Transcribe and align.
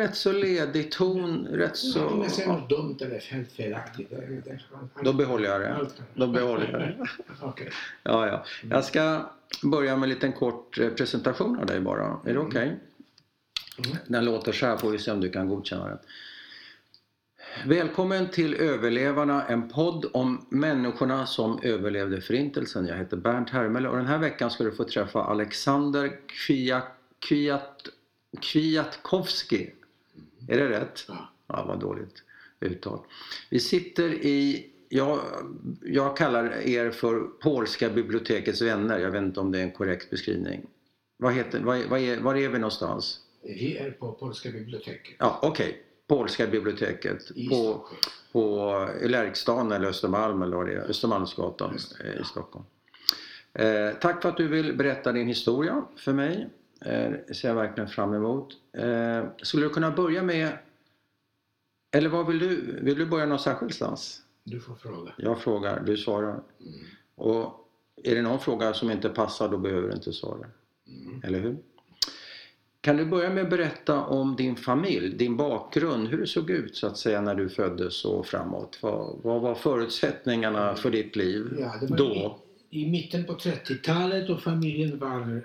rätt 0.00 0.16
så 0.16 0.32
ledig 0.32 0.90
ton, 0.90 1.46
rätt 1.46 1.76
så... 1.76 1.98
Ja, 1.98 2.06
om 2.06 2.22
jag 2.22 2.30
säger 2.30 2.48
något 2.48 2.68
dumt 2.68 2.96
eller 3.00 3.20
helt 3.20 3.52
felaktigt. 3.52 4.12
Då 5.02 5.12
behåller 5.12 5.48
jag 5.48 5.60
det. 5.60 5.90
Då 6.14 6.26
behåller 6.26 6.70
jag 6.72 6.80
det. 6.80 7.06
Okej. 7.40 7.70
Ja, 8.02 8.26
ja. 8.26 8.44
Jag 8.70 8.84
ska 8.84 9.30
börja 9.62 9.96
med 9.96 10.02
en 10.02 10.08
liten 10.08 10.32
kort 10.32 10.78
eh, 10.78 10.88
presentation 10.88 11.58
av 11.58 11.66
dig 11.66 11.80
bara. 11.80 12.20
Är 12.24 12.34
det 12.34 12.38
okej? 12.38 12.66
Mm. 12.66 13.96
Den 14.06 14.24
låter 14.24 14.52
så 14.52 14.66
här, 14.66 14.76
får 14.76 14.90
vi 14.90 14.98
se 14.98 15.10
om 15.10 15.20
du 15.20 15.30
kan 15.30 15.48
godkänna 15.48 15.88
den. 15.88 15.98
Välkommen 17.64 18.28
till 18.28 18.54
Överlevarna, 18.54 19.46
en 19.46 19.68
podd 19.68 20.06
om 20.12 20.46
människorna 20.48 21.26
som 21.26 21.60
överlevde 21.62 22.20
Förintelsen. 22.20 22.86
Jag 22.86 22.96
heter 22.96 23.16
Bernt 23.16 23.50
Hermele 23.50 23.88
och 23.88 23.96
den 23.96 24.06
här 24.06 24.18
veckan 24.18 24.50
ska 24.50 24.64
du 24.64 24.72
få 24.72 24.84
träffa 24.84 25.22
Alexander 25.24 26.12
Kwiat, 26.26 26.84
Kwiat, 27.18 27.88
Kwiatkowski. 28.40 29.70
Är 30.48 30.56
det 30.58 30.68
rätt? 30.68 31.04
Ja. 31.08 31.28
Ja, 31.46 31.64
vad 31.68 31.80
dåligt 31.80 32.22
uttal. 32.60 32.98
Vi 33.50 33.60
sitter 33.60 34.08
i, 34.14 34.66
jag, 34.88 35.20
jag 35.82 36.16
kallar 36.16 36.52
er 36.52 36.90
för 36.90 37.20
Polska 37.20 37.90
bibliotekets 37.90 38.62
vänner. 38.62 38.98
Jag 38.98 39.10
vet 39.10 39.22
inte 39.22 39.40
om 39.40 39.52
det 39.52 39.58
är 39.58 39.62
en 39.62 39.70
korrekt 39.72 40.10
beskrivning. 40.10 40.66
Vad 41.16 41.34
heter, 41.34 41.60
vad, 41.60 41.84
vad 41.84 42.00
är, 42.00 42.20
var 42.20 42.34
är 42.34 42.48
vi 42.48 42.58
någonstans? 42.58 43.20
Vi 43.42 43.76
är 43.76 43.90
på 43.90 44.12
Polska 44.12 44.50
biblioteket 44.50 45.16
Ja, 45.18 45.38
okej. 45.42 45.82
Polska 46.08 46.46
biblioteket 46.46 47.30
i 47.34 47.48
på, 47.48 47.54
Stockholm. 47.54 48.00
på 48.32 48.88
Lärkstan 49.02 49.72
eller 49.72 49.88
Östermalm 49.88 50.42
eller 50.42 50.56
vad 50.56 50.66
det 50.66 50.72
är, 50.72 50.90
Östermalmsgatan 50.90 51.78
eh, 52.04 52.20
i. 52.20 52.24
Stockholm. 52.24 52.64
Eh, 53.52 53.90
tack 54.00 54.22
för 54.22 54.28
att 54.28 54.36
du 54.36 54.48
vill 54.48 54.76
berätta 54.76 55.12
din 55.12 55.26
historia 55.26 55.84
för 55.96 56.12
mig. 56.12 56.48
Eh, 56.80 57.12
det 57.28 57.34
ser 57.34 57.48
jag 57.48 57.54
verkligen 57.54 57.88
fram 57.88 58.14
emot. 58.14 58.56
Eh, 58.72 59.24
skulle 59.42 59.66
du 59.66 59.70
kunna 59.70 59.90
börja 59.90 60.22
med, 60.22 60.58
eller 61.96 62.08
vad 62.08 62.26
vill 62.26 62.38
du, 62.38 62.80
vill 62.82 62.98
du 62.98 63.06
börja 63.06 63.26
någon 63.26 63.38
särskildstans? 63.38 64.22
Du 64.44 64.60
får 64.60 64.74
fråga. 64.74 65.12
Jag 65.18 65.40
frågar, 65.40 65.80
du 65.80 65.96
svarar. 65.96 66.32
Mm. 66.32 66.42
Och 67.14 67.68
är 68.04 68.14
det 68.14 68.22
någon 68.22 68.40
fråga 68.40 68.74
som 68.74 68.90
inte 68.90 69.08
passar 69.08 69.48
då 69.48 69.58
behöver 69.58 69.88
du 69.88 69.94
inte 69.94 70.12
svara. 70.12 70.46
Mm. 70.86 71.20
Eller 71.24 71.40
hur? 71.40 71.56
Kan 72.80 72.96
du 72.96 73.04
börja 73.04 73.30
med 73.30 73.44
att 73.44 73.50
berätta 73.50 74.04
om 74.04 74.36
din 74.36 74.56
familj, 74.56 75.16
din 75.16 75.36
bakgrund, 75.36 76.08
hur 76.08 76.18
det 76.18 76.26
såg 76.26 76.50
ut 76.50 76.76
så 76.76 76.86
att 76.86 76.98
säga 76.98 77.20
när 77.20 77.34
du 77.34 77.48
föddes 77.48 78.04
och 78.04 78.26
framåt? 78.26 78.78
Vad, 78.82 79.18
vad 79.22 79.40
var 79.40 79.54
förutsättningarna 79.54 80.74
för 80.74 80.90
ditt 80.90 81.16
liv 81.16 81.56
Ja, 81.58 81.74
var 81.88 81.96
då? 81.96 82.38
I, 82.76 82.86
mitten 82.90 83.24
på 83.24 83.32
30-talet 83.34 84.30
och 84.30 84.42
familjen 84.42 84.98
var, 84.98 85.40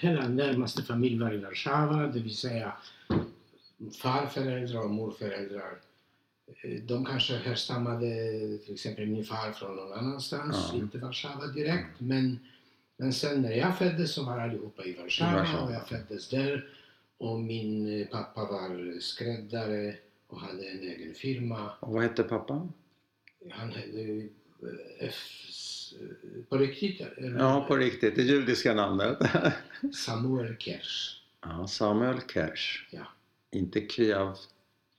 hela 0.00 0.28
närmaste 0.28 0.82
familj 0.82 1.18
var 1.18 1.32
i 1.32 1.36
Warszawa, 1.38 2.06
det 2.06 2.20
vill 2.20 2.36
säga 2.36 2.72
farföräldrar 4.02 4.84
och 4.84 4.90
morföräldrar. 4.90 5.78
Eh, 6.62 6.80
De 6.82 7.04
kanske 7.04 7.36
härstammade, 7.36 8.06
till 8.64 8.74
exempel 8.74 9.06
min 9.06 9.24
far 9.24 9.52
från 9.52 9.76
någon 9.76 9.92
annanstans, 9.92 10.70
Ja. 10.72 10.78
inte 10.78 10.98
Warszawa 10.98 11.46
direkt, 11.46 12.00
men, 12.00 12.38
men 12.96 13.12
sen 13.12 13.42
när 13.42 13.52
jag 13.52 13.78
föddes 13.78 14.12
så 14.14 14.24
var 14.24 14.38
allihopa 14.38 14.84
i 14.84 14.92
Warszawa, 15.02 15.32
I 15.32 15.34
Warszawa. 15.36 15.62
och 15.66 15.72
jag 15.72 15.88
föddes 15.88 16.28
där. 16.28 16.68
Och 17.18 17.40
min 17.40 18.00
eh, 18.00 18.06
pappa 18.06 18.40
var 18.44 19.00
skräddare 19.00 19.94
och 20.26 20.40
hade 20.40 20.66
en 20.68 20.80
egen 20.80 21.14
firma. 21.14 21.70
Och 21.80 21.92
vad 21.92 22.02
hette 22.02 22.22
pappa? 22.22 22.68
Han 23.50 23.68
eh, 23.70 24.24
På 26.48 26.56
riktigt? 26.56 27.00
eller? 27.00 27.38
Ja, 27.38 27.64
på 27.68 27.76
riktigt, 27.76 28.16
det 28.16 28.22
judiska 28.22 28.74
namnet. 28.74 29.18
Samuel 29.94 30.56
Kers. 30.58 31.22
Ja, 31.40 31.66
Samuel 31.66 32.20
Kersh. 32.20 32.86
Ja. 32.90 33.06
Inte. 33.50 33.80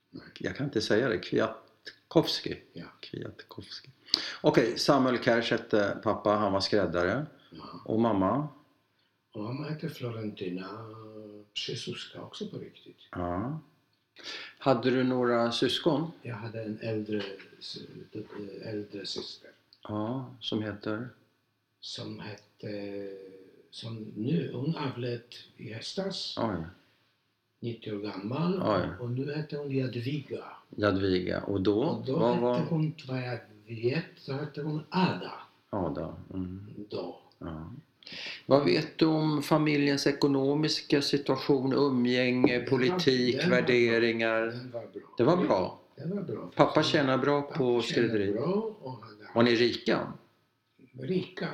Nej. 0.10 0.24
Jag 0.40 0.56
kan 0.56 0.66
inte 0.66 0.82
säga 0.82 1.10
det. 1.10 1.18
Kwiatkowski. 1.18 2.58
Ja. 2.74 2.86
Kwiatkowski. 3.00 3.90
Okej, 4.42 4.80
Samuel 4.80 5.18
Kersh 5.18 5.52
hette 5.52 5.98
pappa. 6.04 6.30
Han 6.30 6.54
var 6.54 6.60
skräddare. 6.60 7.26
Ja. 7.50 7.82
Och 7.86 8.00
mamma? 8.00 8.48
Och 9.34 9.44
mamma 9.44 9.68
hette 9.70 9.90
Florentina 9.90 10.68
Przesuska 11.54 12.22
också 12.22 12.48
på 12.48 12.58
riktigt. 12.58 12.98
Ja. 13.12 13.62
Hade 14.60 14.90
du 14.90 15.04
några 15.04 15.52
syskon? 15.52 16.12
Jag 16.22 16.36
hade 16.36 16.64
en 16.64 16.80
äldre, 16.82 17.22
s- 17.60 17.78
äldre 18.64 19.06
syster 19.06 19.50
Ja, 19.88 20.26
som 20.40 20.64
heter? 20.64 21.10
som 21.80 22.20
hette, 22.20 23.10
som 23.72 23.96
nu, 24.16 24.52
hon 24.54 24.76
avled 24.76 25.22
i 25.58 25.74
höstas, 25.74 26.36
Oj, 26.40 26.64
90 27.60 27.94
år 27.96 28.00
gammal. 28.00 28.62
Oj. 28.64 28.90
Och 29.00 29.10
nu 29.12 29.34
hette 29.34 29.58
hon 29.58 29.72
Jadwiga. 29.72 30.44
Jadwiga. 30.70 31.42
Och 31.44 31.62
då? 31.62 31.84
Och 31.84 32.06
då 32.06 32.20
vad 32.20 32.30
hette 32.34 32.42
var... 32.44 32.60
hon, 32.60 32.96
vad 33.08 33.22
jag 33.22 33.40
vet, 33.68 34.06
så 34.18 34.34
hette 34.34 34.62
hon 34.62 34.84
Ada. 34.90 35.32
Ada. 35.70 36.16
Mm. 36.34 36.66
Då. 36.90 37.20
Ja. 37.38 37.72
Vad 38.46 38.66
vet 38.66 38.98
du 38.98 39.06
om 39.06 39.44
familjens 39.44 40.08
ekonomiska 40.08 41.02
situation, 41.02 41.74
umgänge, 41.74 42.54
Den 42.54 42.62
var- 42.62 42.68
politik, 42.70 43.38
den 43.38 43.50
var- 43.50 43.58
värderingar? 43.58 44.42
Den 44.42 44.72
var 44.72 44.82
bra. 44.88 45.02
Det 45.18 45.24
var 45.24 45.38
bra. 45.38 45.80
Det 45.96 46.06
var 46.16 46.22
bra. 46.22 46.52
Pappa 46.56 46.84
tjänar 46.84 47.18
bra 47.18 47.42
på 47.42 47.76
Pappa 47.76 47.82
skrädderi. 47.82 48.32
Var 49.34 49.44
ni 49.44 49.56
rika? 49.56 50.14
rika. 51.02 51.50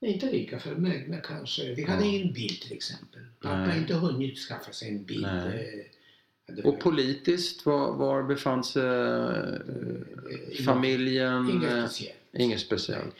Inte 0.00 0.26
rika, 0.26 0.58
förmögna 0.58 1.16
kanske. 1.16 1.74
Vi 1.74 1.82
hade 1.84 2.06
ingen 2.06 2.32
bil 2.32 2.60
till 2.60 2.72
exempel. 2.72 3.20
Pappa 3.42 3.66
Nej. 3.66 3.78
inte 3.78 3.94
hunnit 3.94 4.38
skaffa 4.38 4.72
sig 4.72 4.88
en 4.88 5.04
bil. 5.04 5.22
Nej. 5.22 5.90
Och 6.64 6.80
politiskt, 6.80 7.66
var, 7.66 7.92
var 7.92 8.22
befann 8.22 8.64
sig 8.64 8.82
eh, 8.82 10.64
familjen? 10.64 11.50
Inget 11.50 11.72
eh, 11.72 11.84
speciellt. 11.86 12.18
Inget 12.32 12.60
speciellt. 12.60 13.14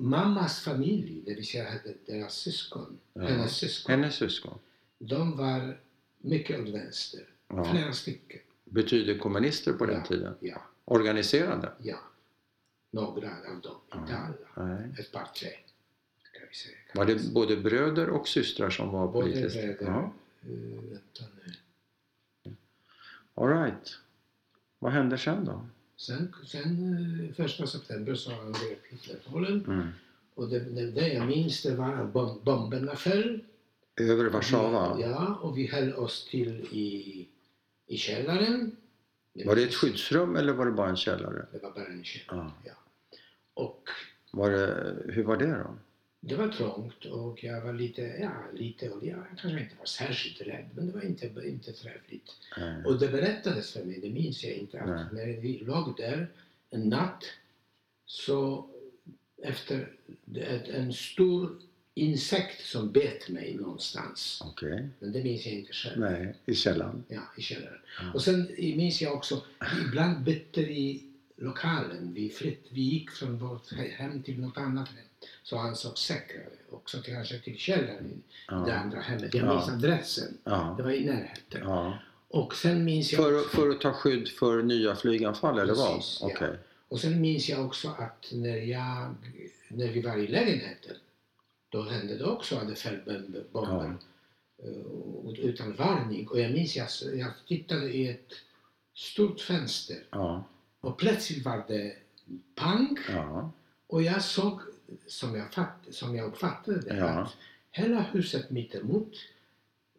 Mammas 0.00 0.60
familj, 0.60 1.22
det 1.26 1.34
vill 1.34 1.46
säga 1.46 1.66
deras 2.06 2.34
syskon, 2.34 2.98
Ja. 3.14 3.22
hennes 3.22 3.56
syskon, 3.56 3.90
Hennes 3.94 4.14
syskon? 4.14 4.58
de 4.98 5.36
var 5.36 5.78
mycket 6.18 6.60
åt 6.60 6.68
vänster. 6.68 7.20
Ja. 7.48 7.64
Flera 7.64 7.92
stycken. 7.92 8.40
Betyder 8.64 9.18
kommunister 9.18 9.72
på 9.72 9.86
den 9.86 9.96
Ja. 9.96 10.04
tiden? 10.04 10.34
Ja, 10.40 10.62
Organiserade? 10.84 11.72
ja. 11.82 11.98
Några 12.90 13.28
av 13.54 13.60
dem, 13.62 13.76
inte 13.94 14.16
alla. 14.16 14.66
Nej. 14.68 14.94
Ett 14.98 15.12
par, 15.12 15.28
tre. 15.40 15.48
Kan 16.32 16.42
vi 16.50 16.54
säga. 16.56 16.76
Var 16.94 17.04
det 17.06 17.32
både 17.32 17.56
bröder 17.56 18.08
och 18.08 18.28
systrar 18.28 18.70
som 18.70 18.88
var 18.92 19.08
Både 19.08 19.30
politiskt? 19.30 19.54
bröder. 19.56 19.76
Ja. 19.86 20.12
eh, 20.42 20.48
vänta 20.90 21.24
nu. 21.46 21.52
All 23.34 23.48
right. 23.48 23.98
Vad 24.78 24.92
hände 24.92 25.18
sen 25.18 25.44
då? 25.44 25.66
Sen, 25.96 26.34
sen 26.46 27.26
eh, 27.28 27.34
första 27.34 27.66
september 27.66 28.14
så 28.14 28.30
angrep 28.32 28.80
Hitler 28.88 29.16
Polen. 29.30 29.64
Mm. 29.66 29.88
Och 30.34 30.48
det, 30.48 30.60
det, 30.60 30.90
det 30.90 31.08
jag 31.12 31.26
minns 31.26 31.62
det 31.62 31.74
var 31.74 31.92
att 31.94 32.12
bom, 32.12 32.40
bomberna 32.44 32.96
föll. 32.96 33.40
Över 34.00 34.24
Warszawa? 34.24 35.00
Ja, 35.00 35.34
och 35.42 35.58
vi 35.58 35.66
höll 35.66 35.94
oss 35.94 36.28
till 36.30 36.68
i, 36.70 37.28
i 37.86 37.96
källaren. 37.96 38.76
Var 39.44 39.56
det 39.56 39.62
ett 39.62 39.74
skyddsrum 39.74 40.36
eller 40.36 40.52
var 40.52 40.66
det 40.66 40.72
bara 40.72 40.88
en 40.88 40.96
källare? 40.96 41.46
Det 41.52 41.58
var 41.62 41.70
bara 41.70 41.86
en 41.86 42.04
källare. 42.04 42.50
Ja. 42.64 42.72
Och 43.54 43.88
Var 44.30 44.50
det, 44.50 44.96
hur 45.12 45.22
var 45.24 45.36
det 45.36 45.46
då? 45.50 45.76
Det 46.24 46.36
var 46.36 46.48
trångt 46.48 47.04
och 47.04 47.44
jag 47.44 47.60
var 47.60 47.72
lite, 47.72 48.02
ja, 48.02 48.32
lite, 48.54 48.90
och 48.90 49.06
jag 49.06 49.24
kanske 49.40 49.60
inte 49.60 49.76
var 49.78 49.84
särskilt 49.84 50.40
rädd, 50.40 50.68
men 50.74 50.86
det 50.86 50.92
var 50.92 51.02
inte, 51.02 51.26
inte 51.26 51.72
trevligt. 51.72 52.36
Nej. 52.58 52.84
Och 52.84 52.98
det 52.98 53.08
berättades 53.08 53.72
för 53.72 53.84
mig, 53.84 54.00
det 54.00 54.10
minns 54.10 54.44
jag 54.44 54.52
inte, 54.52 54.80
att 54.80 55.12
när 55.12 55.26
vi 55.26 55.58
låg 55.58 55.96
där 55.96 56.28
en 56.70 56.88
natt 56.88 57.24
så 58.06 58.66
efter 59.42 59.92
ett, 60.34 60.68
en 60.68 60.92
stor 60.92 61.58
insekt 61.94 62.64
som 62.66 62.92
bet 62.92 63.28
mig 63.28 63.54
någonstans. 63.54 64.42
Okej. 64.44 64.88
Men 64.98 65.12
det 65.12 65.22
minns 65.22 65.46
jag 65.46 65.54
inte 65.54 65.72
själv. 65.72 66.00
Nej, 66.00 66.34
i 66.46 66.54
källaren. 66.54 67.04
Ja, 67.08 67.22
i 67.36 67.42
källaren. 67.42 67.80
Ja. 68.00 68.12
Och 68.12 68.22
sen 68.22 68.50
minns 68.58 69.02
jag 69.02 69.14
också, 69.14 69.44
ibland 69.88 70.24
bytte 70.24 70.60
vi 70.60 71.02
lokalen. 71.36 72.14
Vi, 72.14 72.28
flytt, 72.30 72.66
vi 72.68 72.80
gick 72.80 73.10
från 73.10 73.38
vårt 73.38 73.72
hem 73.72 74.22
till 74.22 74.40
något 74.40 74.56
annat 74.56 74.88
hem. 74.88 75.04
Så 75.42 75.58
ansågs 75.58 76.00
säkrare. 76.00 76.46
Också 76.70 76.98
kanske 77.02 77.38
till 77.38 77.58
källaren 77.58 78.06
i 78.06 78.14
det 78.46 78.54
Ja. 78.70 78.72
andra 78.74 79.00
hemmet. 79.00 79.34
Jag 79.34 79.44
Ja. 79.46 79.54
minns 79.54 79.68
adressen. 79.68 80.38
Det 80.44 80.50
Ja. 80.50 80.76
var 80.82 80.90
i 80.90 81.04
närheten. 81.04 81.60
ja. 81.62 81.98
Och 82.28 82.54
sen 82.54 82.84
minns 82.84 83.12
jag 83.12 83.22
För, 83.24 83.38
också, 83.40 83.56
för 83.56 83.70
att 83.70 83.80
ta 83.80 83.92
skydd 83.92 84.28
för 84.28 84.62
nya 84.62 84.96
flyganfall 84.96 85.58
eller 85.58 85.74
vad? 85.74 86.02
Ja. 86.20 86.26
Okej. 86.26 86.56
och 86.88 87.00
sen 87.00 87.20
minns 87.20 87.48
jag 87.48 87.66
också 87.66 87.88
att 87.98 88.26
när, 88.32 88.56
jag, 88.56 89.14
när 89.68 89.88
vi 89.88 90.02
var 90.02 90.16
i 90.16 90.26
lägenheten 90.26 90.96
då 91.68 91.82
hände 91.82 92.16
det 92.18 92.24
också 92.24 92.56
att 92.56 92.68
det 92.68 92.74
föll 92.74 93.00
bom- 93.06 93.44
bomber 93.52 93.94
eh, 94.62 94.70
och- 95.24 95.34
utan 95.38 95.76
varning. 95.76 96.28
Och 96.28 96.40
jag 96.40 96.52
minns 96.52 96.76
jag, 96.76 96.88
jag 97.14 97.30
tittade 97.48 97.92
i 97.96 98.08
ett 98.08 98.32
stort 98.94 99.40
fönster 99.40 99.96
Ja. 100.10 100.44
och 100.80 100.98
plötsligt 100.98 101.44
var 101.44 101.64
det 101.68 101.96
pang 102.54 102.98
Ja. 103.08 103.50
och 103.86 104.02
jag 104.02 104.22
såg, 104.24 104.60
som 105.06 105.36
jag, 105.36 105.52
fatt, 105.52 105.76
som 105.90 106.16
jag 106.16 106.26
uppfattade 106.26 106.80
det, 106.80 106.96
Ja. 106.96 107.08
att 107.08 107.36
hela 107.70 108.00
huset 108.02 108.50
mittemot 108.50 109.12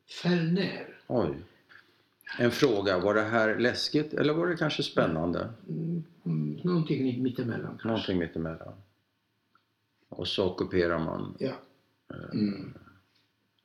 föll 0.07 0.51
ner. 0.51 1.00
Oj. 1.07 1.36
En 2.40 2.51
fråga, 2.51 3.00
var 3.00 3.13
det 3.13 3.22
här 3.22 3.60
läskigt 3.60 4.13
eller 4.13 4.34
var 4.34 4.48
det 4.48 4.56
kanske 4.57 4.84
spännande? 4.84 5.50
Mm, 5.69 6.04
någonting 6.63 7.24
mittemellan 7.24 7.68
kanske. 7.68 7.88
Någonting 7.88 8.19
mittemellan. 8.19 8.74
Och 10.10 10.28
så 10.28 10.50
ockuperar 10.51 11.00
man. 11.00 11.36
Ja. 11.40 11.54
Mm. 12.34 12.74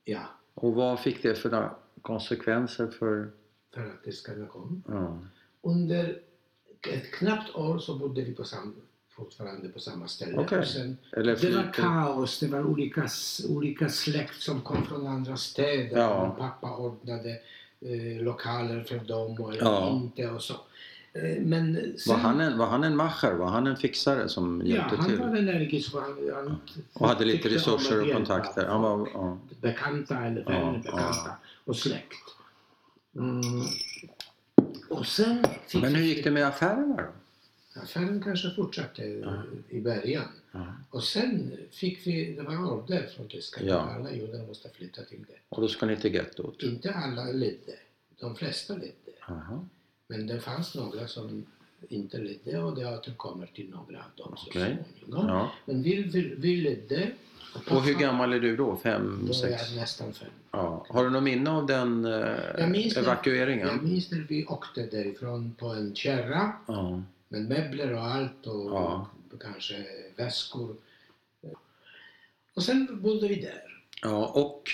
Ja, 0.04 0.20
Och 0.54 0.74
vad 0.74 1.00
fick 1.00 1.22
det 1.22 1.34
för 1.34 1.70
konsekvenser 2.02 2.86
för... 2.86 3.30
för 3.74 3.80
att 3.86 4.04
det 4.04 4.12
ska 4.12 4.46
komma. 4.46 4.80
Ja. 4.88 5.18
Under 5.62 6.20
ett 6.88 7.10
knappt 7.12 7.54
år 7.54 7.78
så 7.78 7.98
bodde 7.98 8.22
vi 8.22 8.34
på 8.34 8.44
sam, 8.44 8.74
fortfarande 9.18 9.68
på 9.68 9.80
samma 9.80 10.08
ställe. 10.08 10.36
Och 10.38 10.66
sen, 10.66 10.96
det 11.10 11.50
var 11.56 11.72
kaos, 11.72 12.40
det 12.40 12.46
var 12.46 12.64
olika, 12.66 13.08
olika 13.48 13.88
släkt 13.88 14.40
som 14.42 14.60
kom 14.60 14.86
från 14.86 15.06
andra 15.06 15.36
städer. 15.36 15.98
Ja. 15.98 16.36
Pappa 16.38 16.76
ordnade 16.76 17.30
eh, 17.80 18.22
lokaler 18.22 18.84
för 18.84 18.98
dem 18.98 19.40
och 19.40 19.54
Ja. 19.60 19.90
inte 19.90 20.28
och 20.30 20.42
så. 20.42 20.54
Eh, 21.12 21.42
men 21.42 21.74
sen, 21.98 22.12
Var 22.14 22.20
han, 22.20 22.40
en, 22.40 22.58
var 22.58 22.66
han 22.66 22.84
en 22.84 22.96
macher? 22.96 23.32
Var 23.32 23.46
han 23.46 23.66
en 23.66 23.76
fixare 23.76 24.28
som 24.28 24.62
ja, 24.64 24.74
hjälpte 24.76 24.96
han 24.96 25.06
till? 25.06 25.18
var 25.18 25.36
energisk 25.36 25.94
och, 25.94 26.00
han, 26.02 26.30
han 26.34 26.56
Och 26.92 27.08
hade 27.08 27.24
lite 27.24 27.48
resurser 27.48 28.02
och 28.06 28.12
kontakter? 28.12 28.66
Han 28.66 28.82
var, 28.82 29.08
ja. 29.14 29.38
bekanta 29.60 30.16
eller 30.18 30.40
Ja, 30.46 30.50
vänner, 30.50 30.82
ja. 30.84 30.92
bekanta 30.92 31.30
och 31.64 31.76
släkt. 31.76 32.14
Mm. 33.16 33.40
Och 34.90 35.06
sen 35.06 35.44
Men 35.74 35.94
hur 35.94 36.04
gick 36.04 36.24
det 36.24 36.30
med 36.30 36.46
affärerna 36.46 36.96
då? 36.96 37.02
Affären 37.82 38.22
kanske 38.22 38.50
fortsatte 38.50 39.02
i 39.68 39.80
början. 39.80 40.24
Ja. 40.52 40.66
Och 40.90 41.04
sen 41.04 41.52
fick 41.70 42.06
vi, 42.06 42.32
det 42.32 42.42
var 42.42 42.72
order 42.72 43.06
från 43.16 43.28
tyskarna. 43.28 43.66
Ja. 43.68 43.76
Alla 43.80 44.12
judar 44.12 44.46
måste 44.46 44.68
flytta 44.70 45.02
till 45.02 45.24
det. 45.28 45.34
Och 45.48 45.60
då 45.62 45.68
ska 45.68 45.86
ni 45.86 45.96
till 45.96 46.14
gettot? 46.14 46.62
Inte 46.62 46.94
alla 46.94 47.24
ledde. 47.24 47.72
De 48.20 48.34
flesta 48.36 48.74
ledde. 48.74 48.92
Jaha. 49.28 49.66
Men 50.08 50.26
det 50.26 50.40
fanns 50.40 50.74
några 50.74 51.06
som 51.08 51.46
inte 51.88 52.18
ledde 52.18 52.58
och 52.62 52.76
det 52.76 52.86
återkommer 52.94 53.46
till 53.46 53.70
några 53.70 53.98
av 53.98 54.10
dem 54.16 54.36
så 54.36 54.50
småningom. 54.50 54.84
Ja. 55.10 55.50
Men 55.64 55.82
vi, 55.82 56.02
vi, 56.02 56.34
vi 56.38 56.56
ledde. 56.56 57.10
Och 57.70 57.82
hur 57.82 57.94
gammal 57.94 58.32
är 58.32 58.40
du 58.40 58.56
då? 58.56 58.76
Fem, 58.76 59.20
Då 59.22 59.28
är 59.28 59.34
sex? 59.34 59.62
jag 59.70 59.80
nästan 59.80 60.12
fem. 60.12 60.28
Ja. 60.50 60.86
Har 60.88 61.04
du 61.04 61.10
något 61.10 61.22
minne 61.22 61.50
av 61.50 61.66
den 61.66 62.04
eh, 62.04 62.12
Jag 62.58 62.70
minns, 62.70 62.94
när, 62.96 63.02
evakueringen? 63.02 63.66
jag 63.68 63.82
minns 63.82 64.10
när 64.10 64.26
vi 64.28 64.44
åkte 64.46 64.86
därifrån 64.86 65.54
på 65.58 65.66
en 65.66 65.94
kärra 65.94 66.52
Ja. 66.66 67.02
Med 67.28 67.48
möbler 67.48 67.94
och 67.94 68.04
allt 68.04 68.46
och 68.46 68.70
Ja. 68.70 69.08
kanske 69.40 69.84
väskor. 70.16 70.76
Och 72.54 72.62
sen 72.62 73.02
bodde 73.02 73.28
vi 73.28 73.34
där. 73.40 73.62
ja. 74.02 74.26
Och 74.26 74.70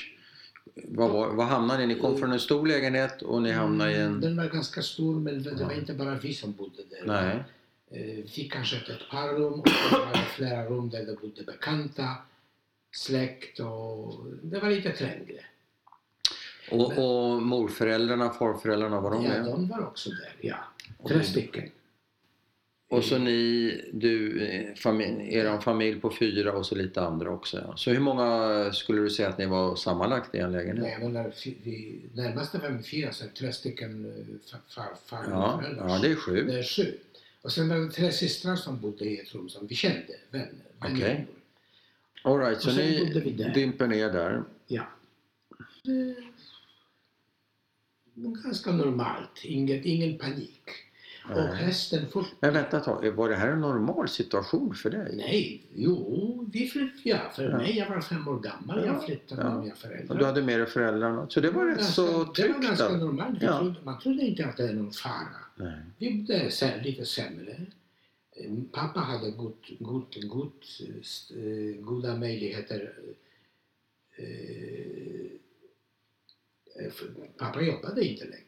vad, 0.75 1.11
var, 1.11 1.29
vad 1.35 1.47
hamnade 1.47 1.87
ni? 1.87 1.95
Ni 1.95 2.01
kom 2.01 2.19
från 2.19 2.33
en 2.33 2.41
stor 2.41 2.67
lägenhet 2.67 3.23
och 3.23 3.43
ni 3.43 3.53
hamnade 3.53 3.93
i 3.93 3.97
en... 4.01 4.21
Den 4.21 4.37
var 4.37 4.45
ganska 4.49 4.83
stor 4.83 5.15
men 5.21 5.43
det 5.43 5.51
det 5.51 5.65
var 5.65 5.73
Ja. 5.73 5.79
inte 5.79 5.95
bara 5.95 6.15
vi 6.15 6.35
som 6.35 6.53
bodde 6.53 6.83
där. 6.91 7.03
Nej. 7.07 7.45
Eh, 7.91 8.25
Vi 8.37 8.49
kanske 8.53 8.77
ett 8.77 9.09
par 9.11 9.29
rum 9.29 9.53
och 9.61 9.67
det 9.67 9.97
var 9.99 10.25
flera 10.37 10.65
rum 10.65 10.91
där 10.91 11.07
det 11.07 11.21
bodde 11.21 11.43
bekanta, 11.43 12.09
släkt 12.93 13.61
och 13.61 14.25
det 14.43 14.59
var 14.59 14.71
lite 14.71 14.91
trängre. 14.93 15.41
Och, 16.71 16.99
och 16.99 17.43
morföräldrarna, 17.43 18.31
farföräldrarna, 18.31 19.01
var 19.01 19.11
de 19.11 19.25
Ja, 19.25 19.31
med? 19.31 19.45
de 19.45 19.69
var 19.69 19.87
också 19.87 20.11
där, 20.11 20.37
ja. 20.41 20.57
Tre 21.09 21.23
stycken. 21.23 21.71
Och 22.97 23.05
så 23.05 23.19
ni, 23.19 23.81
du, 23.93 24.43
eh, 24.47 24.75
familj, 24.75 25.35
er 25.35 25.61
familj 25.61 26.01
på 26.01 26.11
fyra 26.11 26.53
och 26.53 26.67
så 26.67 26.75
lite 26.75 27.01
andra 27.03 27.31
också. 27.31 27.65
Ja. 27.67 27.77
Så 27.77 27.91
hur 27.91 28.01
många 28.01 28.73
skulle 28.73 29.01
du 29.03 29.11
säga 29.11 29.29
att 29.29 29.39
ni 29.39 29.47
var 29.47 29.77
sammanlagt 29.77 30.35
i 30.35 30.39
en 30.39 30.53
lägenhet? 30.53 30.99
Nej, 31.13 31.33
fi- 31.33 31.57
vi, 31.63 32.01
närmaste 32.15 32.59
var 32.59 32.69
vi 32.69 32.83
fyra, 32.83 33.13
så 33.13 33.25
tre 33.39 33.53
stycken 33.53 34.05
eh, 34.53 34.57
far, 34.69 34.91
far, 35.07 35.25
Ja, 35.31 35.63
ja, 35.79 35.99
det 36.03 36.09
är 36.09 36.15
sju. 36.15 36.43
Det 36.45 36.59
är 36.59 36.63
sju. 36.63 36.99
Och 37.43 37.53
sen 37.53 37.69
var 37.69 37.77
det 37.77 37.91
tre 37.91 38.13
systrar 38.13 38.57
som 38.57 38.81
bodde 38.81 39.05
i 39.05 39.21
ett 39.21 39.35
rum 39.35 39.49
som 39.49 39.67
vi 39.67 39.75
kände, 39.75 40.15
vänner. 40.31 40.49
Okej. 40.79 40.93
väninnor. 41.01 41.27
All 42.23 42.39
right, 42.39 42.61
så 42.61 42.71
sen 42.71 42.77
ni 42.87 43.51
dimper 43.55 43.87
ner 43.87 44.13
där. 44.13 44.43
Ja. 44.67 44.83
Eh, 45.87 46.25
Ganska 48.17 48.73
normalt, 48.73 49.41
ingen, 49.45 49.81
ingen 49.85 50.19
panik. 50.19 50.63
Och 51.31 51.41
hästen 51.41 52.07
fort... 52.13 52.27
Men 52.41 52.53
vänta 52.55 52.77
ett 52.79 52.85
tag, 52.85 53.11
var 53.11 53.29
det 53.29 53.37
här 53.37 53.49
en 53.49 53.61
normal 53.61 54.09
situation 54.09 54.75
för 54.75 54.91
dig? 54.91 55.15
Nej, 55.17 55.67
jo, 55.75 56.49
vi 56.53 56.67
flyttade. 56.69 57.01
Ja, 57.05 57.19
för 57.35 57.43
Ja. 57.51 57.57
mig, 57.59 57.77
jag 57.79 57.89
var 57.89 58.01
fem 58.01 58.29
år 58.29 58.41
gammal, 58.41 58.79
Ja, 58.79 58.87
jag 58.87 59.05
flyttade 59.05 59.43
ja. 59.43 59.49
med 59.51 59.61
mina 59.61 59.73
Och 59.73 59.79
föräldrar. 59.79 60.19
du 60.19 60.25
hade 60.25 60.43
med 60.43 60.59
dig 60.61 60.67
föräldrarna. 60.67 61.27
Så 61.31 61.41
det 61.41 61.51
var 61.51 61.67
rätt 61.67 61.85
så 61.85 62.07
Det 62.07 62.13
var 62.13 62.25
tryggt 62.35 62.63
ganska 62.63 62.89
då? 62.89 62.97
normalt. 62.97 63.39
Ja. 63.43 63.59
trodde, 63.59 63.77
man 63.85 63.99
trodde 64.01 64.23
inte 64.23 64.47
att 64.47 64.57
det 64.57 64.69
är 64.69 64.73
någon 64.73 64.91
fara. 64.93 65.13
Nej. 65.57 65.73
Vi 65.99 66.15
bodde 66.19 66.81
lite 66.85 67.05
sämre. 67.05 67.67
Pappa 68.73 69.01
hade 69.01 69.31
god, 69.31 69.57
god, 69.79 70.15
god, 70.29 70.53
goda 71.81 72.17
möjligheter. 72.17 72.93
eh, 74.17 74.25
eh, 76.85 76.93
Pappa 77.39 77.63
jobbade 77.63 78.05
inte 78.05 78.25
längre. 78.25 78.41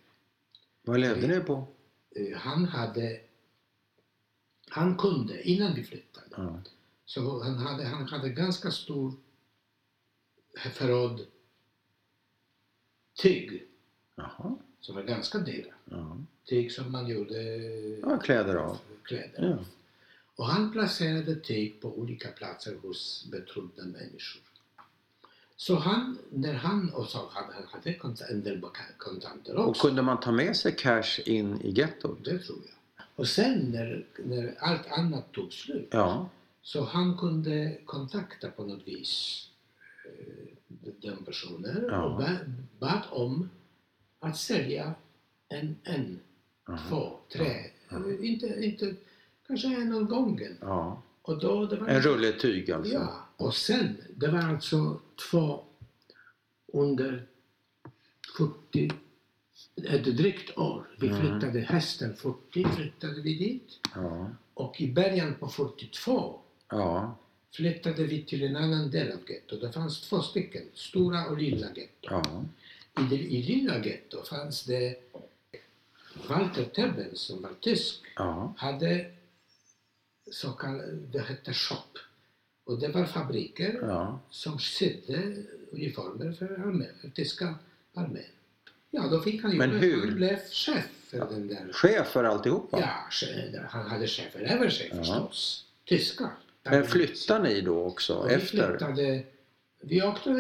Vad 0.85 1.01
levde 1.01 1.27
ni 1.27 1.41
på? 1.41 1.67
Eh, 2.17 2.37
Han 2.39 2.65
hade... 2.65 3.21
Han 4.71 4.97
kunde, 4.97 5.43
innan 5.43 5.75
vi 5.75 5.85
flyttade, 5.85 6.27
Ja. 6.37 6.61
så 7.05 7.43
han 7.43 7.55
hade, 7.55 7.85
han 7.85 8.09
hade 8.09 8.29
ganska 8.29 8.71
stor 8.71 9.13
förråd 10.73 11.27
tyg 13.15 13.67
Jaha. 14.15 14.57
som 14.81 14.95
var 14.95 15.03
ganska 15.03 15.39
dyra. 15.39 15.75
Ja. 15.85 16.19
Tyg 16.45 16.73
som 16.73 16.93
man 16.93 17.07
gjorde 17.07 17.43
ja, 18.03 18.19
kläder 18.19 18.55
av. 18.55 18.79
kläder 19.05 19.49
Ja. 19.51 19.65
Och 20.37 20.47
han 20.47 20.73
placerade 20.73 21.37
tyg 21.37 21.81
på 21.81 21.89
olika 21.99 22.29
platser 22.29 22.77
hos 22.83 23.27
betrodda 23.33 23.85
människor. 23.85 24.43
Så 25.57 25.75
han, 25.77 26.19
när 26.31 26.53
han, 26.55 26.91
och 26.95 27.07
så 27.07 27.19
hade 27.31 27.55
han 27.55 27.65
hade 27.73 27.91
en 28.31 28.43
del 28.43 28.61
kontanter 28.99 29.57
Och 29.57 29.69
också. 29.69 29.87
kunde 29.87 30.03
man 30.03 30.21
ta 30.21 30.33
med 30.33 30.57
sig 30.57 30.77
cash 30.77 31.21
in 31.27 31.61
i 31.61 31.71
gettot? 31.71 32.19
Det 32.25 32.39
tror 32.39 32.59
jag. 32.67 33.05
Och 33.15 33.29
sen 33.29 33.59
när, 33.73 34.07
när 34.25 34.55
allt 34.59 34.87
annat 34.91 35.33
tog 35.33 35.53
slut 35.53 35.89
Ja. 35.91 36.29
så 36.63 36.85
han 36.85 37.17
kunde 37.19 37.79
kontakta 37.85 38.51
på 38.51 38.65
något 38.65 38.89
vis 38.89 39.43
eh, 40.05 40.91
den 41.03 41.25
personer 41.25 41.85
Ja. 41.91 42.03
och 42.03 42.19
ba- 42.21 42.53
bad 42.79 43.03
om 43.11 43.51
att 44.21 44.37
sälja 44.37 44.95
en, 45.49 45.77
en 45.83 46.21
Aha. 46.69 46.79
två, 46.89 47.19
tre, 47.33 47.53
Ja. 47.89 47.97
eller 47.97 48.25
inte, 48.25 48.47
inte, 48.65 48.95
kanske 49.47 49.67
en 49.67 49.95
åt 49.95 50.09
gången. 50.09 50.57
ja. 50.61 51.03
Och 51.23 51.39
då, 51.39 51.67
det 51.67 51.77
var 51.77 51.89
En 51.89 52.01
rulle 52.03 52.33
tyg 52.33 52.71
alltså? 52.71 52.95
Ja, 52.95 53.27
och 53.37 53.55
sen, 53.55 53.97
det 54.17 54.29
var 54.29 54.39
alltså 54.39 55.01
två 55.17 55.65
under 56.67 57.27
40, 58.39 58.91
ett 59.85 60.05
drygt 60.05 60.59
år. 60.59 60.87
Vi 61.01 61.09
Mm. 61.09 61.21
flyttade 61.21 61.61
hösten 61.61 62.17
40, 62.17 62.65
flyttade 62.77 63.21
vi 63.21 63.35
dit. 63.35 63.81
Ja. 63.95 64.31
Och 64.55 64.81
i 64.81 64.93
början 64.93 65.35
på 65.35 65.49
42 65.49 66.41
Ja. 66.69 67.17
flyttade 67.53 68.05
vi 68.05 68.25
till 68.25 68.43
en 68.43 68.57
annan 68.57 68.91
del 68.91 69.13
av 69.13 69.19
gettot. 69.31 69.61
Det 69.61 69.73
fanns 69.73 70.01
två 70.09 70.23
stycken, 70.23 70.63
stora 70.75 71.27
och 71.27 71.39
lilla 71.39 71.67
getto. 71.67 71.91
Ja. 72.11 72.45
I, 73.01 73.03
det, 73.11 73.17
I 73.17 73.43
lilla 73.43 73.85
getto 73.85 74.25
fanns 74.25 74.65
det 74.65 74.97
Walter 76.29 76.65
Tebben 76.65 77.17
som 77.17 77.43
var 77.43 77.55
tysk 77.61 78.01
hade 78.57 79.11
så 80.33 80.53
kallade, 80.53 80.93
det 80.93 81.21
hette 81.21 81.53
shop. 81.55 81.99
Och 82.67 82.79
det 82.81 82.89
var 82.89 83.05
fabriker 83.05 83.79
Ja. 83.83 84.21
som 84.31 84.59
sydde 84.59 85.37
uniformer 85.73 86.33
för, 86.33 86.47
armén, 86.47 86.89
för 87.01 87.09
tyska 87.09 87.55
armén. 87.95 88.23
Ja, 88.91 89.09
då 89.11 89.21
fick 89.21 89.43
han 89.43 89.57
Men 89.57 89.69
jobbet. 89.71 89.83
hur? 89.83 90.07
Han 90.07 90.15
blev 90.17 90.39
chef 90.51 90.85
för 91.11 91.19
den 91.31 91.49
där. 91.49 91.73
Chef 91.73 92.07
för 92.09 92.25
alltihopa? 92.25 92.81
Ja, 92.81 93.61
han 93.69 93.87
hade 93.91 94.07
chefer 94.07 94.41
över 94.41 94.69
sig 94.69 94.89
Ja. 94.93 94.97
förstås. 94.99 95.65
Tyskar. 95.85 96.31
Men 96.63 96.85
flyttade 96.87 97.49
ni 97.49 97.61
då 97.61 97.83
också 97.83 98.15
Och 98.15 98.31
vi 98.31 98.35
efter? 98.35 98.69
flyttade, 98.69 99.23
vi 99.81 100.03
åkte 100.03 100.31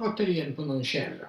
återigen 0.00 0.54
på 0.54 0.64
någon 0.64 0.84
kärra. 0.84 1.28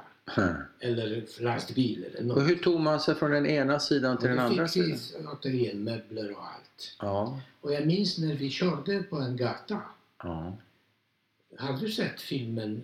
Eller 0.80 1.26
lastbil 1.40 2.06
eller 2.10 2.22
något. 2.24 2.38
Och 2.38 2.44
hur 2.44 2.56
tog 2.56 2.80
man 2.80 3.00
sig 3.00 3.16
från 3.16 3.32
den 3.32 3.46
ena 3.46 3.80
sidan 3.80 4.18
till 4.18 4.28
den 4.28 4.38
då 4.38 4.44
andra 4.44 4.68
fick 4.68 4.84
vi 4.84 4.98
sidan? 4.98 5.28
återigen 5.28 5.84
möbler 5.84 6.32
och 6.32 6.44
allt. 6.46 6.96
Ja. 7.00 7.40
Och 7.62 7.74
jag 7.74 7.86
minns 7.88 8.18
när 8.18 8.36
vi 8.36 8.50
körde 8.50 9.04
på 9.04 9.16
en 9.16 9.38
gata. 9.38 9.82
Ja. 10.24 10.58
Har 11.60 11.74
du 11.78 11.92
sett 11.92 12.22
filmen 12.22 12.84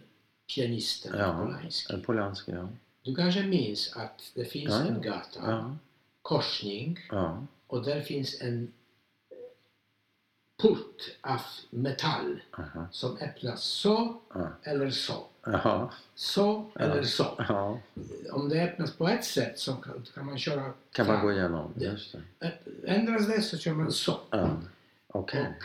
Pianisten 0.56 1.18
Ja. 1.20 1.34
Polanski? 1.46 2.02
Polanski, 2.02 2.52
ja. 2.52 2.68
Du 3.02 3.16
kanske 3.16 3.44
minns 3.44 3.94
att 3.96 4.32
det 4.36 4.46
finns 4.46 4.70
Ja, 4.72 4.82
en 4.82 5.02
gata, 5.02 5.40
Ja. 5.52 5.76
korsning 6.22 7.00
Ja. 7.12 7.44
och 7.68 7.84
där 7.84 8.02
finns 8.02 8.42
en 8.42 8.74
port 10.62 11.02
av 11.22 11.42
metall 11.70 12.42
Aha. 12.58 12.88
som 12.92 13.18
öppnas 13.18 13.64
så 13.64 14.22
Ja. 14.34 14.48
eller 14.64 14.90
så. 14.92 15.26
Jaha. 15.46 15.90
så 16.16 16.66
eller 16.76 17.04
så. 17.04 17.26
Om 18.32 18.50
det 18.50 18.64
öppnas 18.64 18.94
på 18.94 19.08
ett 19.08 19.26
sätt 19.26 19.60
så 19.60 19.76
kan, 19.76 20.06
kan 20.14 20.26
man 20.26 20.38
köra 20.40 20.74
Kan 20.92 21.08
man 21.08 21.16
fram. 21.16 21.26
gå 21.26 21.32
igenom? 21.32 21.74
Ja. 21.80 21.92
Just 21.92 22.16
det. 22.40 22.52
Ändras 22.86 23.28
det 23.28 23.42
så 23.42 23.58
kör 23.58 23.74
man 23.74 23.92
så. 23.92 24.20
Okej. 25.08 25.42
Och 25.42 25.64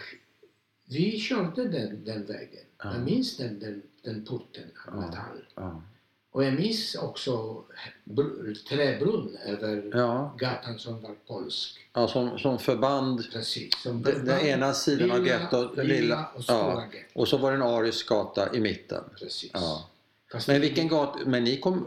vi 0.89 1.19
körde 1.21 1.69
den, 1.69 2.05
den 2.05 2.27
vägen. 2.27 2.65
Ja. 2.83 2.93
Jag 2.95 3.03
minns 3.05 3.37
den, 3.37 3.59
den, 3.61 3.83
den 4.03 4.25
porten 4.25 4.63
av 4.89 4.95
Ja. 4.95 5.01
metall. 5.01 5.45
Ja. 5.55 5.83
Och 6.31 6.45
jag 6.45 6.55
minns 6.55 6.95
också 6.95 7.65
br- 8.05 8.55
träbron 8.69 9.37
över 9.47 9.91
Ja. 9.95 10.35
gatan 10.39 10.79
som 10.79 11.03
var 11.03 11.15
polsk. 11.27 11.79
ja 11.93 12.09
som, 12.09 12.39
som 12.39 12.59
förband 12.59 13.25
Precis. 13.33 13.83
Som 13.83 14.03
den, 14.03 14.25
den 14.25 14.41
ena 14.41 14.75
sidan 14.75 15.11
av 15.11 15.27
gettot. 15.27 15.77
lilla 15.77 15.85
Lilla, 15.95 16.27
och 16.35 16.45
ja. 16.49 16.81
gettot. 16.93 17.11
Och 17.15 17.29
så 17.29 17.37
var 17.37 17.51
det 17.51 17.57
en 17.57 17.63
arisk 17.63 18.09
gata 18.09 18.55
i 18.55 18.61
mitten. 18.61 19.05
Precis. 19.19 19.51
Ja. 19.55 19.89
Fast 20.33 20.49
Men 20.49 20.61
vilken 20.61 20.89
gata? 20.89 21.19
Men 21.27 21.45
ni, 21.45 21.57
kom, 21.61 21.87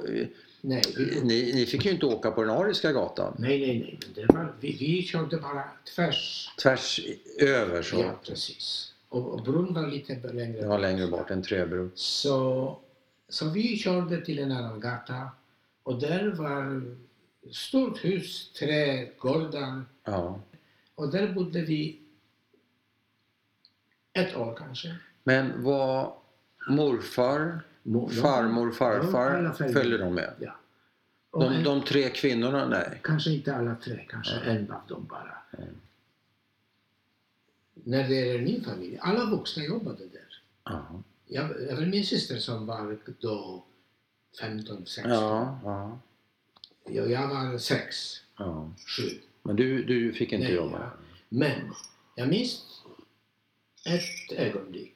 Nej, 0.62 0.82
vi, 0.98 1.22
ni, 1.24 1.52
ni 1.54 1.66
fick 1.66 1.86
ju 1.86 1.92
inte 1.92 2.06
åka 2.06 2.32
på 2.32 2.42
den 2.42 2.50
ariska 2.50 2.92
gatan. 2.92 3.36
nej, 3.40 3.60
nej, 3.60 3.80
nej. 3.80 4.00
men 4.02 4.14
Det 4.28 4.34
var, 4.34 4.54
vi, 4.60 4.72
vi 4.80 5.02
körde 5.04 5.38
bara 5.38 5.64
tvärs. 5.96 6.50
Tvärs 6.64 7.00
över 7.40 7.82
så. 7.82 7.96
Ja, 8.00 8.20
precis. 8.26 8.91
Och, 9.12 9.34
och 9.34 9.44
bron 9.44 9.74
var 9.74 9.88
lite 9.88 10.34
längre 10.34 10.68
var 10.68 10.80
längre 10.80 11.08
bort, 11.08 11.30
en 11.30 11.44
träbro. 11.44 11.90
Så, 11.96 12.78
så 13.30 13.50
vi 13.50 13.78
körde 13.78 14.26
till 14.26 14.40
en 14.40 14.52
annan 14.52 14.80
gata 14.80 15.30
och 15.84 16.00
där 16.00 16.30
var 16.32 16.84
stort 17.54 18.06
hus, 18.06 18.54
trädgårdar 18.54 19.84
Ja. 20.04 20.40
och 20.96 21.12
där 21.12 21.34
bodde 21.34 21.62
vi 21.62 22.00
ett 24.14 24.36
år 24.36 24.56
kanske. 24.58 24.96
Men 25.24 25.64
var 25.64 26.14
morfar, 26.70 27.60
Mo- 27.84 28.10
de- 28.10 28.22
farmor, 28.22 28.66
de- 28.66 28.74
farfar, 28.76 29.32
alla 29.32 29.54
följde 29.54 29.98
de 29.98 30.14
med? 30.14 30.34
Ja. 30.40 30.56
De, 31.32 31.44
en, 31.44 31.64
de 31.64 31.82
tre 31.82 32.10
kvinnorna? 32.10 32.66
Nej. 32.68 33.00
Kanske 33.04 33.32
inte 33.32 33.56
alla 33.56 33.76
tre, 33.76 34.06
kanske 34.10 34.34
Ja. 34.36 34.42
en 34.42 34.72
av 34.72 34.82
dem 34.88 35.06
bara. 35.10 35.38
Ja. 35.52 35.58
När 37.84 38.10
det 38.10 38.16
gäller 38.16 38.42
min 38.46 38.64
familj, 38.64 38.98
alla 39.02 39.26
vuxna 39.26 39.64
jobbade 39.64 40.06
där. 40.06 40.42
Ja. 40.64 41.04
Jag, 41.28 41.64
även 41.70 41.90
min 41.90 42.06
syster 42.06 42.38
som 42.38 42.66
var 42.66 42.98
då 43.20 43.64
15, 44.40 44.86
16. 44.86 45.12
Ja, 45.12 45.60
ja, 45.64 46.00
Jag, 46.94 47.12
jag 47.12 47.28
var 47.28 47.58
6, 47.58 47.96
ja. 48.38 48.74
7. 48.98 49.04
Men 49.44 49.56
du, 49.56 49.84
du 49.84 50.14
fick 50.14 50.32
inte 50.34 50.46
Nej, 50.48 50.56
jobba? 50.56 50.80
ja. 50.80 50.92
Men 51.30 51.74
jag 52.16 52.28
minns 52.30 52.66
ett 53.86 54.38
ögonblick. 54.40 54.96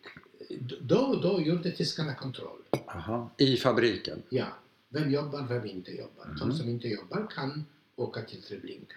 Då 0.81 0.97
och 0.97 1.21
då 1.21 1.41
gjorde 1.41 1.71
tyskarna 1.71 2.15
kontroll. 2.15 2.61
Aha. 2.87 3.29
I 3.37 3.57
fabriken? 3.57 4.23
Ja, 4.29 4.47
vem 4.89 5.11
jobbar, 5.11 5.41
vem 5.49 5.65
inte 5.65 5.91
jobbar. 5.91 6.25
Mhm. 6.25 6.37
De 6.39 6.51
som 6.57 6.69
inte 6.69 6.87
jobbar 6.87 7.27
kan 7.35 7.65
åka 7.95 8.21
till 8.21 8.41
Treblinka. 8.43 8.95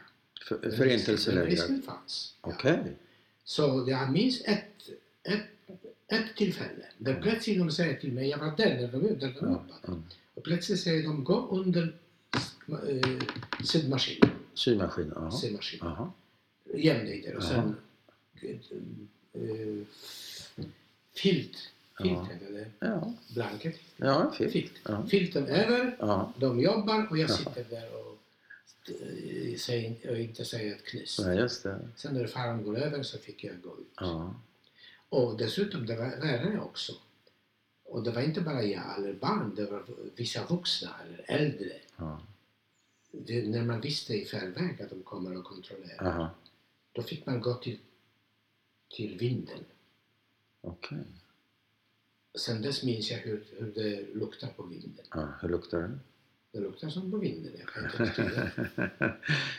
För, 0.48 0.58
Men 0.62 0.72
förintelseläger? 0.72 1.50
risken 1.50 1.82
fanns. 1.82 2.34
Ja. 2.42 2.48
Okej. 2.54 2.96
Så 3.48 3.84
jag 3.88 4.12
minns 4.12 4.40
ett, 4.44 4.88
ett, 5.22 5.46
ett 6.06 6.36
tillfälle 6.36 6.84
där 6.98 7.10
Mm. 7.10 7.22
plötsligt 7.22 7.58
de 7.58 7.70
säger 7.70 8.00
till 8.00 8.12
mig, 8.12 8.28
jag 8.28 8.38
var 8.38 8.56
där 8.56 8.74
när 8.80 8.88
de, 8.88 9.18
där 9.18 9.34
de 9.40 9.46
jobbade. 9.46 10.02
Och 10.34 10.42
plötsligt 10.44 10.80
säger 10.80 11.02
de, 11.02 11.24
gå 11.24 11.48
under 11.50 11.94
äh, 12.68 13.22
symaskinen. 13.64 14.30
Symaskin? 14.54 15.12
Jaha. 15.14 15.30
symaskinen. 15.30 15.86
Jaha. 15.88 16.12
Göm 16.74 17.06
dig 17.06 17.22
där 17.22 17.36
och 17.36 17.42
sen 17.42 17.76
eh, 19.32 19.86
filt, 21.14 21.70
filten 22.02 22.38
eller 22.48 22.70
Ja, 22.80 23.12
blanket, 23.34 23.80
ja 23.96 24.32
filt. 24.50 24.72
Filten 25.10 25.46
över, 25.46 25.96
Ja. 25.98 26.32
de 26.38 26.60
jobbar 26.60 27.06
och 27.10 27.18
jag 27.18 27.30
sitter 27.30 27.64
där 27.70 27.88
och, 27.94 28.12
eh, 28.12 28.17
och 30.10 30.18
inte 30.18 30.44
säger 30.44 30.74
ett 30.74 30.84
knyst. 30.84 31.18
ja, 31.18 31.32
just 31.32 31.62
det. 31.62 31.88
Sen 31.96 32.14
när 32.14 32.26
farmor 32.26 32.62
går 32.64 32.78
över 32.78 33.02
så 33.02 33.18
fick 33.18 33.44
jag 33.44 33.60
gå 33.62 33.78
ut. 33.80 33.94
Ja. 33.96 34.34
Och 35.08 35.36
dessutom, 35.36 35.86
det 35.86 35.96
var 35.96 36.16
värre 36.16 36.60
också. 36.60 36.92
Och 37.84 38.02
det 38.02 38.10
var 38.10 38.22
inte 38.22 38.40
bara 38.40 38.62
jag 38.62 38.98
eller 38.98 39.12
barn, 39.12 39.54
det 39.54 39.66
var 39.66 39.84
vissa 40.16 40.46
vuxna 40.46 40.90
eller 41.04 41.24
äldre. 41.40 41.72
Ja. 41.96 42.20
Det, 43.10 43.48
när 43.48 43.62
man 43.62 43.80
visste 43.80 44.14
i 44.14 44.24
förväg 44.24 44.82
att 44.82 44.90
de 44.90 45.02
kommer 45.02 45.36
att 45.36 45.44
kontrollera, 45.44 46.10
Aha. 46.10 46.30
då 46.92 47.02
fick 47.02 47.26
man 47.26 47.40
gå 47.40 47.54
till, 47.54 47.78
till 48.88 49.18
vinden. 49.18 49.64
Okej. 50.60 50.98
Sen 52.38 52.62
dess 52.62 52.82
minns 52.82 53.10
jag 53.10 53.18
hur, 53.18 53.44
hur 53.58 53.72
det 53.74 54.14
luktar 54.14 54.48
på 54.48 54.62
vinden. 54.62 55.04
Ja, 55.10 55.28
hur 55.42 55.48
luktar 55.48 55.78
det? 55.80 55.98
Det 56.52 56.60
luktar 56.60 56.88
som 56.88 57.10
på 57.10 57.16
vinden. 57.16 57.52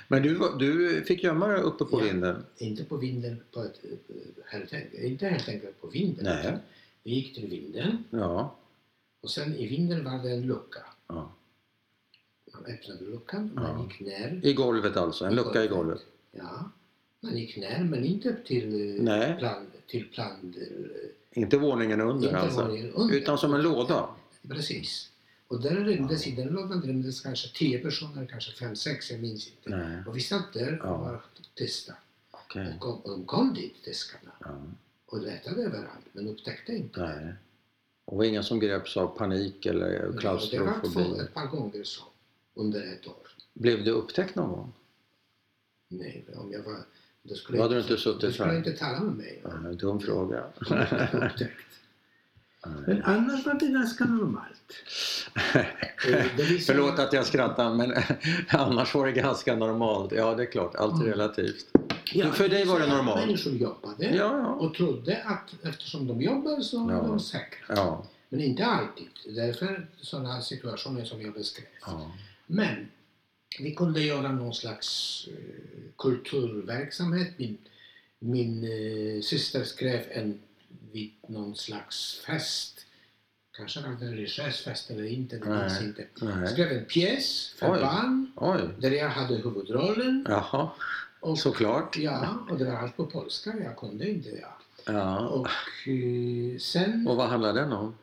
Men 0.07 0.23
du, 0.23 0.39
du 0.59 1.03
fick 1.03 1.23
gömma 1.23 1.47
dig 1.47 1.61
uppe 1.61 1.85
på 1.85 1.99
Ja. 1.99 2.03
vinden? 2.05 2.43
inte 2.57 2.83
på 2.83 2.97
vinden, 2.97 3.37
på 3.53 3.63
ett, 3.63 3.79
eh, 3.83 4.15
helt 4.45 4.73
enkelt, 4.73 4.93
inte 5.03 5.27
helt 5.27 5.49
enkelt 5.49 5.81
på 5.81 5.87
vinden. 5.87 6.25
Nej. 6.25 6.57
Vi 7.03 7.11
gick 7.11 7.35
till 7.35 7.49
vinden 7.49 8.03
Ja. 8.09 8.55
och 9.21 9.29
sen 9.31 9.55
i 9.55 9.67
vinden 9.67 10.03
var 10.05 10.23
det 10.23 10.31
en 10.31 10.41
lucka. 10.41 10.79
ja. 11.07 11.31
Man 12.53 12.65
öppnade 12.65 13.05
luckan 13.05 13.49
och 13.55 13.61
man 13.61 13.71
Ja. 13.79 13.83
gick 13.83 13.99
ner. 13.99 14.39
I 14.43 14.53
golvet 14.53 14.97
alltså? 14.97 15.25
En 15.25 15.35
lucka 15.35 15.63
i 15.63 15.67
golvet? 15.67 16.01
Ja. 16.31 16.71
Man 17.19 17.37
gick 17.37 17.57
ner 17.57 17.83
men 17.83 18.05
inte 18.05 18.35
till 18.45 18.97
eh, 18.97 19.03
Nej. 19.03 19.35
plan, 19.39 19.65
till 19.87 20.07
plan 20.09 20.53
eh, 20.57 21.41
Inte 21.41 21.57
våningen 21.57 22.01
under 22.01 22.27
inte 22.27 22.39
alltså? 22.39 22.61
våningen 22.61 22.91
under. 22.93 23.15
Utan 23.15 23.37
som 23.37 23.53
en 23.53 23.61
låda? 23.61 24.09
Precis. 24.49 25.08
Och 25.49 25.61
där 25.61 25.75
rymdes, 25.75 26.27
i 26.27 26.31
den 26.35 26.47
lådan 26.47 26.81
rymdes 26.81 27.21
kanske 27.21 27.57
tio 27.57 27.79
personer, 27.79 28.25
kanske 28.25 28.51
fem, 28.51 28.75
sex, 28.75 29.11
jag 29.11 29.19
minns 29.19 29.47
inte. 29.47 29.69
Nej. 29.69 30.03
Och 30.07 30.17
vi 30.17 30.21
satt 30.21 30.53
där 30.53 30.81
och 30.81 30.99
var 30.99 31.21
tysta. 31.55 31.93
Okej. 32.31 32.73
Och, 32.73 32.79
kom, 32.79 32.99
och 32.99 33.09
de 33.11 33.25
kom 33.25 33.53
dit, 33.53 33.83
tyskarna, 33.83 34.31
Ja. 34.39 34.61
och 35.05 35.21
letade 35.21 35.61
överallt 35.63 36.05
men 36.13 36.27
upptäckte 36.27 36.73
inte. 36.75 36.99
Nej. 37.01 37.33
Och 38.05 38.17
var 38.17 38.23
ingen 38.23 38.43
som 38.43 38.59
greps 38.59 38.97
av 38.97 39.17
panik 39.17 39.65
eller 39.65 39.85
Och 39.85 39.91
Det 39.99 40.05
var 40.05 40.11
två, 40.13 40.19
klaustrofobi? 40.19 41.19
ett 41.19 41.33
par 41.33 41.45
gånger 41.47 41.83
så, 41.83 42.03
under 42.53 42.93
ett 42.93 43.07
år. 43.07 43.27
Blev 43.53 43.83
det 43.83 43.91
upptäckt 43.91 44.35
någon 44.35 44.49
gång? 44.51 44.73
Nej, 45.87 46.25
om 46.35 46.51
jag 46.51 46.63
var... 46.63 46.77
Då 47.23 47.35
skulle 47.35 47.57
Då 47.57 47.61
jag 47.63 47.69
hade 47.69 47.75
du 47.75 47.81
inte 47.81 47.97
suttit 47.97 48.33
skulle 48.33 48.47
här. 48.47 48.53
jag 48.55 48.67
inte 48.67 48.79
tala 48.79 48.99
med 48.99 49.15
mig. 49.15 49.41
Ja, 49.43 49.49
dum 49.73 49.99
fråga. 49.99 50.43
Men 52.87 53.03
annars 53.03 53.45
var 53.45 53.53
det 53.53 53.67
ganska 53.67 54.05
normalt. 54.05 54.73
Förlåt 56.65 56.99
att 56.99 57.13
jag 57.13 57.25
skrattar 57.25 57.73
men 57.75 57.93
annars 58.49 58.95
var 58.95 59.05
det 59.05 59.11
ganska 59.11 59.55
normalt. 59.55 60.11
Ja 60.11 60.35
det 60.35 60.43
är 60.43 60.51
klart, 60.51 60.75
allt 60.75 60.93
är 60.93 60.97
Mm. 60.97 61.07
relativt. 61.09 61.65
Ja, 62.13 62.31
för 62.31 62.49
dig 62.49 62.65
var 62.65 62.79
det 62.79 62.87
normalt? 62.87 63.19
Människor 63.25 63.53
jobbade 63.53 64.05
Ja, 64.05 64.13
ja. 64.15 64.45
och 64.47 64.73
trodde 64.73 65.23
att 65.23 65.65
eftersom 65.67 66.07
de 66.07 66.21
jobbar 66.21 66.61
så 66.61 66.77
Ja. 66.91 67.07
de 67.07 67.19
säkra. 67.19 67.75
Ja. 67.75 68.05
Men 68.29 68.41
inte 68.41 68.65
alltid. 68.65 69.07
Därför 69.35 69.87
sådana 70.01 70.41
situationer 70.41 71.05
som 71.05 71.21
jag 71.21 71.33
beskrev. 71.33 71.67
ja. 71.85 72.11
Men 72.47 72.75
vi 73.59 73.75
kunde 73.75 74.01
göra 74.01 74.31
någon 74.31 74.53
slags 74.53 75.23
eh, 75.27 75.33
kulturverksamhet. 75.97 77.33
Min, 77.39 77.57
min 78.19 78.63
eh, 78.63 79.21
syster 79.21 79.63
skrev 79.63 80.01
en 80.11 80.39
vid 80.91 81.11
någon 81.27 81.55
slags 81.55 82.19
fest. 82.25 82.85
Kanske 83.57 83.81
var 83.81 83.89
det 83.89 84.05
en 84.05 84.11
religiös 84.11 84.61
fest 84.61 84.89
eller 84.91 85.03
inte, 85.05 85.37
det 85.37 85.45
minns 85.49 85.81
inte. 85.81 86.05
Nej. 86.21 86.47
Skrev 86.47 86.71
en 86.71 86.85
pjäs 86.85 87.53
för 87.57 87.73
Oj. 87.73 87.79
barn 87.81 88.31
Oj. 88.35 88.61
där 88.79 88.91
jag 88.91 89.09
hade 89.09 89.35
huvudrollen. 89.35 90.25
Jaha, 90.29 90.69
Och, 91.19 91.39
såklart. 91.39 91.97
Ja, 91.97 92.37
och 92.49 92.57
det 92.57 92.65
var 92.65 92.73
allt 92.73 92.97
på 92.97 93.05
polska. 93.05 93.53
Jag 93.63 93.77
kunde 93.77 94.09
inte 94.09 94.29
ja. 94.29 94.57
Ja. 94.85 95.19
Och 95.27 95.47
eh, 95.89 96.57
sen, 96.59 97.07
Och 97.07 97.15
vad 97.15 97.29
handlar 97.29 97.53
den 97.53 97.73
om? 97.73 97.95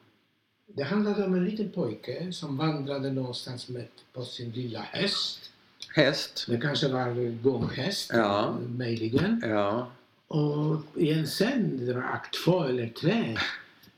det 0.66 0.82
handlade 0.82 1.24
om 1.24 1.34
en 1.34 1.44
liten 1.44 1.70
pojke 1.70 2.32
som 2.32 2.56
vandrade 2.56 3.12
någonstans 3.12 3.68
med, 3.68 3.86
på 4.12 4.24
sin 4.24 4.50
lilla 4.50 4.80
häst. 4.80 5.50
Häst? 5.94 6.44
Det 6.48 6.56
kanske 6.60 6.88
var 6.88 7.42
gånghäst, 7.42 8.10
Ja. 8.14 8.58
möjligen. 8.68 9.42
Ja. 9.44 9.90
Och 10.26 10.82
i 10.94 11.12
en 11.12 11.26
scen, 11.26 11.86
det 11.86 11.92
var 11.92 12.02
akt 12.02 12.44
två 12.44 12.64
eller 12.64 12.88
tre, 12.88 13.38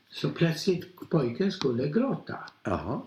så 0.09 0.29
plötsligt 0.29 1.09
pojken 1.09 1.51
skulle 1.51 1.87
gråta. 1.87 2.37
Jaha. 2.63 3.01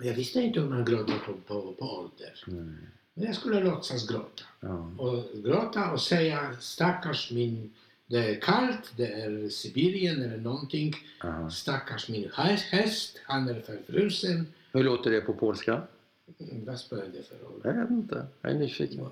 Jag 0.00 0.14
visste 0.14 0.40
inte 0.40 0.60
hur 0.60 0.68
man 0.68 0.84
gråter 0.84 1.18
på, 1.26 1.32
på, 1.32 1.72
på 1.72 1.84
ålder. 1.84 2.44
Mm. 2.48 2.76
Men 3.14 3.26
jag 3.26 3.34
skulle 3.36 3.60
låtsas 3.60 4.08
gråta. 4.08 4.42
Ja. 4.60 4.90
Och 4.98 5.24
gråta 5.44 5.90
och 5.90 6.00
säga 6.00 6.56
stackars 6.60 7.30
min, 7.32 7.74
det 8.06 8.36
är 8.36 8.40
kallt, 8.40 8.92
det 8.96 9.06
är 9.06 9.48
Sibirien 9.48 10.22
eller 10.22 10.36
någonting. 10.38 10.94
Ja. 11.22 11.50
Stackars 11.50 12.08
min 12.08 12.30
häst, 12.70 13.20
han 13.24 13.48
är 13.48 13.60
förfrusen. 13.60 14.46
Hur 14.72 14.84
låter 14.84 15.10
det 15.10 15.20
på 15.20 15.34
polska? 15.34 15.82
Vad 16.66 16.78
spelar 16.78 17.04
det 17.04 17.22
för 17.22 17.36
roll? 17.44 17.60
Jag 17.64 17.74
vet 17.74 17.90
inte. 17.90 18.26
Jag 18.42 18.52
är 18.52 18.54
nyfiken. 18.58 19.00
Eh, 19.00 19.10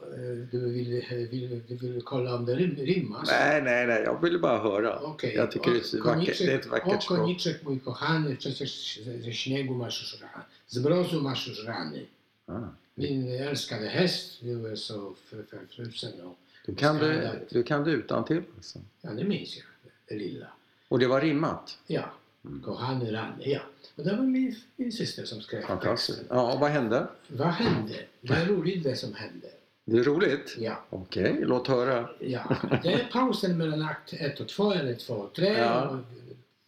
Du 0.51 0.61
vill, 0.71 1.05
vill, 1.31 1.63
du 1.69 1.75
vill 1.77 2.03
kolla 2.03 2.35
om 2.35 2.45
det 2.47 2.55
rim, 2.55 2.77
rimmas? 2.77 3.29
Nej, 3.31 3.63
nej, 3.63 3.87
nej. 3.87 4.03
Jag 4.03 4.23
ville 4.23 4.39
bara 4.39 4.59
höra. 4.59 4.99
Okej. 5.01 5.35
Jag 5.35 5.51
tycker 5.53 5.71
det 5.71 5.95
är, 5.95 6.03
vackert, 6.05 6.39
det 6.39 6.53
är 6.53 6.59
ett 6.59 6.67
O 6.67 6.71
vackert 6.71 7.03
språk. 7.03 7.19
koniczek 7.19 7.63
mój 7.63 7.81
kochany, 7.81 8.37
przecież 8.37 9.01
ze, 9.25 9.33
śniegu 9.33 9.75
masz 9.75 10.01
już 10.03 10.21
rany, 10.23 10.45
z 10.69 10.79
mrozu 10.79 11.21
masz 11.23 11.49
już 11.49 11.65
rany. 11.65 12.07
Ah. 12.47 12.69
Min 12.95 13.29
älskade 13.41 13.89
häst, 13.89 14.39
du 14.43 14.67
är 14.73 14.77
så 14.77 15.15
förfrusen 15.31 16.13
och 16.25 16.37
Du 16.67 16.75
kan 16.75 16.99
det, 16.99 17.41
du 17.51 17.63
kan 17.63 17.85
det 17.85 17.91
utantill 17.91 18.43
alltså. 18.57 18.79
ja, 19.03 19.11
det 19.11 19.25
minns 19.25 19.57
jag, 19.57 19.67
det 20.09 20.15
lilla. 20.25 20.47
Och 20.89 20.99
det 20.99 21.07
var 21.07 21.21
rimmat? 21.21 21.79
Ja, 21.87 22.05
Mm. 22.45 22.63
kochany 22.63 23.13
rany, 23.13 23.45
ja. 23.47 23.61
Och 23.97 24.05
det 24.05 24.17
var 24.17 24.23
min, 24.25 24.55
min 24.77 24.93
syster 24.93 25.25
som 25.25 25.41
skrev 25.41 25.63
Fantastiskt. 25.63 26.19
texten. 26.19 26.37
Ja, 26.37 26.53
och 26.53 26.61
vad 26.61 26.71
hände? 26.71 27.07
Vad 27.29 27.49
hände? 27.49 27.95
Det 28.21 28.35
är 28.35 28.47
roligt 28.47 28.85
det 28.85 28.97
som 28.97 29.15
hände. 29.15 29.47
Det 29.85 29.99
är 29.99 30.05
roligt? 30.05 30.57
Ja. 30.59 30.85
Okej, 30.91 31.37
låt 31.43 31.69
höra. 31.69 32.09
Ja, 32.21 32.57
det 32.83 32.93
är 32.93 33.09
pausen 33.13 33.59
mellan 33.59 33.83
akt 33.83 34.13
1 34.13 34.41
och 34.41 34.49
2 34.49 34.73
eller 34.73 34.95
2 34.95 35.15
och 35.15 35.35
3. 35.35 35.47
Ja. 35.59 35.89
Och 35.89 35.99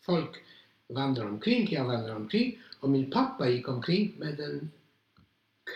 folk 0.05 0.31
vandrar 0.89 1.25
omkring, 1.27 1.69
jag 1.71 1.85
vandrar 1.85 2.17
omkring 2.17 2.59
och 2.81 2.91
min 2.91 3.11
pappa 3.11 3.49
gick 3.49 3.69
omkring 3.69 4.15
med 4.19 4.41
en 4.41 4.71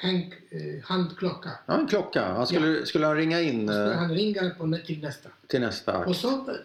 hänk, 0.03 0.35
eh, 0.51 0.85
handklocka. 0.85 1.51
Ja, 1.67 1.79
en 1.81 1.87
klocka. 1.87 2.25
Han 2.25 2.47
skulle, 2.47 2.87
skulle 2.87 3.07
han 3.07 3.17
ringa 3.17 3.41
in 3.41 3.69
Och 3.69 3.75
skulle 3.75 3.93
eh, 3.93 3.99
han 3.99 4.15
ringa 4.15 4.51
på 4.51 4.79
till 4.87 5.01
nästa. 5.01 5.29
till 5.47 5.61
nästa 5.61 5.99
Och 5.99 6.11
akt? 6.11 6.21
så 6.21 6.57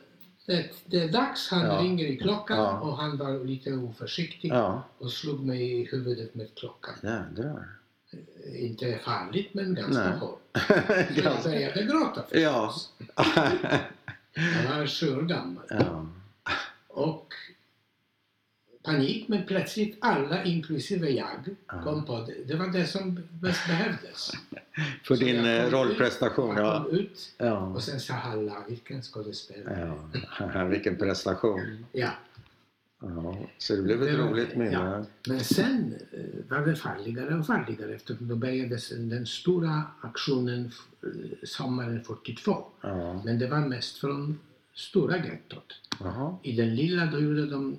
det, 0.47 0.69
det 0.85 0.99
är 1.03 1.07
dags, 1.09 1.49
han 1.51 1.65
Ja. 1.65 1.77
ringer 1.81 2.05
i 2.05 2.17
klockan 2.17 2.57
Ja. 2.57 2.79
och 2.79 2.97
han 2.97 3.17
var 3.17 3.45
lite 3.45 3.73
oförsiktig 3.73 4.49
Ja, 4.51 4.83
och 4.97 5.11
slog 5.11 5.45
mig 5.45 5.71
i 5.81 5.85
huvudet 5.85 6.35
med 6.35 6.47
klockan. 6.55 6.93
jädrar. 7.03 7.67
Inte 8.55 8.99
farligt 9.05 9.53
men 9.53 9.75
ganska 9.75 10.09
Nej. 10.09 10.17
hårt. 10.19 10.41
Så 10.67 10.73
jag 11.15 11.23
Ganska- 11.23 11.49
började 11.49 11.83
gråta 11.83 12.23
Ja. 12.31 12.73
förstås. 12.73 12.91
Jag 14.35 14.77
var 15.15 15.21
gammal. 15.21 15.63
ja. 15.69 16.05
Och 16.87 17.33
panik, 18.91 19.27
men 19.27 19.45
plötsligt 19.45 19.97
alla, 20.01 20.43
inklusive 20.43 21.09
jag, 21.09 21.39
Ja. 21.67 21.81
kom 21.83 22.05
på 22.05 22.25
det. 22.27 22.33
Det 22.53 22.55
var 22.55 22.67
det 22.67 22.85
som 22.85 23.19
bäst 23.41 23.67
behövdes. 23.67 24.31
För 25.03 25.15
Så 25.15 25.23
din 25.23 25.45
eh, 25.45 25.69
rollprestation. 25.69 26.51
ut, 26.91 27.33
Jag 27.37 27.47
Ja. 27.47 27.69
ut 27.69 27.75
och 27.75 27.83
sen 27.83 27.99
sa 27.99 28.13
alla, 28.13 28.55
vilken 28.67 29.01
skådespelare. 29.01 29.93
ja. 30.53 30.63
Vilken 30.73 30.95
prestation. 30.97 31.85
Ja. 31.91 32.09
Ja. 33.01 33.37
Så 33.57 33.75
det 33.75 33.81
blev 33.81 34.03
ett 34.03 34.07
Det 34.17 34.17
roligt 34.23 34.55
minne. 34.55 34.71
ja. 34.71 35.05
Men 35.27 35.39
sen 35.39 35.95
eh, 36.11 36.19
var 36.57 36.65
det 36.65 36.75
farligare 36.75 37.35
och 37.39 37.45
farligare 37.45 37.93
eftersom 37.95 38.27
då 38.27 38.35
började 38.35 38.77
den 38.97 39.25
stora 39.25 39.83
aktionen 40.01 40.71
eh, 41.03 41.09
sommaren 41.43 42.03
42. 42.03 42.65
Ja. 42.81 43.21
Men 43.25 43.39
det 43.39 43.47
var 43.47 43.59
mest 43.59 43.97
från 43.97 44.39
stora 44.73 45.17
gettot. 45.17 45.73
I 46.43 46.55
den 46.55 46.75
lilla 46.75 47.05
då 47.05 47.19
gjorde 47.19 47.45
de 47.45 47.77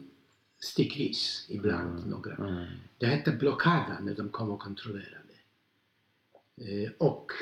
stickvis 0.60 1.46
ibland 1.48 2.10
några. 2.10 2.34
Mm. 2.34 2.64
Det 2.98 3.06
hette 3.06 3.32
blockada 3.32 3.98
när 4.00 4.14
de 4.14 4.28
kom 4.28 4.50
och 4.50 4.60
kontrollerade. 4.60 5.18
Eh, 6.56 6.90
och 6.98 7.32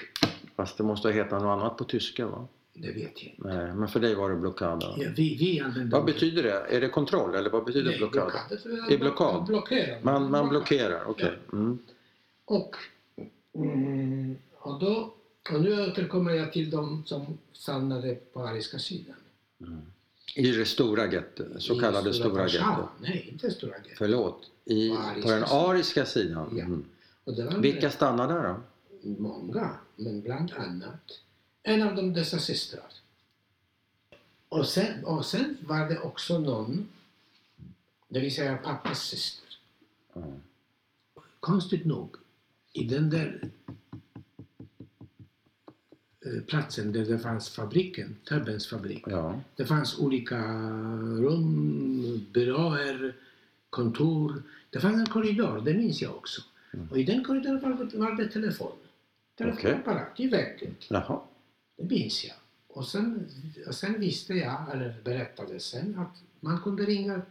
Fast 0.56 0.76
det 0.76 0.85
måste 0.85 1.12
heta 1.12 1.38
något 1.38 1.61
annat 1.61 1.76
på 1.76 1.85
tyska 1.85 2.26
va? 2.26 2.49
det 2.78 2.92
vet 2.92 3.23
jag 3.23 3.32
inte. 3.32 3.49
Nej, 3.49 3.75
men 3.75 3.88
för 3.88 4.00
dig 4.00 4.14
var 4.14 4.30
det 4.30 4.37
blockada. 4.37 4.94
Ja, 4.96 5.08
vi, 5.16 5.37
vi 5.37 5.61
använde 5.61 5.96
Vad 5.96 6.04
betyder 6.04 6.42
det? 6.42 6.76
Är 6.76 6.80
det 6.80 6.88
kontroll 6.88 7.35
eller 7.35 7.50
vad 7.50 7.64
betyder 7.64 7.90
Nej, 7.90 7.99
blockad? 7.99 8.32
blockad. 8.49 8.92
I 8.92 8.99
blockad? 8.99 9.44
Blockerar. 9.46 10.00
Man, 10.02 10.30
man 10.30 10.49
blockerar, 10.49 11.04
okej. 11.06 11.38
Mm. 11.52 11.78
Och, 12.44 12.76
mm, 13.54 14.37
och, 14.54 14.80
då, 14.80 15.14
och 15.52 15.61
nu 15.61 15.90
återkommer 15.90 16.32
jag 16.32 16.52
till 16.52 16.70
de 16.70 17.04
som 17.06 17.38
stannade 17.52 18.14
på 18.14 18.40
ariska 18.40 18.78
sidan. 18.78 19.16
I 20.38 20.52
det 20.52 20.66
stora 20.66 21.12
gettot, 21.12 21.62
så 21.62 21.76
I 21.76 21.81
kallade 21.81 22.14
stora 22.14 22.28
Warszawa. 22.43 22.71
gettot. 22.71 22.88
Nej, 23.00 23.28
inte 23.33 23.50
stora 23.50 23.76
gettot. 23.76 23.93
Förlåt. 23.99 24.50
I, 24.64 24.88
På 24.90 25.23
på 25.23 25.31
den 25.31 25.45
ariska 25.45 26.07
sidan? 26.07 26.49
Ja. 26.57 26.64
Mm. 26.64 27.61
Vilka 27.62 27.90
stannade 27.90 28.35
där 28.35 28.43
då? 28.43 28.61
Många, 29.23 29.71
men 29.97 30.23
bland 30.23 30.52
annat 30.52 31.21
en 31.62 31.83
av 31.83 31.95
dem 31.97 32.12
dessa 32.12 32.38
systrar. 32.38 32.92
Och 34.49 34.66
sen, 34.66 35.05
och 35.05 35.25
sen 35.27 35.57
var 35.61 35.88
det 35.88 35.99
också 35.99 36.38
någon, 36.38 36.88
det 38.09 38.20
vill 38.20 38.35
säga 38.35 38.57
pappas 38.57 39.03
syster. 39.03 39.49
Mm. 40.16 40.40
Konstigt 41.40 41.85
nog, 41.85 42.16
i 42.72 42.85
den 42.85 43.11
där 43.11 43.51
platsen 46.47 46.93
där 46.93 47.05
det 47.05 47.19
fanns 47.19 47.49
fabriken, 47.49 48.17
Többens 48.29 48.67
fabrik. 48.67 49.05
Ja. 49.07 49.41
Det 49.57 49.67
fanns 49.67 49.99
olika 49.99 50.39
rum, 51.21 52.27
byråer, 52.33 53.17
kontor. 53.71 54.43
Det 54.71 54.81
fanns 54.81 55.01
en 55.01 55.07
korridor, 55.07 55.61
det 55.65 55.75
minns 55.75 56.03
jag 56.03 56.17
också. 56.17 56.43
Mm. 56.75 56.89
Och 56.91 56.99
i 56.99 57.03
den 57.05 57.25
korridoren 57.25 57.61
var 57.61 57.85
det, 57.85 57.99
var 57.99 58.15
det 58.17 58.29
telefon. 58.29 58.73
Telefonapparat 59.39 60.21
i 60.21 60.29
väggen. 60.29 60.75
Jaha. 60.89 61.21
Det 61.77 61.85
minns 61.85 62.25
jag. 62.25 62.35
Och 62.69 62.87
sen, 62.87 63.27
och 63.67 63.75
sen 63.75 64.01
visste 64.01 64.35
jag, 64.35 64.73
eller 64.73 64.95
berättade 65.05 65.61
sen, 65.61 65.99
att 65.99 66.23
man 66.41 66.61
kunde 66.61 66.83
ringa 66.85 67.23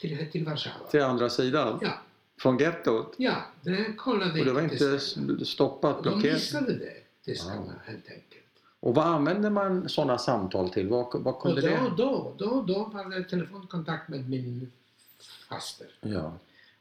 till, 0.00 0.26
till 0.32 0.44
Warszawa. 0.44 0.86
Till 0.90 1.02
andra 1.02 1.30
sidan? 1.30 1.78
Ja, 1.82 1.98
Från 2.40 2.58
gettot? 2.58 3.14
ja, 3.18 3.36
det 3.62 3.94
kollade 3.96 4.40
Och 4.40 4.46
det 4.46 4.52
var 4.52 4.62
inte 4.62 4.98
stoppat, 5.44 5.96
De 6.04 6.10
blockerat? 6.10 6.34
missade 6.34 6.72
det, 6.74 6.92
tyskarna, 7.24 7.74
helt 7.86 8.08
enkelt. 8.08 8.40
Och 8.80 8.94
vad 8.94 9.06
använder 9.06 9.50
man 9.50 9.88
sådana 9.88 10.18
samtal 10.18 10.70
till? 10.70 10.88
Vad, 10.88 11.06
vad 11.22 11.34
Och 11.34 11.42
kunde 11.42 11.60
då, 11.60 11.66
det? 11.66 11.92
då, 11.96 12.32
då, 12.38 12.62
då 12.62 12.84
var 12.84 13.10
det 13.18 13.24
telefonkontakt 13.24 14.08
med 14.08 14.30
min 14.30 14.72
faster. 15.48 15.86
Ja. 16.00 16.32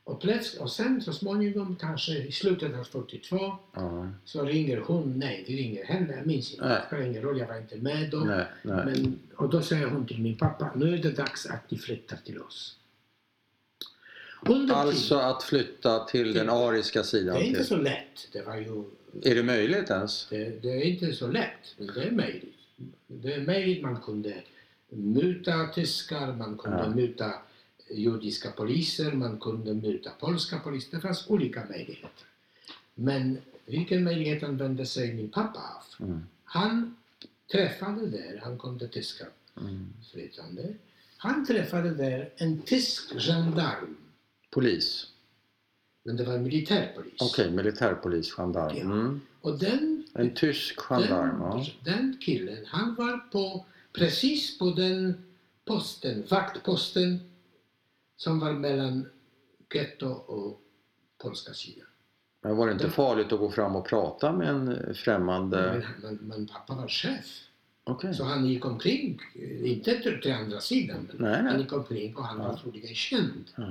Och, 0.06 0.22
plötsligt, 0.22 0.62
och 0.62 0.72
sen 0.72 1.02
så 1.02 1.14
småningom, 1.14 1.76
kanske 1.76 2.12
i 2.18 2.32
slutet 2.32 2.76
av 2.80 2.84
42, 2.84 3.38
ja. 3.74 4.08
så 4.26 4.44
ringer 4.44 4.78
hon, 4.78 5.20
nej, 5.20 5.46
vi 5.48 5.58
ringer 5.58 5.86
henne, 5.86 6.16
jag 6.16 6.26
minns 6.28 6.52
inte, 6.54 6.68
det 6.68 6.84
spelar 6.88 7.04
ingen 7.04 7.22
roll, 7.22 7.40
jag 7.40 7.48
var 7.48 7.58
inte 7.58 7.76
med 7.78 8.10
då. 8.12 8.18
Nej, 8.20 8.46
nej. 8.62 8.86
Men, 8.86 9.20
och 9.36 9.50
då 9.50 9.62
säger 9.62 9.88
hon 9.88 10.06
till 10.08 10.22
min 10.22 10.38
pappa, 10.38 10.72
nu 10.76 10.94
är 10.94 10.98
det 10.98 11.12
dags 11.12 11.46
att 11.46 11.72
ni 11.72 11.78
flyttar 11.78 12.18
till 12.18 12.42
oss. 12.42 12.78
Under 14.46 14.76
Alltså 14.76 15.16
att 15.16 15.44
flytta 15.44 16.06
till 16.06 16.34
den 16.34 16.50
ariska 16.50 17.00
det 17.00 17.06
sidan? 17.06 17.36
är 17.36 17.42
inte 17.42 17.60
Till. 17.60 17.68
så 17.68 17.76
lätt, 17.78 18.28
det 18.32 18.42
var 18.42 18.56
ju, 18.56 18.84
Är 19.22 19.36
det 19.36 19.44
möjligt 19.44 19.90
ens? 19.90 20.28
det, 20.30 20.62
det 20.64 20.70
är 20.70 20.82
inte 20.84 21.14
så 21.14 21.28
lätt, 21.28 21.76
men 21.78 21.88
det 21.88 22.04
är 22.04 22.12
möjligt. 22.12 22.58
Det 23.08 23.34
är 23.34 23.42
möjligt, 23.42 23.82
man 23.84 24.02
kunde 24.02 24.44
muta 24.90 25.68
tyskar, 25.68 26.34
man 26.34 26.58
kunde 26.58 26.78
Ja. 26.78 26.90
muta 26.90 27.34
judiska 27.92 28.52
poliser, 28.52 29.12
man 29.12 29.40
kunde 29.40 29.74
muta 29.74 30.12
polska 30.20 30.60
poliser, 30.60 30.96
det 30.96 31.02
fanns 31.02 31.28
olika 31.30 31.66
möjligheter. 31.70 32.10
Men 32.96 33.38
vilken 33.66 34.04
möjlighet 34.04 34.44
använde 34.44 34.86
sig 34.86 35.14
min 35.14 35.30
pappa 35.30 35.60
av? 35.60 36.06
Mm. 36.06 36.24
Han 36.44 36.96
träffade 37.52 38.06
där, 38.08 38.40
han 38.44 38.60
kunde 38.60 38.88
tyska 38.88 39.26
Mm. 39.62 39.94
flytande. 40.12 40.74
Han 41.18 41.46
träffade 41.46 41.94
där 41.94 42.30
en 42.38 42.62
tysk 42.62 43.20
gendarm, 43.22 43.98
Polis? 44.50 45.08
Men 46.04 46.18
det 46.18 46.24
var 46.24 46.38
militärpolis. 46.38 47.14
Okej, 47.22 47.52
militärpolis, 47.52 48.32
gendarm. 48.32 48.76
Ja. 48.78 48.84
Mm. 48.84 49.22
Och 49.42 49.60
den, 49.60 50.04
En 50.14 50.34
tysk 50.34 50.80
gendarm, 50.80 51.38
ja. 51.42 51.66
den, 51.84 51.94
den 51.94 52.18
killen, 52.22 52.66
han 52.68 52.96
var 52.96 53.18
på, 53.32 53.66
precis 53.94 54.58
på 54.60 54.70
den 54.72 55.14
posten, 55.66 56.24
vaktposten 56.30 57.20
som 58.18 58.40
var 58.40 58.54
mellan 58.54 59.06
getto 59.74 60.08
och 60.08 60.62
polska 61.18 61.54
sidan. 61.54 61.88
Men 62.42 62.56
var 62.56 62.68
det 62.68 62.74
inte 62.74 62.90
farligt 62.90 63.32
att 63.34 63.40
gå 63.40 63.52
fram 63.52 63.76
och 63.76 63.88
prata 63.88 64.32
med 64.34 64.48
en 64.50 64.96
främmande... 64.96 65.84
Men, 66.02 66.18
men, 66.18 66.28
men 66.28 66.48
pappa 66.48 66.76
var 66.76 66.88
chef, 66.88 67.26
Okej. 67.84 68.14
så 68.14 68.24
han 68.24 68.46
gick 68.46 68.66
omkring, 68.66 69.20
eh, 69.36 69.72
inte 69.72 70.00
till, 70.02 70.22
till 70.22 70.34
andra 70.34 70.60
sidan, 70.60 71.08
men 71.12 71.18
Nej, 71.28 71.36
han 71.36 71.46
nej. 71.46 71.62
gick 71.62 71.74
omkring 71.74 72.16
och 72.16 72.24
han 72.26 72.38
var 72.40 72.46
Ja. 72.46 72.58
troligen 72.58 72.96
känd. 72.96 73.52
Ja. 73.56 73.64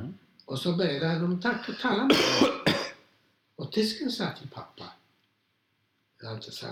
Och 0.44 0.59
så 0.59 0.72
började 0.76 1.18
de 1.18 1.40
ta- 1.40 1.59
tala 1.83 2.05
med 2.05 2.16
honom. 2.40 2.57
Och 3.57 3.72
tysken 3.72 4.11
sa 4.11 4.31
till 4.38 4.48
pappa, 4.48 4.85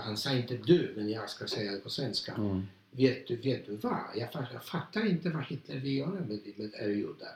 han 0.03 0.17
sa, 0.17 0.31
inte 0.33 0.57
du, 0.57 0.93
men 0.97 1.09
jag 1.09 1.29
ska 1.29 1.47
säga 1.47 1.71
det 1.71 1.77
på 1.79 1.89
svenska. 1.89 2.33
Mm. 2.33 2.67
Vet 2.91 3.27
du, 3.27 3.35
vet 3.35 3.65
du 3.65 3.75
vad? 3.75 3.99
Jag, 4.15 4.29
fa- 4.29 4.47
jag 4.53 4.63
fattar 4.63 5.05
inte 5.05 5.29
vad 5.29 5.43
Hitler 5.45 5.79
vill 5.79 5.97
göra 5.97 6.09
med, 6.09 6.27
med 6.55 6.71
er 6.73 6.89
judar. 6.89 7.35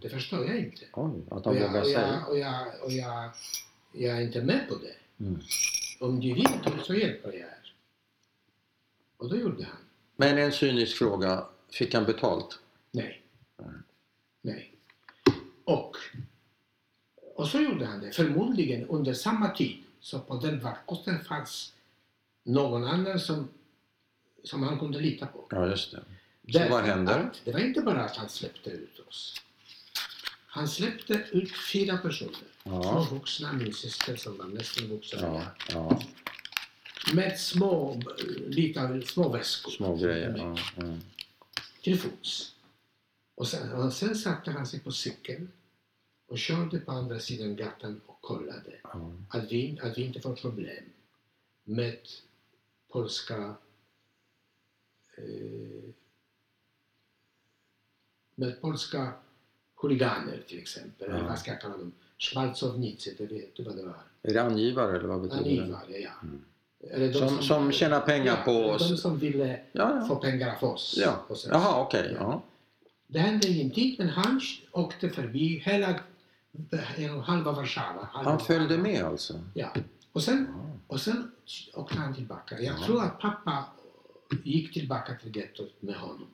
Det 0.00 0.08
förstår 0.08 0.46
jag 0.46 0.58
inte. 0.58 0.84
oj, 0.92 1.22
att 1.30 1.46
Och 1.46 1.54
han 1.56 1.72
jag, 1.72 1.74
och 1.82 1.88
jag, 1.90 2.28
och 2.28 2.38
jag, 2.38 2.66
och 2.84 2.92
jag, 2.92 3.30
jag 3.92 4.16
är 4.16 4.20
inte 4.20 4.42
med 4.42 4.68
på 4.68 4.74
det. 4.74 5.24
Mm. 5.24 5.40
Om 6.00 6.20
du 6.20 6.34
vill 6.34 6.46
så 6.84 6.94
hjälper 6.94 7.28
jag 7.32 7.40
er. 7.40 7.74
Och 9.16 9.28
då 9.30 9.36
gjorde 9.36 9.64
han. 9.64 9.76
Men 10.16 10.38
en 10.38 10.52
cynisk 10.52 10.96
fråga, 10.96 11.44
fick 11.70 11.94
han 11.94 12.04
betalt? 12.04 12.58
Nej. 12.90 13.22
Nej. 14.42 14.74
Och, 15.70 15.96
Och 17.34 17.48
så 17.48 17.60
gjorde 17.60 17.86
han 17.86 18.00
det, 18.00 18.12
förmodligen 18.12 18.88
under 18.88 19.14
samma 19.14 19.48
tid. 19.48 19.82
Så 20.00 20.18
på 20.20 20.36
den 20.36 20.60
farkosten 20.60 21.24
fanns 21.24 21.72
någon 22.42 22.84
annan 22.84 23.20
som, 23.20 23.48
som 24.44 24.62
han 24.62 24.78
kunde 24.78 25.00
lita 25.00 25.26
på. 25.26 25.46
Ja, 25.50 25.66
just 25.66 25.92
det. 25.92 26.02
Så 26.52 26.68
vad 26.70 26.84
händer? 26.84 27.18
att 27.18 27.40
Det 27.44 27.52
var 27.52 27.60
inte 27.60 27.80
bara 27.80 28.04
att 28.04 28.16
han 28.16 28.28
släppte 28.28 28.70
ut 28.70 28.98
oss. 29.08 29.34
Han 30.46 30.68
släppte 30.68 31.14
ut 31.32 31.52
fyra 31.72 31.98
personer. 31.98 32.48
Ja. 32.64 32.82
Två 32.82 33.14
vuxna, 33.14 33.52
min 33.52 33.72
syster 33.72 34.16
som 34.16 34.38
var 34.38 34.46
nästan 34.46 34.88
vuxen. 34.88 35.18
Ja, 35.22 35.42
ja. 35.68 36.02
Med 37.14 37.40
små, 37.40 38.02
lite 38.46 39.02
små 39.06 39.28
väskor. 39.28 39.70
Små 39.70 39.96
grejer. 39.96 40.34
Ja, 40.38 40.56
ja. 40.76 40.96
Till 41.82 41.98
fots. 41.98 42.54
Och 43.34 43.48
sen, 43.48 43.72
och 43.72 43.92
sen 43.92 44.16
satte 44.16 44.50
han 44.50 44.66
sig 44.66 44.80
på 44.80 44.92
cykeln 44.92 45.52
och 46.30 46.38
körde 46.38 46.78
på 46.78 46.92
andra 46.92 47.18
sidan 47.18 47.56
gatan 47.56 48.00
och 48.06 48.20
kollade 48.20 48.72
ja. 48.82 49.12
att 49.28 49.52
vi, 49.52 49.78
att 49.82 49.98
vi 49.98 50.02
inte 50.02 50.20
får 50.20 50.34
problem 50.34 50.84
med 51.64 51.98
polska 52.88 53.54
eh, 55.16 55.90
med 58.34 58.60
polska 58.60 59.12
huliganer 59.82 60.42
till 60.48 60.58
exempel. 60.58 61.08
Ja. 61.10 61.16
Eller 61.16 61.28
vad 61.28 61.38
ska 61.38 61.50
jag 61.50 61.60
kalla 61.60 61.76
dem? 61.76 61.92
Schmalzownicy, 62.18 63.14
det 63.18 63.26
vet 63.26 63.56
du 63.56 63.62
vad 63.62 63.76
det 63.76 63.82
var? 63.82 64.02
Är 64.22 64.34
det 64.34 64.42
angivare 64.42 64.96
eller 64.96 65.08
vad 65.08 65.22
betyder 65.22 65.44
det? 65.44 65.50
Angivare, 65.60 65.98
ja. 65.98 66.10
Mm. 66.22 66.44
Eller 66.80 67.12
de 67.12 67.18
Som, 67.18 67.42
som 67.42 67.72
tjänar 67.72 68.00
pengar 68.00 68.36
ja, 68.36 68.42
på 68.44 68.52
oss? 68.52 68.88
De 68.88 68.96
som 68.96 69.18
ville 69.18 69.60
Ja, 69.72 70.04
få 70.08 70.14
ja. 70.14 70.20
pengar 70.20 70.56
av 70.60 70.68
oss. 70.70 70.98
ja. 71.02 71.26
Jaha, 71.48 71.82
okej. 71.82 72.16
Ja. 72.18 72.42
Det 73.06 73.18
hände 73.18 73.48
ingenting 73.48 73.94
men 73.98 74.08
han 74.08 74.40
åkte 74.72 75.10
förbi 75.10 75.58
hela 75.64 76.00
halva 77.22 77.52
Warszawa. 77.52 78.08
Halva 78.12 78.30
Han 78.30 78.40
följde 78.40 78.78
med 78.78 79.04
alltså? 79.04 79.40
Ja. 79.54 79.68
Och 80.12 80.22
sen, 80.22 80.46
Ja. 80.52 80.78
och 80.86 81.00
sen 81.00 81.30
åkte 81.74 81.98
han 81.98 82.14
tillbaka. 82.14 82.60
Jag 82.60 82.78
Ja. 82.80 82.86
tror 82.86 83.02
att 83.02 83.18
pappa 83.20 83.64
gick 84.44 84.72
tillbaka 84.72 85.14
till 85.14 85.36
gettot 85.36 85.82
med 85.82 85.94
honom. 85.94 86.26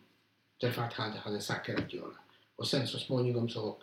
Därför 0.61 0.83
att 0.83 0.93
han 0.93 1.13
hade 1.13 1.41
saker 1.41 1.79
att 1.79 1.93
göra. 1.95 2.11
Och 2.57 2.67
sen 2.67 2.87
så 2.87 2.99
småningom 2.99 3.49
så 3.49 3.77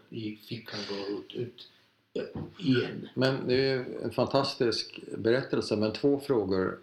fick 0.48 0.72
han 0.72 0.82
gå 0.90 1.08
ut, 1.18 1.34
ut 1.34 1.68
eh, 2.14 2.42
igen. 2.68 3.10
Men 3.14 3.48
det 3.48 3.56
är 3.70 3.86
en 4.04 4.12
fantastisk 4.12 5.00
berättelse. 5.18 5.76
Men 5.76 5.94
två 5.94 6.20
frågor. 6.20 6.80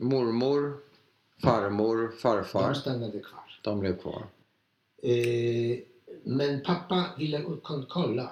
Mormor, 0.00 0.76
farmor, 1.42 2.12
farfar. 2.22 2.68
De 2.68 2.74
stannade 2.74 3.20
kvar. 3.20 3.60
De 3.62 3.80
blev 3.80 3.98
kvar. 4.00 4.26
Eh, 5.02 5.78
men 6.24 6.62
pappa 6.62 7.04
ville 7.18 7.44
kolla 7.88 8.30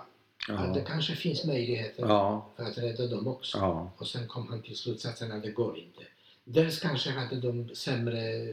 att 0.49 0.75
det 0.75 0.81
kanske 0.81 1.15
finns 1.17 1.45
möjligheter 1.45 2.03
Ja. 2.03 2.49
för 2.57 2.65
att 2.65 2.79
rädda 2.79 3.07
dem 3.07 3.27
också. 3.29 3.59
ja. 3.59 3.93
Och 3.97 4.07
sen 4.09 4.27
kom 4.29 4.49
han 4.49 4.63
till 4.63 4.77
slutsatsen 4.77 5.33
att 5.33 5.43
det 5.43 5.51
går 5.51 5.79
inte. 5.79 6.03
Dels 6.45 6.81
kanske 6.81 7.11
hade 7.11 7.41
de 7.41 7.75
sämre... 7.75 8.47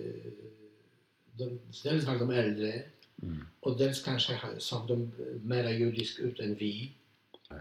De, 1.31 1.59
dels 1.83 2.03
var 2.03 2.17
de 2.19 2.29
äldre 2.31 2.83
Mm. 3.21 3.47
och 3.59 3.77
dels 3.77 4.03
kanske 4.03 4.39
såg 4.57 4.87
de 4.87 5.11
mera 5.43 5.71
judisk 5.71 6.19
ut 6.19 6.39
än 6.39 6.55
vi. 6.55 6.91
Nej. 7.49 7.59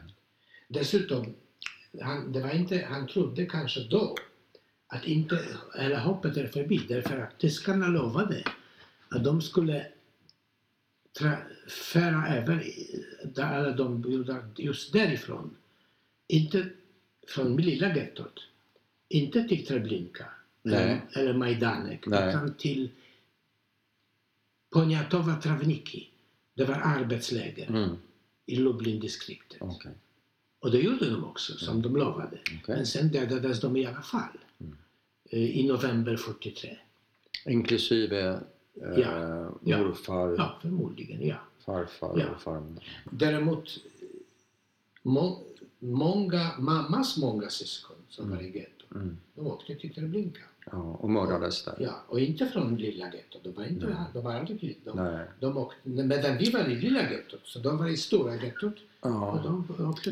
Dessutom, 0.68 1.34
han, 2.00 2.32
det 2.32 2.40
var 2.40 2.50
inte, 2.50 2.86
han 2.88 3.06
trodde 3.06 3.46
kanske 3.46 3.80
då 3.80 4.16
att 4.86 5.04
inte, 5.04 5.38
eller 5.78 5.96
hoppet 5.98 6.36
är 6.36 6.46
förbi 6.46 6.80
därför 6.88 7.18
att 7.18 7.38
tyskarna 7.38 7.86
lovade 7.86 8.44
att 9.08 9.24
de 9.24 9.42
skulle 9.42 9.86
föra 11.68 12.28
över 12.28 12.72
alla 13.36 13.70
de 13.72 14.02
judar 14.10 14.44
just 14.56 14.92
därifrån. 14.92 15.56
Inte 16.26 16.68
från 17.28 17.56
lilla 17.56 17.96
gettot. 17.96 18.40
Inte 19.08 19.48
till 19.48 19.66
Treblinka 19.66 20.26
eller, 20.64 21.00
eller 21.12 21.32
Majdanek 21.34 22.06
Nej. 22.06 22.28
utan 22.28 22.54
till 22.54 22.90
Poniatowa 24.70 25.36
Travniki. 25.36 26.08
Det 26.54 26.64
var 26.64 26.74
arbetsläger 26.74 27.66
Mm. 27.68 27.96
i 28.46 28.56
Lublin-distriktet. 28.56 29.58
Okej. 29.60 29.92
Och 30.60 30.70
det 30.70 30.78
gjorde 30.78 31.10
de 31.10 31.24
också, 31.24 31.58
som 31.58 31.82
de 31.82 31.96
lovade. 31.96 32.38
Okej. 32.42 32.60
Men 32.76 32.86
sen 32.86 33.08
dödades 33.08 33.60
de 33.60 33.76
i 33.76 33.86
alla 33.86 34.02
fall. 34.02 34.38
Mm. 34.60 34.76
Eh, 35.30 35.58
I 35.58 35.68
november 35.68 36.16
43. 36.16 36.78
Inklusive 37.46 38.40
Ja. 38.74 39.50
Ja. 39.64 39.78
morfar, 39.78 40.34
Ja, 40.38 40.58
förmodligen, 40.62 41.26
ja. 41.26 41.36
farfar 41.66 42.18
Ja. 42.18 42.24
och 42.34 42.42
farmor. 42.42 42.82
Däremot, 43.10 43.68
må, 45.02 45.38
många, 45.78 46.50
mammas 46.58 47.16
många 47.18 47.48
syskon 47.50 47.96
som 48.08 48.24
Mm. 48.26 48.36
var 48.36 48.44
i 48.44 48.58
gettot, 48.58 48.90
Mm. 48.94 49.16
de 49.34 49.46
åkte 49.46 49.74
till 49.74 49.94
Treblinka. 49.94 50.40
Ja, 50.72 50.78
och 51.00 51.10
mördades 51.10 51.64
där. 51.64 51.74
Ja, 51.80 51.92
och 52.08 52.20
inte 52.20 52.46
från 52.46 52.76
lilla 52.76 53.04
gettot. 53.06 53.40
De 53.44 53.52
var, 53.52 53.64
inte, 53.64 53.86
Nej. 53.86 53.94
de 54.12 54.24
var 54.24 54.34
aldrig. 54.34 54.80
De, 54.84 54.96
Nej. 54.96 55.26
de 55.40 55.56
åkte, 55.56 55.88
medan 55.88 56.38
vi 56.38 56.50
var 56.50 56.60
i 56.68 56.74
lilla 56.76 57.10
gettot, 57.10 57.40
så 57.44 57.58
de 57.58 57.78
var 57.78 57.88
i 57.88 57.96
stora 57.96 58.34
gettot. 58.36 58.74
Ja. 59.02 59.62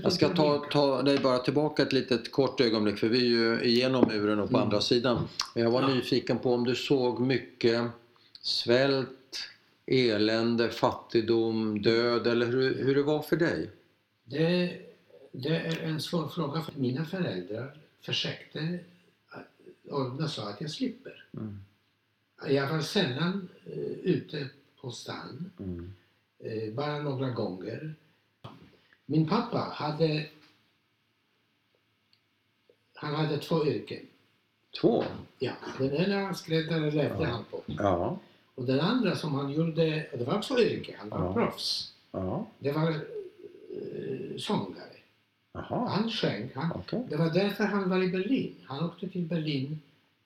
Jag 0.02 0.12
ska 0.12 0.28
ta, 0.28 0.58
ta 0.58 1.02
dig 1.02 1.18
bara 1.18 1.38
tillbaka 1.38 1.82
ett 1.82 1.92
litet 1.92 2.32
kort 2.32 2.60
ögonblick 2.60 2.98
för 2.98 3.08
vi 3.08 3.18
är 3.18 3.28
ju 3.28 3.60
igenom 3.62 4.04
muren 4.08 4.40
och 4.40 4.50
på 4.50 4.56
Mm. 4.56 4.66
andra 4.66 4.80
sidan. 4.80 5.28
Men 5.54 5.64
Jag 5.64 5.70
var 5.70 5.82
Ja. 5.82 5.88
nyfiken 5.94 6.38
på 6.38 6.54
om 6.54 6.64
du 6.64 6.74
såg 6.74 7.20
mycket 7.20 7.82
svält, 8.40 9.38
elände, 9.86 10.70
fattigdom, 10.70 11.82
död 11.82 12.26
eller 12.26 12.46
hur, 12.46 12.84
hur 12.84 12.94
det 12.94 13.02
var 13.02 13.22
för 13.22 13.36
dig? 13.36 13.70
Det, 14.24 14.80
det 15.32 15.56
är 15.56 15.78
en 15.82 16.00
svår 16.00 16.28
fråga 16.28 16.62
för 16.62 16.72
mina 16.80 17.04
föräldrar 17.04 17.76
försökte 18.00 18.78
att 19.28 19.46
ordna 19.90 20.28
så 20.28 20.42
att 20.42 20.60
jag 20.60 20.70
slipper. 20.70 21.24
Mm. 21.34 21.60
Jag 22.48 22.72
var 22.72 22.80
sällan 22.80 23.48
eh, 23.66 23.78
ute 24.02 24.48
på 24.80 24.90
stan, 24.90 25.50
Mm. 25.58 25.92
eh, 26.38 26.74
bara 26.74 26.98
några 27.02 27.30
gånger. 27.30 27.94
Min 29.06 29.28
pappa 29.28 29.58
hade 29.58 30.26
han 32.94 33.14
hade 33.14 33.38
två 33.38 33.66
yrken. 33.66 34.06
Två? 34.80 35.04
Ja, 35.38 35.52
den 35.78 35.92
ena 35.94 36.34
skräddare 36.34 36.90
levde 36.90 37.22
Ja. 37.22 37.24
han 37.28 37.44
på. 37.44 37.62
Ja. 37.66 38.18
Och 38.60 38.66
den 38.66 38.80
andra 38.80 39.16
som 39.16 39.34
han 39.34 39.52
gjorde, 39.52 40.06
det 40.18 40.24
var 40.24 40.36
också 40.36 40.58
yrke, 40.60 40.94
han 40.98 41.08
var 41.08 41.18
Ja. 41.24 41.34
proffs. 41.34 41.92
ja. 42.12 42.46
Det 42.58 42.72
var 42.72 42.90
eh, 42.90 44.36
sångare. 44.38 44.84
Jaha, 45.52 45.88
Han 45.88 46.10
sjöng, 46.10 46.50
han, 46.54 46.72
okej. 46.74 47.02
Det 47.10 47.16
var 47.16 47.30
därför 47.30 47.64
han 47.64 47.90
var 47.90 48.02
i 48.02 48.08
Berlin. 48.08 48.54
Han 48.64 48.84
åkte 48.84 49.08
till 49.08 49.22
Berlin, 49.24 49.80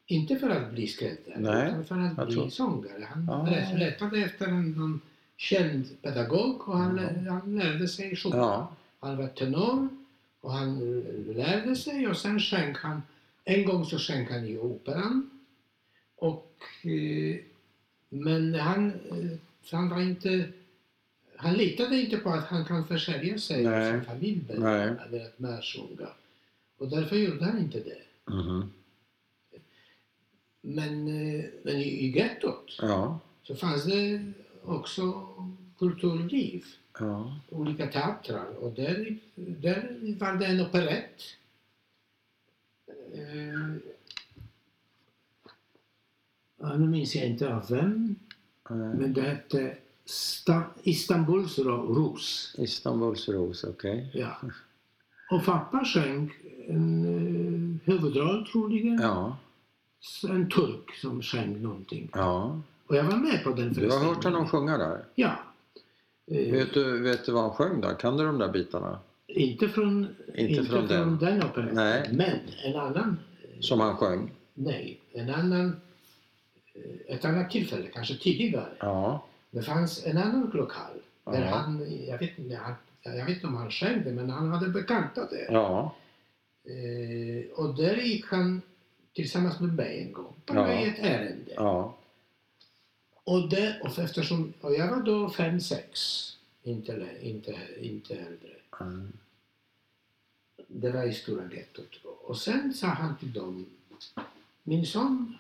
inte 0.07 0.37
för 0.37 0.51
att 0.51 0.73
bli 0.73 0.87
skräddare, 0.87 1.69
utan 1.81 1.85
för 1.85 2.23
att 2.23 2.27
bli 2.27 2.35
tror- 2.37 2.49
sångare. 2.49 3.05
Han 3.11 3.31
Ah. 3.31 3.47
let- 3.51 3.79
letade 3.79 4.19
efter 4.19 4.47
en, 4.49 4.71
någon 4.73 5.01
känd 5.37 5.85
pedagog 6.03 6.69
och 6.69 6.79
han, 6.79 7.01
Ja. 7.27 7.33
han 7.33 7.59
lärde 7.59 7.89
sig 7.89 8.17
sjunga. 8.17 8.37
Ja. 8.37 8.73
Han 9.01 9.17
var 9.17 9.27
tenor 9.29 9.89
och 10.41 10.53
han 10.53 10.69
eh, 10.77 11.37
lärde 11.37 11.77
sig 11.77 12.09
och 12.09 12.17
sen 12.17 12.41
sjöng 12.41 12.75
han. 12.75 13.03
En 13.45 13.65
gång 13.65 13.85
så 13.85 13.99
sjöng 13.99 14.27
han 14.31 14.45
i 14.45 14.59
operan. 14.59 15.31
Och, 16.17 16.53
eh, 16.83 17.37
men 18.15 18.55
han, 18.55 18.87
eh, 19.11 19.39
han 19.71 19.89
var 19.89 20.01
inte 20.01 20.49
han 21.37 21.55
litade 21.55 22.01
inte 22.01 22.17
på 22.17 22.31
att 22.31 22.45
han 22.45 22.65
kan 22.65 22.87
försörja 22.87 23.39
sig 23.39 23.67
och 23.67 23.73
Nej. 23.73 23.93
sin 23.93 24.05
familj 24.05 24.45
med, 24.49 24.97
med 25.11 25.23
att 25.27 25.39
mörsjunga. 25.39 26.09
Och 26.79 26.89
därför 26.89 27.17
gjorde 27.17 27.45
han 27.45 27.59
inte 27.59 27.81
det. 27.81 28.33
Mhm. 28.35 28.73
Men, 30.61 31.09
eh, 31.09 31.45
men 31.63 31.77
i, 31.77 31.85
i 31.85 32.11
gettot 32.19 32.77
Ja. 32.81 33.19
så 33.43 33.55
fanns 33.55 33.85
det 33.85 34.33
också 34.63 35.29
kulturliv. 35.79 36.65
Ja. 36.99 37.41
olika 37.51 37.87
teatrar 37.87 38.47
och 38.47 38.73
där, 38.73 39.17
där 39.35 39.97
var 40.19 40.33
det 40.37 40.47
en 40.47 40.61
operett. 40.61 41.23
Eh, 46.65 46.71
ja, 46.71 46.77
nu 46.77 46.87
minns 46.89 47.15
jag 47.17 47.27
inte 47.27 47.55
av 47.55 47.67
vem, 47.71 48.17
Eh, 48.71 48.77
men 48.77 49.13
det 49.13 49.21
hette 49.21 49.77
Sta, 50.05 50.63
Istanbuls 50.83 51.59
ro- 51.59 51.95
ros. 51.95 52.55
Istanbuls 52.59 53.29
ros, 53.29 53.65
okej. 53.65 54.11
Ja. 54.15 54.37
Och 55.31 55.45
pappa 55.45 55.85
sjöng 55.85 56.33
en 56.69 57.05
eh, 57.85 57.91
huvudroll 57.93 58.47
troligen. 58.47 58.99
Ja. 59.03 59.37
En 60.29 60.49
turk 60.51 60.91
som 61.03 61.23
sjöng 61.23 61.63
någonting. 61.63 62.09
ja. 62.15 62.61
Och 62.87 62.97
jag 62.97 63.05
var 63.05 63.17
med 63.17 63.45
på 63.45 63.51
den 63.51 63.73
Du 63.73 63.91
har 63.91 63.99
hört 63.99 64.25
honom 64.25 64.49
sjunga 64.49 64.79
där? 64.79 65.05
Ja. 65.15 65.33
Eh, 66.27 66.53
Vet 66.53 66.75
du, 66.75 67.03
vet 67.03 67.27
du 67.27 67.33
vad 67.33 67.43
han 67.43 67.53
sjöng 67.53 67.81
där? 67.81 67.95
Kan 67.95 68.17
du 68.17 68.25
de 68.25 68.39
där 68.39 68.49
bitarna? 68.53 68.99
inte 69.27 69.69
från, 69.69 70.07
Inte 70.35 70.65
från 70.65 70.87
den. 70.87 71.19
den 71.19 71.43
operetten. 71.43 71.75
Nej. 71.75 72.11
Men 72.13 72.39
en 72.65 72.81
annan 72.81 73.17
Som 73.61 73.81
han 73.81 73.97
sjöng? 73.97 74.31
Nej, 74.55 75.01
en 75.13 75.31
annan, 75.31 75.67
eh, 75.67 75.71
ett 77.07 77.25
annat 77.25 77.51
tillfälle, 77.51 77.89
kanske 77.89 78.17
tidigare. 78.17 78.73
Ja. 78.79 79.25
Det 79.51 79.63
fanns 79.63 80.07
en 80.07 80.19
annan 80.19 80.51
lokal 80.55 81.03
där 81.25 81.41
Ja. 81.41 81.47
han, 81.57 81.87
jag 82.07 82.19
vet 82.19 82.39
jag 83.03 83.27
vet 83.27 83.29
inte 83.35 83.47
om 83.47 83.55
han 83.57 83.71
själv 83.71 84.05
det, 84.05 84.13
men 84.13 84.31
han 84.31 84.49
hade 84.53 84.69
bekanta 84.69 85.21
där. 85.31 85.47
Ja. 85.51 85.95
Eh, 86.65 87.51
och 87.53 87.75
där 87.75 87.97
gick 87.97 88.27
han 88.27 88.63
tillsammans 89.13 89.61
med 89.61 89.75
mig 89.75 90.03
en 90.03 90.13
gång, 90.13 90.35
bara 90.47 90.73
Ja. 90.75 90.81
i 90.81 90.89
ett 90.89 90.99
ärende. 90.99 91.53
Ja. 91.57 91.97
Och, 93.25 93.49
det, 93.49 93.81
och 93.83 93.99
eftersom, 93.99 94.53
och 94.61 94.75
jag 94.75 94.91
var 94.91 95.03
då 95.03 95.31
fem 95.31 95.61
sex, 95.61 95.99
inte, 96.63 97.09
inte, 97.21 97.57
inte 97.81 98.15
äldre. 98.15 98.51
Mm. 98.81 99.13
Det 100.67 100.91
var 100.91 101.05
i 101.05 101.13
Stora 101.13 101.53
gettot. 101.53 101.91
Och 102.25 102.39
sen 102.39 102.75
sa 102.75 102.87
han 102.87 103.17
till 103.17 103.33
dem, 103.33 103.67
min 104.63 104.87
son, 104.87 105.39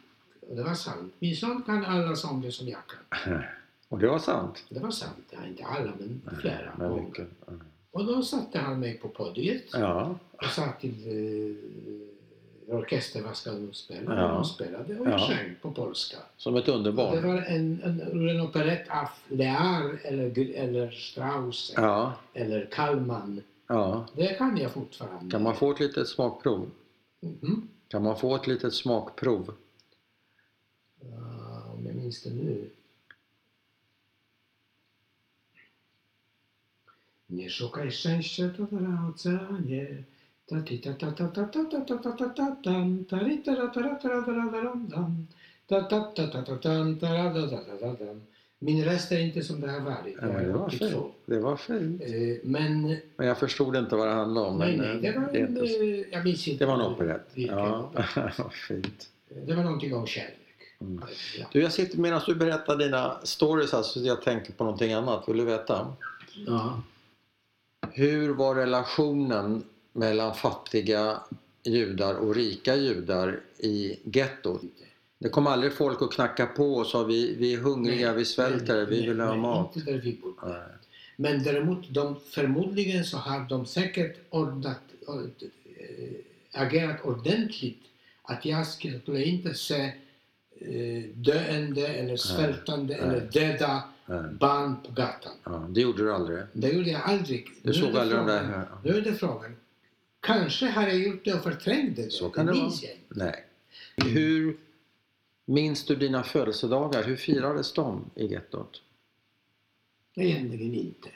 och 0.48 0.57
det 0.57 0.62
var 0.62 0.74
sant, 0.74 1.14
min 1.18 1.37
son 1.37 1.62
kan 1.66 1.85
alla 1.85 2.16
sånger 2.16 2.50
som 2.50 2.68
jag 2.68 2.80
kan. 2.87 3.42
Och 3.88 3.98
det 4.00 4.07
var 4.09 4.18
sant. 4.18 4.64
Det 4.68 4.80
var 4.80 4.90
sant, 4.90 5.24
ja, 5.30 5.38
inte 5.48 5.64
alla 5.64 5.92
men 5.98 6.22
flera 6.40 6.72
Men. 6.78 6.88
Mm. 6.88 7.61
Och 7.90 8.07
då 8.07 8.22
satte 8.22 8.59
han 8.59 8.80
mig 8.80 8.98
på 8.98 9.09
podiet 9.09 9.64
Ja. 9.72 10.18
och 10.37 10.44
sa 10.44 10.72
till 10.80 10.94
eh, 12.68 12.74
orkestern 12.76 13.22
vad 13.24 13.37
ska 13.37 13.50
de 13.52 13.72
spela? 13.72 14.14
Ja. 14.22 14.28
De 14.28 14.44
spelade 14.44 14.98
och 15.00 15.09
Ja. 15.09 15.18
sjöng 15.18 15.54
på 15.62 15.70
polska. 15.70 16.16
Som 16.37 16.57
ett 16.57 16.66
Det 16.66 16.72
underbarn. 16.72 17.22
var 17.28 17.37
en, 17.42 17.80
en, 17.85 18.28
en 18.28 18.40
operett 18.40 18.88
av 18.90 19.09
Lear 19.37 19.98
eller, 20.04 20.54
eller 20.54 20.90
Strauss 20.90 21.72
Ja. 21.76 22.12
eller 22.35 22.68
Kallman. 22.72 23.40
Ja. 23.66 24.07
Det 24.12 24.38
kan 24.38 24.57
jag 24.57 24.70
fortfarande. 24.70 25.30
Kan 25.30 25.42
man 25.42 25.54
få 25.57 25.70
ett 25.70 25.80
litet 25.80 26.09
smakprov? 26.09 26.70
Mhm. 27.20 27.68
Kan 27.88 28.02
man 28.02 28.16
få 28.18 28.35
ett 28.37 28.46
litet 28.46 28.74
smakprov? 28.74 29.54
Ja, 31.12 31.72
om 31.72 31.86
jag 31.86 31.94
minns 31.94 32.22
det 32.22 32.30
nu. 32.30 32.70
Nie 37.26 37.50
szukaj 37.50 37.90
szczęścia, 37.92 38.48
to 38.56 38.62
na 38.70 39.08
oceanie. 39.08 39.86
Ta 40.46 40.60
ti 40.60 40.78
ta 40.78 40.92
ta 40.92 41.12
ta 41.12 41.28
ta 41.28 41.44
ta 41.46 41.64
ta 41.64 41.80
ta 41.80 41.96
ta 41.98 42.12
ta 42.12 42.28
ta 42.28 42.56
tam. 42.64 43.04
Ta 43.08 43.18
ri 43.18 43.38
ta 43.44 43.54
ra 43.54 43.68
ta 43.68 43.80
ra 43.80 43.94
ta 44.02 44.08
ra 44.08 44.22
ta 44.26 44.32
ra 44.32 44.50
ta 44.52 44.60
ram 44.60 44.88
dam. 44.88 45.26
Ta 45.66 45.82
ta 45.90 46.00
ta 46.16 46.26
ta 46.28 46.42
ta 46.42 46.56
tam. 46.56 46.96
Ta 47.00 47.08
ra 47.14 47.32
ta 47.34 47.42
ta 47.50 47.60
ta 47.64 47.76
ta 47.78 47.94
tam. 47.96 48.20
Min 48.58 48.84
röst 48.84 49.12
är 49.12 49.18
inte 49.18 49.42
som 49.42 49.60
det 49.60 49.70
har 49.70 49.80
varit. 49.80 50.16
Ja, 50.20 50.26
men 50.26 50.44
det 50.46 50.52
var 50.52 50.66
82. 50.66 50.86
fint. 50.88 51.14
Det 51.26 51.38
var 51.38 51.56
fint. 51.56 52.02
Eh, 52.02 52.36
Men 52.44 52.96
Men 53.16 53.26
jag 53.26 53.38
förstod 53.38 53.76
inte 53.76 53.96
vad 53.96 54.08
det 54.08 54.14
handlade 54.14 54.46
om. 54.46 54.58
nej, 54.58 54.76
nej, 54.76 54.98
det 55.00 55.08
eh, 55.08 55.20
var 55.20 55.28
en, 55.28 55.48
inte 55.48 55.60
eh, 55.64 56.04
jag 56.12 56.24
minns 56.24 56.48
inte. 56.48 56.64
det 56.64 56.68
var 56.68 56.74
en 56.74 56.92
operett. 56.92 57.30
Ja, 57.34 57.84
operett. 57.92 58.38
vad 58.38 58.52
fint. 58.52 59.10
Det 59.46 59.54
var 59.54 59.62
någonting 59.64 59.94
om 59.94 60.06
kärlek. 60.06 60.43
Mm. 60.80 61.04
Du, 61.52 61.62
jag 61.62 61.72
sitter 61.72 61.98
medan 61.98 62.20
du 62.26 62.34
berättar 62.34 62.76
dina 62.76 63.20
stories 63.22 63.72
här 63.72 63.82
så 63.82 64.00
jag 64.00 64.22
tänker 64.22 64.52
på 64.52 64.64
någonting 64.64 64.92
annat. 64.92 65.28
Vill 65.28 65.37
du 65.37 65.44
veta? 65.44 65.96
Ja. 66.46 66.82
Hur 67.92 68.34
var 68.34 68.54
relationen 68.54 69.64
mellan 69.92 70.34
fattiga 70.34 71.20
judar 71.64 72.14
och 72.14 72.34
rika 72.34 72.76
judar 72.76 73.40
i 73.58 73.98
gettot? 74.04 74.62
Det 75.18 75.28
kom 75.28 75.46
aldrig 75.46 75.72
folk 75.72 76.02
och 76.02 76.12
knacka 76.12 76.46
på 76.46 76.74
och 76.74 76.87
sa 76.87 77.04
vi, 77.04 77.34
vi 77.38 77.54
är 77.54 77.58
hungriga, 77.58 78.12
vi 78.12 78.24
svälter, 78.24 78.76
Nej, 78.76 78.87
vi 78.87 78.98
nej, 78.98 79.08
vill 79.08 79.20
ha 79.20 79.30
nej, 79.30 79.38
mat. 79.38 79.76
Inte 79.76 79.92
där 79.92 79.98
vi. 79.98 80.20
Nej. 80.42 80.62
Men 81.16 81.42
däremot, 81.42 81.94
de, 81.94 82.16
förmodligen 82.30 83.04
så 83.04 83.16
har 83.16 83.48
de 83.48 83.66
säkert 83.66 84.16
ordnat, 84.30 84.80
eh, 85.08 86.62
agerat 86.62 87.04
ordentligt 87.04 87.82
att 88.22 88.44
jag 88.44 88.66
skulle 88.66 89.24
inte 89.24 89.54
se 89.54 89.82
eh, 89.82 89.90
döende 91.14 91.86
eller 91.86 92.16
svältande 92.16 92.94
eller 92.94 93.20
döda 93.20 93.82
barn 94.40 94.76
på 94.86 94.92
gatan. 94.92 95.32
Det 95.74 95.80
gjorde 95.80 96.02
du 96.02 96.14
aldrig. 96.14 96.38
Det 96.52 96.68
gjorde 96.68 96.90
jag 96.90 97.02
aldrig. 97.04 97.46
Du 97.62 97.68
Nu 97.68 97.74
såg 97.74 97.92
det 97.92 98.00
aldrig 98.00 98.20
de 98.20 98.26
där 98.26 98.44
här? 98.44 98.66
Nu 98.84 98.96
är 98.96 99.00
det 99.00 99.14
frågan. 99.14 99.56
Kanske 100.20 100.66
har 100.66 100.82
jag 100.82 100.98
gjort 100.98 101.24
det 101.24 101.34
och 101.34 101.42
förträngde 101.42 102.02
det. 102.02 102.10
Så 102.10 102.30
kan 102.30 102.46
det 102.46 102.52
minns 102.52 102.82
vara. 102.82 102.92
Nej. 103.08 103.44
Hur 103.96 104.56
minns 105.44 105.84
du 105.84 105.96
dina 105.96 106.22
födelsedagar? 106.22 107.02
Hur 107.02 107.16
firades 107.16 107.72
de 107.72 108.10
i 108.14 108.26
gettot? 108.26 108.82
Egentligen 110.16 110.74
inte. 110.74 111.08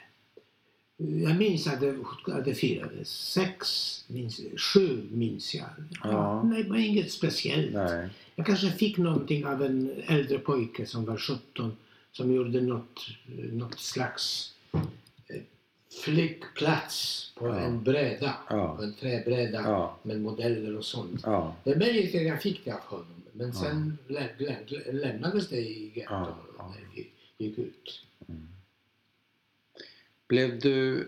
Jag 1.01 1.35
minns 1.37 1.67
att 1.67 1.79
det, 1.81 1.95
att 2.25 2.45
det 2.45 2.53
firades. 2.53 3.09
Sex, 3.09 3.67
minns, 4.07 4.41
sju 4.73 5.07
minns 5.11 5.55
jag. 5.55 5.65
Ja. 6.03 6.43
Nej, 6.43 6.63
det 6.63 6.69
var 6.69 6.77
inget 6.77 7.11
speciellt. 7.11 7.73
Nej. 7.73 8.09
Jag 8.35 8.45
kanske 8.45 8.71
fick 8.71 8.97
någonting 8.97 9.45
av 9.45 9.63
en 9.63 9.91
äldre 10.07 10.39
pojke 10.39 10.85
som 10.85 11.05
var 11.05 11.17
17 11.17 11.77
som 12.11 12.33
gjorde 12.33 12.61
något, 12.61 12.99
något 13.51 13.79
slags 13.79 14.53
eh, 14.73 15.41
flyktplats 16.03 17.31
på 17.35 17.47
Ja. 17.47 17.59
en 17.59 17.83
bräda. 17.83 18.33
Ja. 18.49 18.75
På 18.75 18.83
en 18.83 18.93
träbräda 18.93 19.61
Ja. 19.61 19.97
med 20.03 20.21
modeller 20.21 20.77
och 20.77 20.85
sånt. 20.85 21.21
Ja. 21.23 21.55
Det 21.63 21.71
är 21.71 21.79
möjligt 21.79 22.15
att 22.15 22.21
jag 22.23 22.41
fick 22.41 22.65
det 22.65 22.71
av 22.71 22.79
honom. 22.79 23.05
Men 23.33 23.53
sen 23.53 23.97
lä- 24.07 24.29
lä- 24.37 24.91
lämnades 24.91 25.49
det 25.49 25.57
i 25.57 25.91
gettot 25.95 26.09
Ja, 26.57 26.73
när 26.75 26.87
vi 26.95 27.07
gick 27.45 27.57
ut. 27.57 28.05
Blev 30.29 30.59
du 30.59 31.07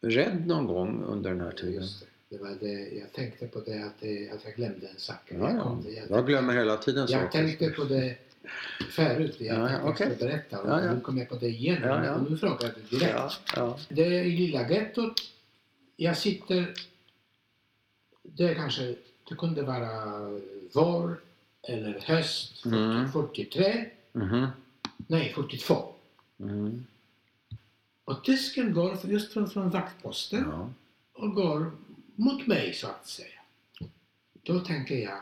rädd 0.00 0.46
någon 0.46 0.66
gång 0.66 1.02
under 1.04 1.30
den 1.30 1.40
här 1.40 1.50
tiden? 1.52 1.72
Just 1.74 2.00
det. 2.28 2.38
Var 2.38 2.56
det, 2.60 2.88
jag 2.98 3.12
tänkte 3.12 3.46
på 3.46 3.60
det 3.60 3.82
att, 3.86 4.00
det, 4.00 4.30
att 4.30 4.44
jag 4.44 4.54
glömde 4.54 4.86
en 4.88 4.98
sak. 4.98 5.16
Ja, 5.28 5.36
Jag 5.50 5.62
kom- 5.62 5.86
jag- 5.96 6.10
Jag 6.18 6.26
glömmer 6.26 6.54
hela 6.54 6.76
tiden 6.76 7.06
Jag 7.10 7.22
saker. 7.22 7.38
tänkte 7.42 7.70
på 7.70 7.84
det 7.84 8.16
förut. 8.90 9.36
Jag 9.40 9.56
Ja, 9.58 9.68
tänkte 9.68 9.84
jag 9.86 9.96
skulle 9.96 10.30
berätta 10.30 10.60
och 10.62 10.68
Ja, 10.70 10.84
ja. 10.84 10.94
nu 10.94 11.00
kom 11.00 11.18
jag 11.18 11.28
på 11.28 11.34
det 11.34 11.48
igen. 11.48 11.78
Ja, 11.82 12.04
ja. 12.04 12.20
Nu 12.30 12.36
frågar 12.36 12.74
du 12.90 12.96
direkt. 12.98 13.14
Ja, 13.16 13.30
ja. 13.56 13.78
Det 13.88 14.02
är 14.04 14.24
i 14.24 14.36
lilla 14.36 14.70
gettot. 14.70 15.20
Jag 15.96 16.18
sitter... 16.18 16.74
Det 18.22 18.54
kanske... 18.54 18.94
Det 19.28 19.34
kunde 19.34 19.62
vara 19.62 19.90
vår 20.72 21.20
eller 21.62 22.00
höst 22.00 22.62
40, 22.62 22.74
Mm. 22.76 23.12
43. 23.12 23.86
Mhm. 24.12 24.46
Nej, 25.06 25.32
42. 25.34 25.92
Mm. 26.40 26.84
Och 28.04 28.24
tysken 28.24 28.74
går 28.74 28.98
just 29.04 29.32
från, 29.32 29.50
från 29.50 29.70
vaktposten 29.70 30.44
Ja. 30.50 30.70
och 31.12 31.34
går 31.34 31.72
mot 32.14 32.46
mig 32.46 32.74
så 32.74 32.86
att 32.86 33.06
säga. 33.08 33.40
Då 34.42 34.60
tänker 34.60 34.94
jag, 34.98 35.20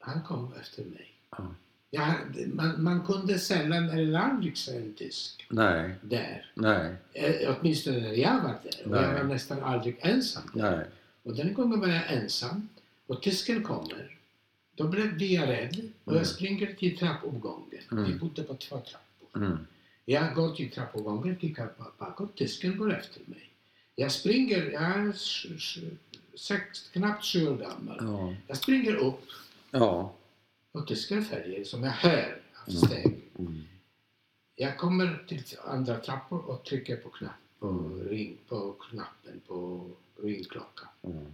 han 0.00 0.22
kom 0.22 0.52
efter 0.60 0.84
mig. 0.84 1.10
Ja. 1.30 1.54
Jag, 1.90 2.14
man, 2.54 2.82
man 2.82 3.06
kunde 3.06 3.38
sällan 3.38 3.88
eller 3.90 4.18
aldrig 4.18 4.58
se 4.58 4.76
en 4.76 4.94
tysk 4.94 5.46
Nej, 5.50 5.94
där. 6.02 6.50
nej, 6.54 6.94
Eh, 7.12 7.56
åtminstone 7.60 8.00
när 8.00 8.12
jag 8.14 8.42
var 8.42 8.54
där. 8.62 8.90
Och 8.92 8.96
jag 9.04 9.12
var 9.14 9.24
nästan 9.24 9.62
aldrig 9.62 9.96
ensam. 10.00 10.50
nej. 10.54 10.84
Och 11.22 11.36
den 11.36 11.54
gången 11.54 11.80
var 11.80 11.88
jag 11.88 12.12
ensam 12.12 12.68
och 13.06 13.22
tysken 13.22 13.62
kommer. 13.62 14.16
Då 14.74 14.88
blev 14.88 15.14
blir 15.16 15.34
jag 15.34 15.48
rädd 15.48 15.90
och 16.04 16.12
Mm. 16.12 16.18
jag 16.18 16.26
springer 16.26 16.74
till 16.74 16.98
trappuppgången. 16.98 17.82
Mm. 17.92 18.04
Vi 18.04 18.14
bodde 18.18 18.42
på 18.42 18.54
två 18.54 18.80
trappor. 18.80 19.28
Mm. 19.44 19.66
Jag 20.10 20.34
går 20.34 20.54
till 20.54 20.70
trappuppgången, 20.70 21.36
tittar 21.36 21.70
bakåt, 21.98 22.36
tysken 22.36 22.78
går 22.78 22.94
efter 22.94 23.20
mig. 23.26 23.50
Jag 23.94 24.12
springer, 24.12 24.70
jag 24.70 24.82
är 24.82 25.12
sex, 26.38 26.88
knappt 26.92 27.24
sju 27.24 27.48
år 27.48 27.56
gammal. 27.56 27.96
Ja. 28.00 28.34
Jag 28.46 28.56
springer 28.56 28.94
upp 28.94 29.20
Ja. 29.70 30.14
och 30.72 30.86
tysken 30.86 31.24
följer 31.24 31.64
som 31.64 31.82
jag 31.84 31.90
hör 31.90 32.42
av 32.66 32.68
Mm. 32.74 32.80
steg. 32.80 33.18
Mm. 33.38 33.62
Jag 34.54 34.78
kommer 34.78 35.24
till 35.28 35.42
andra 35.64 35.98
trappor 36.00 36.38
och 36.50 36.64
trycker 36.64 36.96
på, 36.96 37.08
knapp, 37.08 37.32
på, 37.58 37.68
Mm. 37.68 38.08
ring, 38.08 38.36
på 38.48 38.72
knappen 38.72 39.40
på 39.46 39.90
ringklockan. 40.22 40.88
Mm. 41.02 41.26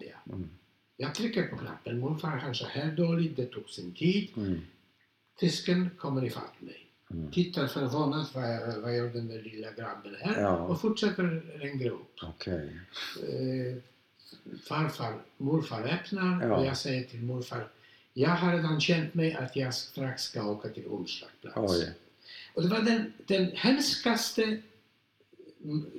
Ja. 0.00 0.32
Mm. 0.34 0.50
Jag 0.96 1.14
trycker 1.14 1.48
på 1.48 1.56
knappen, 1.56 1.98
morfar 2.00 2.40
kanske 2.40 2.64
hör 2.64 2.92
dåligt, 2.92 3.36
det 3.36 3.46
tog 3.46 3.70
sin 3.70 3.94
tid. 3.94 4.28
Mm. 4.36 4.60
Tysken 5.40 5.90
kommer 5.98 6.24
ifatt 6.24 6.60
mig. 6.60 6.79
Mm. 7.10 7.30
Tittar 7.30 7.66
förvånat 7.66 8.34
vad, 8.34 8.76
vad 8.82 8.96
gör 8.96 9.08
den 9.08 9.28
där 9.28 9.42
lilla 9.42 9.72
grabben 9.72 10.16
här 10.20 10.40
Ja. 10.42 10.56
och 10.58 10.80
fortsätter 10.80 11.42
längre 11.58 11.90
upp. 11.90 12.18
Okej. 12.22 12.76
Eh, 13.28 13.76
farfar, 14.68 15.14
morfar 15.36 15.82
öppnar 15.82 16.46
Ja. 16.46 16.56
och 16.56 16.66
jag 16.66 16.76
säger 16.76 17.02
till 17.04 17.22
morfar 17.22 17.68
jag 18.14 18.30
har 18.30 18.56
redan 18.56 18.80
känt 18.80 19.14
mig 19.14 19.34
att 19.34 19.56
jag 19.56 19.74
strax 19.74 20.22
ska 20.22 20.44
åka 20.46 20.68
till 20.68 20.86
omslagplats. 20.86 21.56
Oj. 21.72 21.92
Och 22.54 22.62
det 22.62 22.68
var 22.68 22.80
den, 22.82 23.12
den 23.26 23.50
hemskaste 23.54 24.58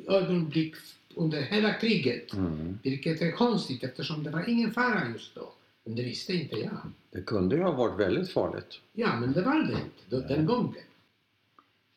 ögonblick 0.08 0.76
under 1.15 1.41
hela 1.41 1.74
kriget. 1.74 2.34
Mm. 2.34 2.80
Vilket 2.84 3.21
är 3.21 3.32
konstigt 3.32 3.84
eftersom 3.84 4.24
det 4.24 4.30
var 4.30 4.50
ingen 4.50 4.71
fara 4.74 5.08
just 5.13 5.36
då. 5.36 5.54
Men 5.84 5.95
det 5.95 6.04
visste 6.04 6.34
inte 6.34 6.56
jag. 6.56 6.78
Det 7.12 7.21
kunde 7.21 7.56
ju 7.56 7.62
ha 7.63 7.71
varit 7.71 8.00
väldigt 8.00 8.30
farligt. 8.32 8.80
Ja, 8.93 9.19
men 9.19 9.34
det 9.34 9.41
var 9.41 9.56
det 9.56 9.71
inte 9.71 9.82
då, 10.10 10.19
den 10.19 10.45
gången. 10.45 10.84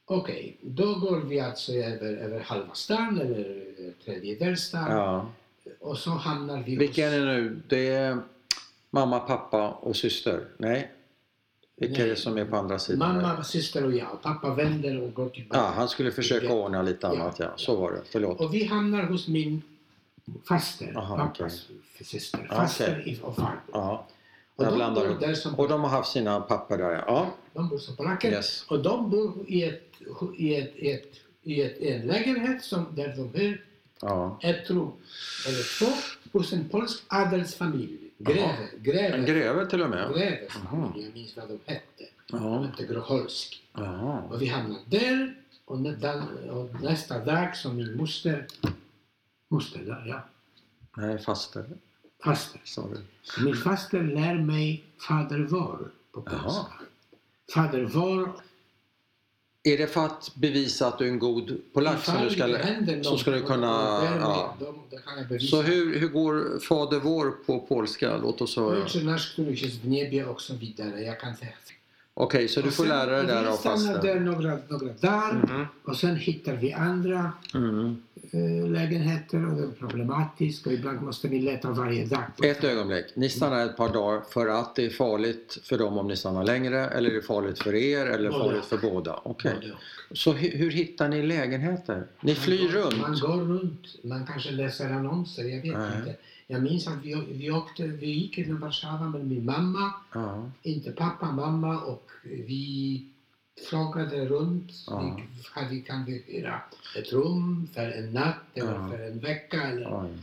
Okej, 0.06 0.56
då 0.60 0.94
går 0.94 1.20
vi 1.20 1.40
alltså 1.40 1.72
över, 1.72 2.12
över 2.16 2.40
halva 2.40 2.74
stan 2.74 3.20
eller 3.20 3.64
tredjedelstan 4.04 4.90
Ja. 4.90 5.26
och 5.80 5.98
så 5.98 6.10
hamnar 6.10 6.62
vi 6.62 6.76
Vilka 6.76 7.06
är 7.06 7.10
hos 7.10 7.18
det 7.18 7.24
nu? 7.24 7.60
Det 7.68 7.88
är 7.88 8.18
mamma, 8.90 9.18
pappa 9.20 9.70
och 9.70 9.96
syster? 9.96 10.44
Nej? 10.58 10.90
Vilka 11.76 12.02
är 12.02 12.06
det 12.08 12.16
som 12.16 12.38
är 12.38 12.44
på 12.44 12.56
andra 12.56 12.78
sidan? 12.78 12.98
Mamma, 13.22 13.44
syster 13.44 13.84
och 13.84 13.92
jag. 13.92 14.22
Pappa 14.22 14.54
vänder 14.54 15.00
och 15.02 15.14
går 15.14 15.28
tillbaka. 15.28 15.60
Ja, 15.60 15.72
han 15.76 15.88
skulle 15.88 16.10
försöka 16.10 16.52
ordna 16.52 16.82
lite 16.82 17.08
annat, 17.08 17.38
ja. 17.38 17.52
Så 17.56 17.76
var 17.76 17.92
det. 17.92 18.00
Förlåt. 18.04 18.40
Och 18.40 18.54
vi 18.54 18.64
hamnar 18.64 19.02
hos 19.02 19.28
min 19.28 19.62
faster, 20.48 20.92
Aha, 20.96 21.16
pappas 21.16 21.66
syster. 22.00 22.46
Ja, 22.50 22.56
Faster 22.56 22.98
okej. 23.00 23.20
och 23.22 23.36
farbror. 23.36 23.98
Och 24.56 24.64
Där 24.64 24.70
de 24.70 24.76
blandar 24.76 25.08
de. 25.08 25.26
där 25.26 25.34
som 25.34 25.54
Och 25.54 25.68
de 25.68 25.80
har 25.80 25.88
haft 25.90 26.12
sina 26.12 26.40
papper 26.40 26.78
där, 26.78 26.90
ja. 27.06 27.30
De 27.52 27.68
bor 27.68 27.78
som 27.78 27.96
polacker. 27.96 28.30
Yes. 28.32 28.64
Och 28.68 28.82
de 28.82 29.10
bor 29.10 29.44
i, 29.48 29.64
ett, 29.64 29.92
i, 30.36 30.54
ett, 30.56 30.72
ett, 30.76 31.12
i 31.42 31.62
ett, 31.62 31.78
en 31.78 32.06
lägenhet 32.06 32.64
som, 32.64 32.86
där 32.94 33.14
de 33.16 33.40
hyr 33.40 33.64
ja. 34.00 34.38
ett 34.42 34.70
rum 34.70 34.92
eller 35.48 35.78
två 35.78 35.92
hos 36.38 36.52
en 36.52 36.68
polsk 36.68 37.02
adelsfamilj. 37.08 37.98
Greve. 38.18 38.68
Greve. 38.78 39.16
En 39.16 39.26
greve 39.26 39.66
till 39.66 39.82
och 39.82 39.90
med? 39.90 40.08
Greve. 40.14 40.48
Jag 40.72 41.14
minns 41.14 41.36
vad 41.36 41.48
de 41.48 41.58
hette. 41.66 42.04
De 42.30 42.42
Ja. 42.44 42.62
hette 42.62 42.92
Groholski. 42.92 43.56
Och 44.30 44.42
vi 44.42 44.46
hamnade 44.46 44.80
där 44.88 46.22
och, 46.50 46.82
nästa 46.82 47.18
dag 47.24 47.56
som 47.56 47.76
min 47.76 47.96
moster, 47.96 48.46
moster 49.48 50.04
ja, 50.08 50.20
Nej, 50.96 51.18
faster. 51.18 51.64
Faster. 52.24 52.60
Sa 52.64 52.82
du. 52.88 53.44
Min 53.44 53.54
faster 53.54 54.02
lär 54.02 54.34
mig 54.34 54.84
Fader 55.08 55.38
vår 55.38 55.90
på 56.12 56.22
polska. 56.22 56.72
Fader 57.54 57.84
vår 57.84 58.30
Är 59.66 59.78
det 59.78 59.86
för 59.86 60.06
att 60.06 60.34
bevisa 60.34 60.86
att 60.88 60.98
du 60.98 61.04
är 61.04 61.08
en 61.08 61.18
god 61.18 61.60
polack 61.72 62.04
som 62.04 62.14
du 62.22 62.30
ska, 62.30 62.58
så 63.02 63.18
ska 63.18 63.30
du 63.30 63.42
kunna... 63.42 63.68
Ja. 64.20 64.56
Så 65.40 65.62
hur, 65.62 65.98
hur 65.98 66.08
går 66.08 66.58
Fader 66.60 67.00
vår 67.00 67.30
på 67.30 67.60
polska? 67.60 68.16
Låt 68.16 68.40
oss 68.40 68.56
höra. 68.56 68.82
Ojcze 68.82 69.04
nasz, 69.04 69.32
któryś 69.32 69.62
jest 69.62 69.80
w 69.80 69.88
niebie 69.88 70.26
och 70.26 70.40
så 70.40 70.54
vidare. 70.54 71.02
Jag 71.02 71.20
kan 71.20 71.36
säga. 71.36 71.52
Okej, 72.16 72.48
så 72.48 72.60
du 72.60 72.68
Och 72.68 72.74
får 72.74 72.84
sen- 72.84 72.92
lära 72.92 73.16
dig 73.16 73.26
där 73.26 73.46
av 73.46 73.56
stannar 73.56 73.76
där 73.86 73.94
faster. 73.94 74.20
några, 74.20 74.58
några 74.68 74.92
dagar 75.00 75.32
Mhm. 75.34 75.66
och 75.84 75.96
sen 75.96 76.16
hittar 76.16 76.52
vi 76.56 76.72
andra 76.72 77.32
Mm. 77.54 78.02
eh, 78.32 78.70
lägenheter 78.70 79.46
och 79.50 79.56
det 79.56 79.62
är 79.62 79.68
problematiskt 79.78 80.66
och 80.66 80.72
ibland 80.72 81.02
måste 81.02 81.28
vi 81.28 81.38
leta 81.40 81.70
varje 81.70 82.06
dag. 82.06 82.22
Ett 82.44 82.64
ögonblick. 82.64 83.06
Ni 83.14 83.28
stannar 83.28 83.64
ett 83.66 83.76
par 83.76 83.92
dagar 83.92 84.20
för 84.30 84.46
att 84.48 84.76
det 84.76 84.84
är 84.86 84.90
farligt 84.90 85.58
för 85.64 85.78
dem 85.78 85.98
om 85.98 86.08
ni 86.08 86.16
stannar 86.16 86.44
längre 86.44 86.86
eller 86.88 87.10
är 87.10 87.14
det 87.14 87.22
farligt 87.22 87.58
för 87.58 87.74
er 87.74 88.06
eller 88.06 88.30
Både 88.30 88.44
farligt 88.44 88.64
för 88.64 88.78
båda? 88.78 89.20
Okej. 89.22 89.52
Och. 90.10 90.16
Så 90.16 90.32
hur, 90.32 90.50
hur 90.50 90.70
hittar 90.70 91.08
ni 91.08 91.22
lägenheter? 91.22 92.06
Ni 92.20 92.32
Man 92.32 92.42
flyr 92.42 92.72
går- 92.72 92.80
runt? 92.80 93.00
Man 93.00 93.18
går 93.20 93.36
runt, 93.44 94.04
man 94.04 94.26
kanske 94.26 94.50
läser 94.50 94.90
annonser, 94.90 95.42
jag 95.44 95.62
vet 95.62 95.78
Nej. 95.78 95.98
inte. 95.98 96.16
Jag 96.46 96.62
minns 96.62 96.86
att 96.88 97.02
vi, 97.04 97.14
vi, 97.28 97.50
åkte, 97.50 97.86
vi 97.86 98.06
gick 98.06 98.38
genom 98.38 98.60
Warszawa 98.60 99.08
med 99.08 99.26
min 99.26 99.44
mamma, 99.44 99.92
Ja. 100.14 100.50
inte 100.62 100.90
pappa, 100.92 101.32
mamma 101.32 101.80
och 101.80 102.10
vi 102.22 103.04
frågade 103.70 104.26
runt. 104.26 104.70
Ja. 104.86 105.16
Vi, 105.16 105.22
hade, 105.60 105.80
kan 105.80 106.04
vi 106.04 106.24
hyra 106.26 106.60
ett 106.98 107.12
rum 107.12 107.68
för 107.74 107.90
en 107.90 108.12
natt 108.12 108.36
eller 108.54 108.72
Ja. 108.74 108.88
för 108.88 108.98
en 109.06 109.18
vecka? 109.20 109.62
Eller? 109.62 110.04
Oj. 110.04 110.18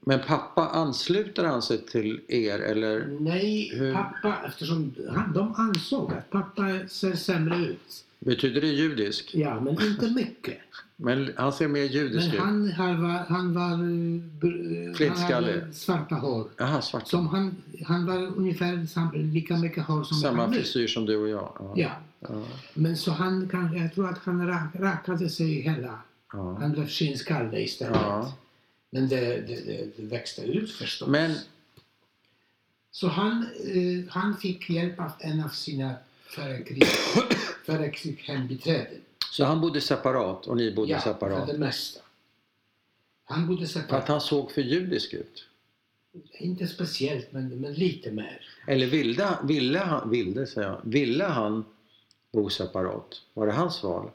Men 0.00 0.20
pappa, 0.26 0.66
ansluter 0.68 1.44
han 1.44 1.62
sig 1.62 1.86
till 1.86 2.20
er 2.28 2.58
eller? 2.58 3.06
Nej, 3.20 3.70
Hur- 3.74 3.94
pappa, 3.94 4.36
eftersom 4.46 4.94
han, 5.10 5.32
de 5.32 5.54
ansåg 5.54 6.12
att 6.12 6.30
pappa 6.30 6.62
ser 6.88 7.14
sämre 7.14 7.56
ut. 7.56 8.04
Betyder 8.20 8.60
det 8.60 8.66
judisk? 8.68 9.34
Ja, 9.34 9.60
men 9.60 9.82
inte 9.82 10.10
mycket. 10.10 10.58
Men 10.96 11.32
han 11.36 11.52
ser 11.52 11.68
mer 11.68 11.82
judisk 11.84 12.34
ut. 12.34 12.40
han, 12.40 12.70
han 12.70 13.02
var, 13.02 13.18
han 13.18 13.54
var, 13.54 13.72
eh, 13.72 13.78
han 14.86 14.94
Flintskallig. 14.96 15.62
svarta 15.74 16.14
hår. 16.14 16.48
Jaha, 16.56 16.82
svart. 16.82 17.08
Som 17.08 17.26
han, 17.28 17.56
han 17.86 18.06
var 18.06 18.16
ungefär 18.36 18.86
sam, 18.86 19.10
lika 19.14 19.56
mycket 19.56 19.84
hår 19.84 20.04
som 20.04 20.16
Samma 20.16 20.42
han 20.42 20.50
nu. 20.50 20.56
frisyr 20.56 20.86
som 20.86 21.06
du 21.06 21.16
och 21.16 21.28
jag. 21.28 21.52
Ja. 21.58 21.72
Ja, 21.76 21.90
Ja. 22.20 22.42
men 22.74 22.96
så 22.96 23.10
han 23.10 23.48
kan, 23.48 23.76
jag 23.76 23.94
tror 23.94 24.08
att 24.08 24.18
han 24.18 24.46
rak, 24.46 24.70
rakade 24.74 25.28
sig 25.28 25.60
hela. 25.60 25.98
Ja. 26.32 26.56
Han 26.60 26.72
blev 26.72 26.88
skinnskalle 26.88 27.60
istället. 27.60 28.00
Men 28.90 29.08
det, 29.08 29.20
det, 29.20 29.60
det, 29.66 29.86
det 29.96 30.02
växte 30.02 30.42
ut 30.42 30.72
förstås. 30.72 31.08
Men 31.08 31.34
Så 32.90 33.08
han, 33.08 33.46
eh, 33.64 34.04
han 34.12 34.36
fick 34.36 34.70
hjälp 34.70 35.00
av 35.00 35.12
en 35.18 35.40
av 35.44 35.48
sina 35.48 35.94
före 36.28 36.62
krig, 36.62 36.84
före 37.66 37.90
krig 37.90 38.18
hembiträden. 38.26 39.00
så 39.32 39.44
han 39.44 39.60
bodde 39.60 39.80
separat 39.80 40.46
och 40.46 40.56
ni 40.56 40.74
bodde 40.74 40.90
Ja, 40.92 41.00
separat? 41.00 41.46
för 41.46 41.52
det 41.52 41.58
mesta. 41.58 42.00
Han 43.24 43.46
bodde 43.46 43.66
För 43.66 43.78
att 43.80 43.84
separat. 43.86 44.08
han 44.08 44.20
såg 44.20 44.50
för 44.52 44.60
judisk 44.60 45.14
ut? 45.14 45.44
Inte 46.32 46.66
speciellt, 46.66 47.32
men, 47.32 47.48
men 47.60 47.72
lite 47.72 48.10
mer. 48.10 48.40
Eller 48.66 48.86
ville, 48.86 49.38
ville 49.44 49.78
han, 49.78 50.10
ville, 50.10 50.46
säger 50.46 50.68
jag, 50.68 50.80
ville 50.84 51.24
han 51.24 51.64
bo 52.32 52.50
separat? 52.50 53.22
Var 53.34 53.46
det 53.46 53.52
hans 53.52 53.82
val? 53.82 54.10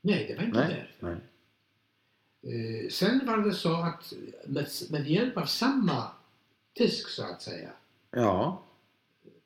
Nej, 0.00 0.24
det 0.28 0.34
var 0.36 0.42
inte 0.42 0.58
Nej. 0.58 0.68
där. 1.00 1.18
Nej. 2.42 2.82
Eh, 2.84 2.88
sen 2.90 3.26
var 3.26 3.36
det 3.38 3.52
så 3.52 3.72
att 3.74 4.12
med, 4.46 4.66
med 4.90 5.10
hjälp 5.10 5.36
av 5.36 5.46
samma 5.46 6.04
tysk 6.74 7.08
så 7.08 7.22
att 7.22 7.42
säga, 7.42 7.70
Ja, 8.10 8.62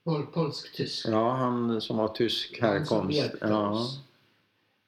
pol, 0.07 0.27
polsk-tysk, 0.27 1.07
ja, 1.09 1.31
han 1.37 1.81
som 1.81 1.99
har 1.99 2.09
tysk 2.09 2.59
han 2.61 2.71
härkomst. 2.71 3.16
hjälpte 3.16 3.47
Ja. 3.49 3.87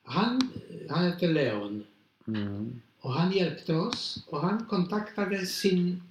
Han, 0.04 0.40
han 0.90 1.04
hette 1.04 1.26
Leon 1.28 1.84
Mm. 2.28 2.80
och 3.00 3.12
han 3.12 3.32
hjälpte 3.32 3.74
oss 3.74 4.24
och 4.30 4.40
han 4.40 4.64
kontaktade 4.64 5.46
sin 5.46 6.02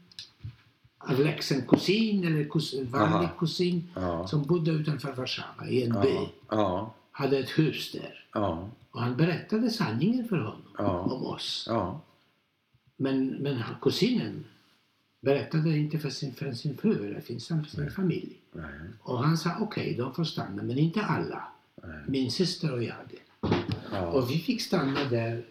avlägsen 0.98 1.62
kusin 1.68 2.24
eller 2.28 2.44
kus, 2.50 2.74
vanlig 2.74 3.28
Aha. 3.28 3.30
kusin 3.40 3.90
Ja. 3.96 4.28
som 4.28 4.44
bodde 4.44 4.72
utanför 4.72 5.14
Warszawa 5.14 5.68
i 5.70 5.84
en 5.84 6.02
by. 6.02 6.08
Ja. 6.10 6.30
Ja. 6.50 6.94
Hade 7.12 7.38
ett 7.38 7.50
hus 7.60 7.92
där. 7.92 8.26
Ja. 8.34 8.70
Och 8.92 9.02
han 9.02 9.16
berättade 9.18 9.70
sanningen 9.70 10.28
för 10.28 10.38
honom 10.38 10.62
Ja. 10.78 11.00
om 11.00 11.26
oss. 11.26 11.66
Ja. 11.70 12.00
Men, 12.98 13.28
men 13.28 13.56
han- 13.58 13.76
kusinen 13.82 14.46
berättade 15.22 15.78
inte 15.78 16.00
för 16.00 16.10
sin, 16.10 16.34
för 16.34 16.54
sin 16.54 16.78
fru 16.78 17.08
eller 17.08 17.22
för 17.22 17.40
sin, 17.40 17.64
för 17.66 17.72
sin 17.72 17.92
familj. 17.92 18.38
Nej. 18.52 18.80
Och 19.02 19.24
han 19.24 19.38
sa 19.38 19.58
okej, 19.60 19.96
de 19.96 20.14
får 20.16 20.24
stanna, 20.24 20.64
men 20.64 20.78
inte 20.78 21.02
alla. 21.02 21.48
Nej. 21.84 22.04
Min 22.08 22.32
syster 22.32 22.74
och 22.74 22.84
jag. 22.84 23.24
Ja. 23.92 24.06
Och 24.08 24.32
vi 24.32 24.40
fick 24.40 24.62
stanna 24.62 25.04
där 25.10 25.46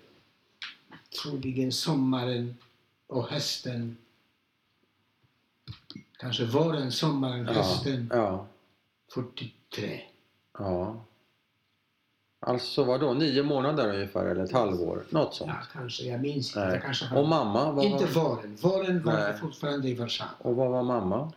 troligen 1.22 1.72
sommaren 1.72 2.54
och 3.06 3.28
hösten. 3.28 3.96
Kanske 6.18 6.44
våren, 6.44 6.92
sommaren, 6.92 7.46
Ja. 7.46 7.52
hösten 7.52 8.10
Ja. 8.12 8.46
43. 9.14 10.02
ja. 10.58 11.04
Alltså 12.40 12.84
vad 12.84 13.00
då? 13.00 13.12
Nio 13.14 13.42
månader 13.42 13.94
ungefär 13.94 14.24
eller 14.26 14.44
ett 14.44 14.52
halvår? 14.52 15.02
Något 15.10 15.34
sånt. 15.34 15.50
Ja, 15.54 15.66
kanske. 15.72 16.04
Jag 16.04 16.20
minns 16.20 16.48
inte. 16.56 16.68
Nej. 16.68 16.80
Kanske 16.84 17.14
var... 17.14 17.22
Och 17.22 17.28
mamma? 17.28 17.72
Vad 17.72 17.84
Inte 17.84 18.06
var... 18.06 18.22
våren. 18.22 18.56
Våren 18.60 19.02
var 19.02 19.12
Nej. 19.12 19.22
jag 19.22 19.40
fortfarande 19.40 19.88
i 19.88 19.94
Warszawa. 19.94 20.30
Och 20.38 20.56
vad 20.56 20.70
var 20.70 20.82
mamma? 20.82 21.32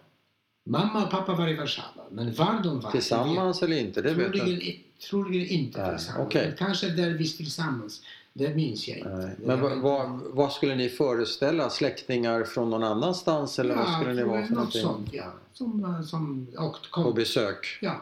Mamma 0.65 1.03
och 1.03 1.11
pappa 1.11 1.33
var 1.33 1.47
i 1.47 1.55
Warszawa. 1.55 2.03
Men 2.11 2.33
var 2.33 2.59
de 2.63 2.79
var 2.79 2.91
Tillsammans 2.91 3.63
eller 3.63 3.77
inte? 3.77 4.01
Det 4.01 4.13
vet 4.13 4.25
jag 4.25 4.33
Troligen, 4.33 4.61
inte. 4.61 5.07
troligen 5.09 5.71
Nej, 5.77 5.89
tillsammans. 5.97 6.33
Men 6.33 6.55
kanske 6.57 6.89
delvis 6.89 7.37
tillsammans. 7.37 8.01
Det 8.33 8.55
minns 8.55 8.87
jag 8.87 8.97
inte. 8.97 9.09
Nej. 9.09 9.35
Men 9.37 9.61
var 9.61 9.69
vad, 9.69 9.79
vad, 9.79 10.21
vad 10.21 10.51
skulle 10.51 10.75
ni 10.75 10.89
föreställa? 10.89 11.69
Släktingar 11.69 12.43
från 12.43 12.69
någon 12.69 12.83
annanstans 12.83 13.59
eller 13.59 13.75
vad 13.75 13.93
skulle 13.93 14.13
ni 14.13 14.23
vara 14.23 14.41
för 14.45 14.53
något 14.53 14.55
någonting? 14.55 14.81
sånt, 14.81 15.09
ja. 15.11 15.33
Som, 15.53 16.03
som 16.07 16.47
åkt, 16.57 16.91
kom. 16.91 17.03
På 17.03 17.11
besök? 17.13 17.77
Ja. 17.81 18.01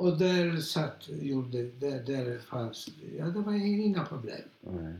Och 0.00 0.18
där 0.18 0.56
satt, 0.56 1.08
gjorde, 1.22 1.62
där, 1.62 2.02
där 2.06 2.38
fanns, 2.38 2.88
ja 3.18 3.24
det 3.24 3.40
var 3.40 3.52
inga 3.54 4.04
problem. 4.04 4.40
Nej. 4.60 4.94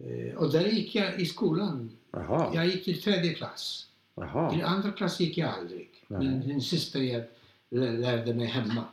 Eh, 0.00 0.34
och 0.36 0.52
där 0.52 0.64
gick 0.68 0.94
jag 0.94 1.20
i 1.20 1.26
skolan. 1.26 1.90
Jaha. 2.10 2.50
Jag 2.54 2.66
gick 2.66 2.84
till 2.84 3.02
tredje 3.02 3.34
klass. 3.34 3.86
Till 4.14 4.24
Jaha. 4.24 4.62
andra 4.66 4.92
klass 4.92 5.20
gick 5.20 5.38
jag 5.38 5.50
aldrig. 5.50 5.88
Nej. 6.08 6.18
Min, 6.20 6.42
min 6.48 6.60
syster 6.62 7.00
jag 7.00 7.22
lärde 8.00 8.34
mig 8.34 8.46
hemma. 8.46 8.84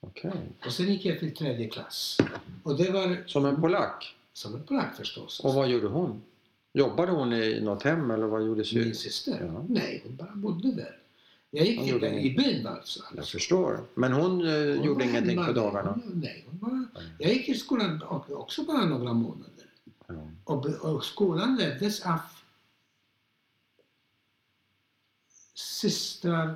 Okej. 0.00 0.30
Och 0.66 0.72
sen 0.72 0.86
gick 0.86 1.04
jag 1.04 1.18
till 1.18 1.34
tredje 1.36 1.68
klass. 1.68 2.18
Och 2.62 2.76
det 2.76 2.90
var 2.90 3.22
Som 3.26 3.44
en 3.46 3.60
polack? 3.60 4.16
som 4.32 4.54
en 4.54 4.62
polack 4.62 4.96
förstås. 4.96 5.40
Och 5.40 5.54
vad 5.54 5.68
gjorde 5.68 5.86
hon? 5.86 6.22
Jobbade 6.72 7.12
hon 7.12 7.32
i 7.32 7.60
något 7.60 7.82
hem 7.82 8.10
eller 8.10 8.26
vad 8.26 8.40
gjorde 8.46 8.56
Min 8.56 8.64
sy? 8.64 8.94
syster? 8.94 9.38
Ja. 9.54 9.64
Nej, 9.68 10.02
hon 10.06 10.16
bara 10.16 10.32
bodde 10.34 10.72
där. 10.72 10.96
Jag 11.50 11.66
gick 11.66 11.78
till 11.80 11.88
gjorde 11.88 12.20
i 12.20 12.34
byn 12.36 12.66
alltså. 12.66 13.02
Jag 13.16 13.28
förstår. 13.28 13.84
Men 13.94 14.12
hon 14.12 14.40
eh, 14.40 14.52
Hon 14.54 14.82
gjorde 14.84 15.04
var 15.04 15.10
ingenting 15.10 15.38
hemma. 15.38 15.46
på 15.46 15.52
dagarna? 15.52 16.00
Nej, 16.14 16.46
hon 16.50 16.58
bara, 16.58 17.02
jag 17.18 17.32
gick 17.32 17.48
i 17.48 17.54
skolan 17.54 18.02
och- 18.02 18.30
också 18.30 18.64
bara 18.64 18.84
några 18.84 19.12
månader. 19.12 19.64
Ja. 20.06 20.14
Och, 20.44 20.62
be- 20.62 20.76
och 20.78 21.04
skolan 21.04 21.56
leddes 21.56 22.06
av 22.06 22.18
systrar... 25.54 26.54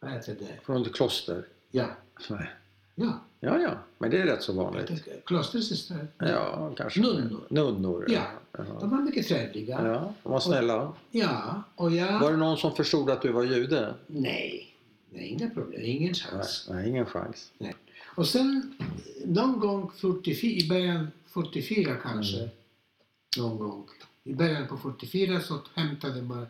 Vad 0.00 0.12
heter 0.12 0.34
det? 0.34 0.58
Från 0.64 0.82
ett 0.82 0.94
kloster? 0.94 1.48
Ja, 1.70 1.86
Nej. 2.30 2.50
ja. 2.94 3.20
Ja, 3.44 3.60
ja. 3.60 3.70
Men 3.98 4.10
det 4.10 4.18
är 4.20 4.26
rätt 4.26 4.42
så 4.42 4.52
vanligt. 4.52 4.90
Klostersystrar. 5.26 6.08
Ja, 6.18 6.72
kanske. 6.76 7.00
Nunnor. 7.00 7.46
Nunnor. 7.50 8.04
Ja. 8.08 8.22
Ja. 8.52 8.64
De 8.80 8.90
var 8.90 8.98
mycket 8.98 9.28
trevliga. 9.28 9.80
ja. 9.86 10.12
De 10.22 10.32
var 10.32 10.40
snälla. 10.40 10.92
Ja, 11.10 11.62
och 11.74 11.90
jag... 11.90 12.20
Var 12.20 12.30
det 12.30 12.36
någon 12.36 12.56
som 12.56 12.74
förstod 12.76 13.10
att 13.10 13.22
du 13.22 13.32
var 13.32 13.42
jude? 13.44 13.94
Nej. 14.06 14.70
Nej, 15.10 15.28
inga 15.28 15.50
problem. 15.50 15.80
Ingen 15.84 16.02
Nej, 16.02 16.14
chans. 16.14 16.66
nej, 16.70 16.88
ingen 16.88 17.06
chans. 17.06 17.52
Och 18.16 18.26
sen 18.28 18.74
någon 19.24 19.60
gång 19.60 19.90
44, 19.96 20.50
i 20.64 20.68
början 20.68 21.08
44 21.26 21.96
kanske, 22.02 22.36
Mm. 22.36 22.48
någon 23.38 23.58
gång. 23.58 23.86
I 24.24 24.34
början 24.34 24.66
på 24.66 24.76
44 24.76 25.40
så 25.40 25.58
hämtade 25.74 26.22
man, 26.22 26.46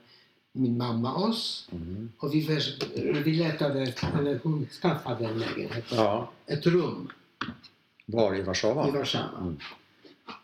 min 0.56 0.76
mamma 0.78 1.14
oss 1.14 1.68
Mm. 1.72 2.12
och 2.18 2.34
vi, 2.34 2.42
förs- 2.46 2.82
vi 3.24 3.34
letade, 3.34 3.94
eller 4.18 4.40
hon 4.42 4.66
skaffade 4.66 5.24
en 5.24 5.38
lägenhet, 5.38 5.84
Ja, 5.90 6.30
ett 6.46 6.66
rum 6.66 7.08
var 8.06 8.34
i 8.34 8.42
Warszawa? 8.42 8.88
i 8.88 8.90
Warszawa. 8.90 9.38
Mm. 9.40 9.56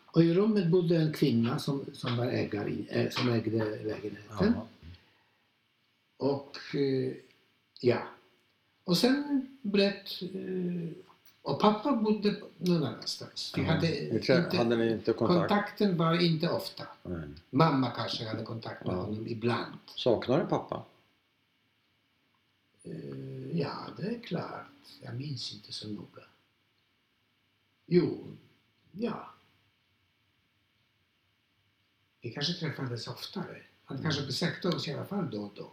Och 0.05 0.23
i 0.23 0.33
rummet 0.33 0.67
bodde 0.67 0.97
en 0.97 1.13
kvinna 1.13 1.59
som, 1.59 1.85
som 1.93 2.17
var 2.17 2.25
ägare, 2.25 2.85
äh, 2.89 3.09
som 3.09 3.29
ägde 3.29 3.57
lägenheten. 3.83 4.53
Ja. 4.55 4.67
Och 6.17 6.57
eh, 6.75 7.13
ja. 7.81 7.97
Och 8.83 8.97
sen 8.97 9.47
bröt... 9.61 10.21
Eh, 10.21 10.89
och 11.41 11.59
pappa 11.61 11.91
bodde 11.95 12.35
någon 12.57 12.83
annanstans. 12.83 13.53
Vi 13.55 13.61
Ja. 13.63 13.71
hade 13.73 14.09
inte, 14.09 14.57
hade 14.57 14.75
ni 14.75 14.91
inte 14.91 15.13
kontakt? 15.13 15.49
kontakten 15.49 15.97
var 15.97 16.21
inte 16.21 16.49
ofta. 16.49 16.87
Nej. 17.03 17.29
Mamma 17.49 17.91
kanske 17.91 18.27
hade 18.27 18.43
kontakt 18.43 18.85
med 18.85 18.95
Ja. 18.95 19.01
honom 19.01 19.27
ibland. 19.27 19.77
Saknar 19.95 20.39
du 20.39 20.45
pappa? 20.45 20.83
Eh, 22.83 23.59
ja, 23.59 23.75
det 23.97 24.07
är 24.07 24.19
klart. 24.19 24.65
Jag 25.01 25.15
minns 25.15 25.53
inte 25.53 25.71
så 25.71 25.87
noga. 25.87 26.21
Jo, 27.85 28.27
ja. 28.91 29.33
Vi 32.21 32.31
kanske 32.31 32.53
träffades 32.53 33.07
oftare. 33.07 33.61
Han 33.85 34.01
kanske 34.01 34.25
besökte 34.25 34.67
oss 34.67 34.87
i 34.87 34.93
alla 34.93 35.05
fall 35.05 35.29
då 35.31 35.41
och 35.43 35.51
då. 35.55 35.71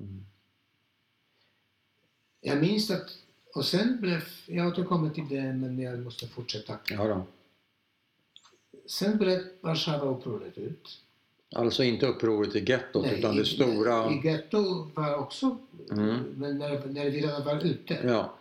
Mm. 0.00 0.26
Jag 2.40 2.60
minns 2.60 2.90
att, 2.90 3.18
och 3.58 3.64
sen 3.64 4.00
blev, 4.00 4.20
jag 4.46 4.66
återkommer 4.68 5.10
till 5.10 5.28
det 5.28 5.52
men 5.52 5.78
jag 5.78 5.98
måste 5.98 6.28
fortsätta. 6.28 6.78
Ja 6.90 7.08
då. 7.08 7.22
Sen 8.86 9.18
bröt 9.18 9.44
Warszawa-upproret 9.60 10.58
ut. 10.58 10.88
Alltså 11.54 11.84
inte 11.84 12.06
upproret 12.06 12.56
i 12.56 12.64
gettot 12.70 13.06
utan 13.12 13.34
i, 13.34 13.38
det 13.38 13.44
stora... 13.44 14.12
I 14.12 14.20
getto 14.26 14.90
var 14.94 15.14
också, 15.16 15.58
Mm. 15.90 16.16
men 16.36 16.58
när, 16.58 16.86
när 16.86 17.10
vi 17.10 17.20
redan 17.20 17.44
var 17.44 17.64
ute. 17.66 17.98
Ja, 18.04 18.34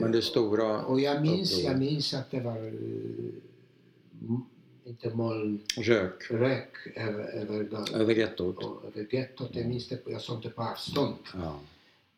men 0.00 0.12
det 0.12 0.22
stora 0.22 0.82
Och 0.84 1.00
jag 1.00 1.22
minns, 1.22 1.52
upproret. 1.52 1.70
jag 1.72 1.78
minns 1.80 2.14
att 2.14 2.30
det 2.30 2.40
var 2.40 2.56
eh, 2.56 4.40
inte 4.84 5.14
moln, 5.14 5.60
Rök 5.76 6.30
rök 6.30 6.76
över, 6.96 7.24
över, 7.24 7.94
över 8.00 8.14
gettot. 8.14 8.58
och 8.64 8.84
över 8.84 9.14
gettot. 9.14 9.50
Jag 9.52 9.66
minns 9.66 9.88
det, 9.88 9.96
på- 9.96 10.10
jag 10.10 10.20
såg 10.20 10.42
det 10.42 10.50
på 10.50 10.62
avstånd. 10.62 11.14
Ja. 11.34 11.58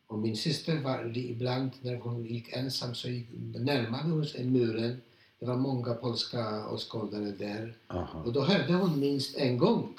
Och 0.07 0.19
min 0.19 0.37
syster 0.37 0.81
var 0.81 1.17
ibland 1.17 1.71
när 1.81 1.97
hon 1.97 2.25
gick 2.27 2.53
ensam 2.53 2.95
så 2.95 3.09
gick, 3.09 3.29
närmade 3.55 4.11
hon 4.11 4.27
sig 4.27 4.45
muren. 4.45 5.01
Det 5.39 5.47
var 5.47 5.57
många 5.57 5.95
polska 5.95 6.69
åskådare 6.69 7.31
där. 7.31 7.75
Aha. 7.87 8.23
Och 8.23 8.33
då 8.33 8.41
hörde 8.45 8.73
hon 8.73 9.01
minst 9.01 9.37
en 9.37 9.59
gång 9.59 9.99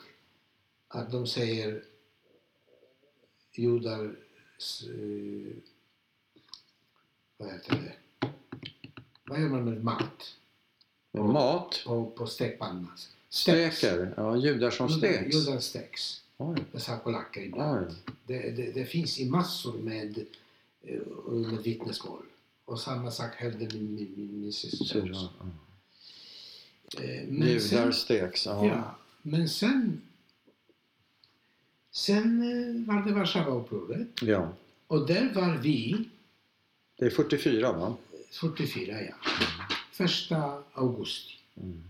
att 0.87 1.11
de 1.11 1.27
säger 1.27 1.83
judar 3.53 4.05
eh, 4.05 5.55
vad 7.37 7.51
heter 7.51 7.75
det? 7.75 8.27
Vad 9.23 9.41
gör 9.41 9.49
man 9.49 9.65
med 9.65 9.83
mat? 9.83 10.35
Mat? 11.11 11.83
På, 11.85 12.05
på 12.11 12.27
stekpanna. 12.27 12.87
Steker? 13.29 14.13
Ja, 14.17 14.35
judar 14.35 14.71
som 14.71 14.87
Judar, 14.87 14.97
steks? 15.13 15.35
judar 15.35 15.59
steks. 15.59 16.21
Oj. 16.37 16.63
Det 16.71 16.79
sa 16.79 16.97
polacker 16.97 17.41
ibland. 17.41 17.95
Det, 18.25 18.51
det, 18.51 18.71
det 18.71 18.85
finns 18.85 19.19
i 19.19 19.29
massor 19.29 19.77
med, 19.77 20.25
eh, 20.81 21.01
med 21.31 21.63
vittnesmål. 21.63 22.23
Och 22.65 22.79
samma 22.79 23.11
sak 23.11 23.35
hörde 23.35 23.57
min, 23.57 23.95
min, 23.95 24.13
min, 24.17 24.41
min 24.41 24.53
syster 24.53 24.85
Så, 24.85 24.99
också. 25.09 25.29
Eh, 27.03 27.27
Men 27.27 27.47
Judar 27.47 27.59
sen, 27.59 27.93
steks? 27.93 28.45
Ja. 28.45 28.65
ja, 28.65 28.95
men 29.21 29.49
sen, 29.49 30.01
sen 31.91 32.41
eh, 32.41 32.87
var 32.95 33.01
det 33.05 33.11
Warszawaupproret. 33.13 34.07
ja. 34.21 34.53
Och 34.87 35.07
där 35.07 35.33
var 35.33 35.57
vi, 35.57 36.09
Det 36.97 37.05
är 37.05 37.09
44 37.09 37.71
va? 37.71 37.95
44 38.31 39.01
ja, 39.01 39.13
första 39.91 40.63
augusti. 40.73 41.33
Mm. 41.55 41.83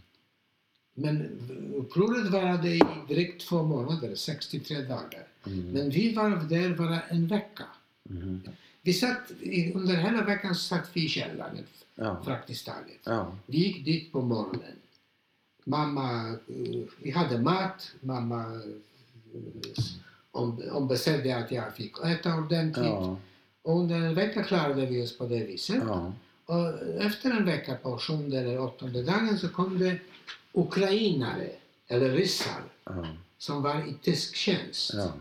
Men 1.00 1.40
upproret 1.76 2.32
varade 2.32 2.70
i 2.70 2.82
drygt 3.08 3.42
två 3.42 3.64
månader, 3.64 4.16
63 4.16 4.82
dagar. 4.82 5.28
Mm. 5.48 5.72
Men 5.72 5.90
vi 5.90 6.14
var 6.14 6.30
där 6.30 6.76
bara 6.78 7.02
en 7.02 7.28
vecka. 7.28 7.64
Mm. 8.10 8.42
Vi 8.82 8.94
satt, 8.94 9.32
under 9.74 9.96
hela 9.96 10.24
veckan 10.24 10.56
satt 10.56 10.90
vi 10.94 11.06
i 11.06 11.10
källaren 11.10 11.58
Ja. 11.96 12.16
praktiskt 12.26 12.66
taget. 12.66 13.00
Ja. 13.04 13.36
Vi 13.46 13.58
gick 13.58 13.86
dit 13.86 14.12
på 14.12 14.22
morgonen. 14.22 14.76
Mamma, 15.64 16.30
eh, 16.30 16.80
vi 17.02 17.12
hade 17.12 17.40
mat. 17.42 17.92
Mamma 18.02 18.42
eh, 18.44 19.84
om- 20.32 20.62
ombesörjde 20.72 21.38
att 21.38 21.52
jag 21.52 21.76
fick 21.76 22.00
äta 22.06 22.36
ordentligt. 22.36 22.86
Ja. 22.86 23.18
Och 23.62 23.80
under 23.80 23.96
en 23.96 24.16
vecka 24.16 24.44
klarade 24.44 24.86
vi 24.86 25.04
oss 25.04 25.18
på 25.18 25.26
det 25.28 25.44
viset. 25.44 25.84
Ja. 25.88 26.14
Och 26.48 26.68
efter 27.02 27.32
en 27.32 27.46
vecka, 27.46 27.76
på 27.76 27.98
sjunde 27.98 28.40
eller 28.40 28.60
åttonde 28.60 29.04
dagen, 29.04 29.40
så 29.40 29.50
kom 29.50 29.80
det 29.80 30.00
ukrainare, 30.54 31.50
eller 31.88 32.10
ryssar, 32.10 32.62
Ja. 32.84 33.08
som 33.38 33.62
var 33.64 33.88
i 33.90 33.94
tysk 34.02 34.36
tjänst. 34.36 34.92
Ja. 34.94 35.14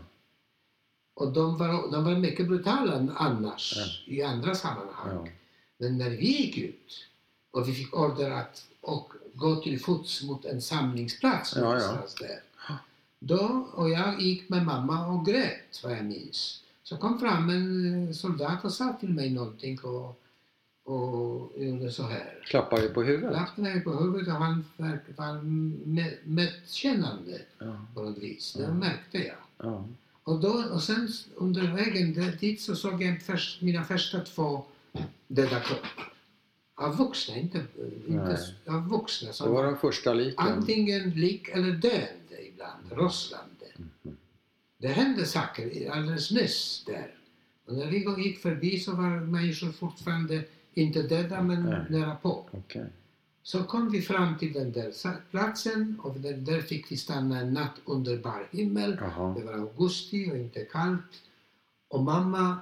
Och 1.13 1.31
de 1.33 1.57
var, 1.57 1.91
de 1.91 2.03
var 2.03 2.15
mycket 2.15 2.47
brutala 2.47 3.07
annars, 3.17 3.75
i 4.07 4.21
andra 4.23 4.55
sammanhang. 4.55 5.31
Men 5.77 5.97
när 5.97 6.09
vi 6.09 6.25
gick 6.37 6.57
ut 6.57 7.05
och 7.51 7.67
vi 7.69 7.73
fick 7.73 7.93
order 7.97 8.31
att 8.31 8.65
och 8.81 9.13
gå 9.33 9.55
till 9.55 9.79
fots 9.79 10.23
mot 10.23 10.45
en 10.45 10.61
samlingsplats 10.61 11.55
någonstans 11.55 12.15
där. 12.15 12.39
Då, 13.19 13.67
och 13.73 13.89
jag 13.89 14.21
gick 14.21 14.49
med 14.49 14.65
mamma 14.65 15.07
och 15.07 15.25
grät 15.25 15.81
vad 15.83 15.91
jag 15.91 16.05
minns. 16.05 16.63
Så 16.83 16.97
kom 16.97 17.19
fram 17.19 17.49
en 17.49 18.13
soldat 18.15 18.65
och 18.65 18.73
sa 18.73 18.93
till 18.99 19.09
mig 19.13 19.29
någonting 19.29 19.79
och, 19.79 20.21
och 20.87 21.51
gjorde 21.63 21.91
så 21.91 22.03
här. 22.03 22.39
Klappar 22.45 22.77
dig 22.77 22.89
på 22.93 23.03
huvudet? 23.03 23.31
Klappade 23.35 23.61
mig 23.61 23.81
på 23.81 23.91
huvudet 23.91 24.27
och 24.27 24.33
han 24.33 24.65
var 25.15 25.41
med- 25.87 26.17
medkännande 26.23 27.41
Ja. 27.59 27.85
på 27.93 28.01
något 28.01 28.17
vis. 28.17 28.53
Det 28.53 28.63
Ja. 28.63 28.73
märkte 28.73 29.17
jag. 29.17 29.35
Ja. 29.57 29.85
Och, 30.23 30.39
då, 30.39 30.49
och 30.71 30.83
sen 30.83 31.09
under 31.35 31.61
vägen 31.75 32.13
där, 32.13 32.37
dit 32.39 32.61
så 32.61 32.75
såg 32.75 33.03
jag 33.03 33.21
först, 33.21 33.61
mina 33.61 33.83
första 33.83 34.19
två 34.19 34.63
döda 35.27 35.59
kroppar. 35.59 36.13
Av 36.75 36.97
vuxna, 36.97 37.35
inte, 37.37 37.65
inte 38.07 38.39
av 38.67 38.89
vuxna. 38.89 39.27
Det 39.27 39.33
Som 39.33 39.47
var 39.53 39.55
var 39.63 39.71
de 39.71 39.77
första 39.77 40.13
liken? 40.13 40.47
antingen 40.47 41.09
lik 41.09 41.49
eller 41.49 41.71
döende 41.71 42.47
ibland, 42.47 42.91
rosslande. 42.91 43.65
Mhm. 43.75 44.17
Det 44.77 44.87
hände 44.87 45.25
saker 45.25 45.91
alldeles 45.91 46.31
nyss 46.31 46.83
där. 46.85 47.13
Och 47.65 47.73
när 47.73 47.85
vi 47.85 48.23
gick 48.23 48.39
förbi 48.41 48.79
så 48.79 48.91
var 48.95 49.09
människor 49.09 49.71
fortfarande 49.71 50.43
inte 50.77 51.01
döda 51.01 51.41
men 51.43 51.63
Nej. 51.63 51.85
nära 51.89 52.15
på. 52.15 52.49
Okej. 52.51 52.85
Så 53.43 53.63
kom 53.63 53.89
vi 53.89 54.01
fram 54.01 54.37
till 54.37 54.53
den 54.53 54.71
där 54.71 54.91
platsen 55.31 55.99
och 56.03 56.19
där, 56.19 56.33
där 56.33 56.61
fick 56.61 56.91
vi 56.91 56.97
stanna 56.97 57.39
en 57.39 57.53
natt 57.53 57.75
under 57.85 58.17
bar 58.17 58.47
himmel. 58.51 58.97
Jaha. 59.01 59.33
Det 59.33 59.43
var 59.45 59.53
augusti 59.53 60.31
och 60.31 60.37
inte 60.37 60.65
kallt. 60.65 61.23
Och 61.87 62.03
mamma, 62.03 62.57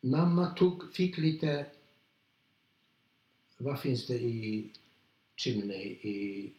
mamma 0.00 0.46
tog, 0.46 0.94
fick 0.94 1.18
lite, 1.18 1.66
vad 3.58 3.80
finns 3.80 4.06
det 4.06 4.18
i 4.18 4.70
chimney, 5.36 5.86
i 5.86 6.52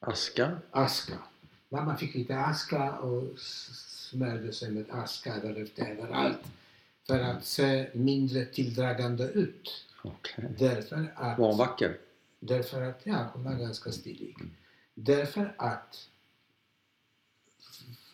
Aska? 0.00 0.58
aska. 0.70 1.18
Mamma 1.68 1.96
fick 1.96 2.14
lite 2.14 2.38
aska 2.38 2.92
och 2.92 3.38
smörjde 3.38 4.52
sig 4.52 4.70
med 4.70 4.84
aska 4.90 5.34
över, 5.34 5.68
överallt 5.76 6.40
för 7.06 7.20
att 7.20 7.44
se 7.44 7.90
mindre 7.94 8.44
tilldragande 8.44 9.24
ut. 9.24 9.86
Okej. 10.02 10.44
Därför 10.58 11.12
att, 11.16 11.38
Var 11.38 11.48
hon 11.48 11.58
vacker? 11.58 11.98
därför 12.40 12.82
att, 12.82 13.00
ja, 13.04 13.30
hon 13.34 13.44
var 13.44 13.54
ganska 13.54 13.92
stilig. 13.92 14.36
Därför 14.94 15.54
att 15.58 16.08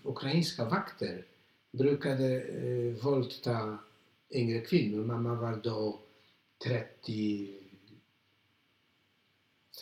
ukrainska 0.02 0.64
vakter 0.64 1.24
brukade 1.72 2.40
eh, 2.42 3.04
våldta 3.04 3.78
yngre 4.30 4.60
kvinnor. 4.60 5.04
Mamma 5.04 5.34
var 5.34 5.56
då 5.56 6.00
30, 6.64 7.54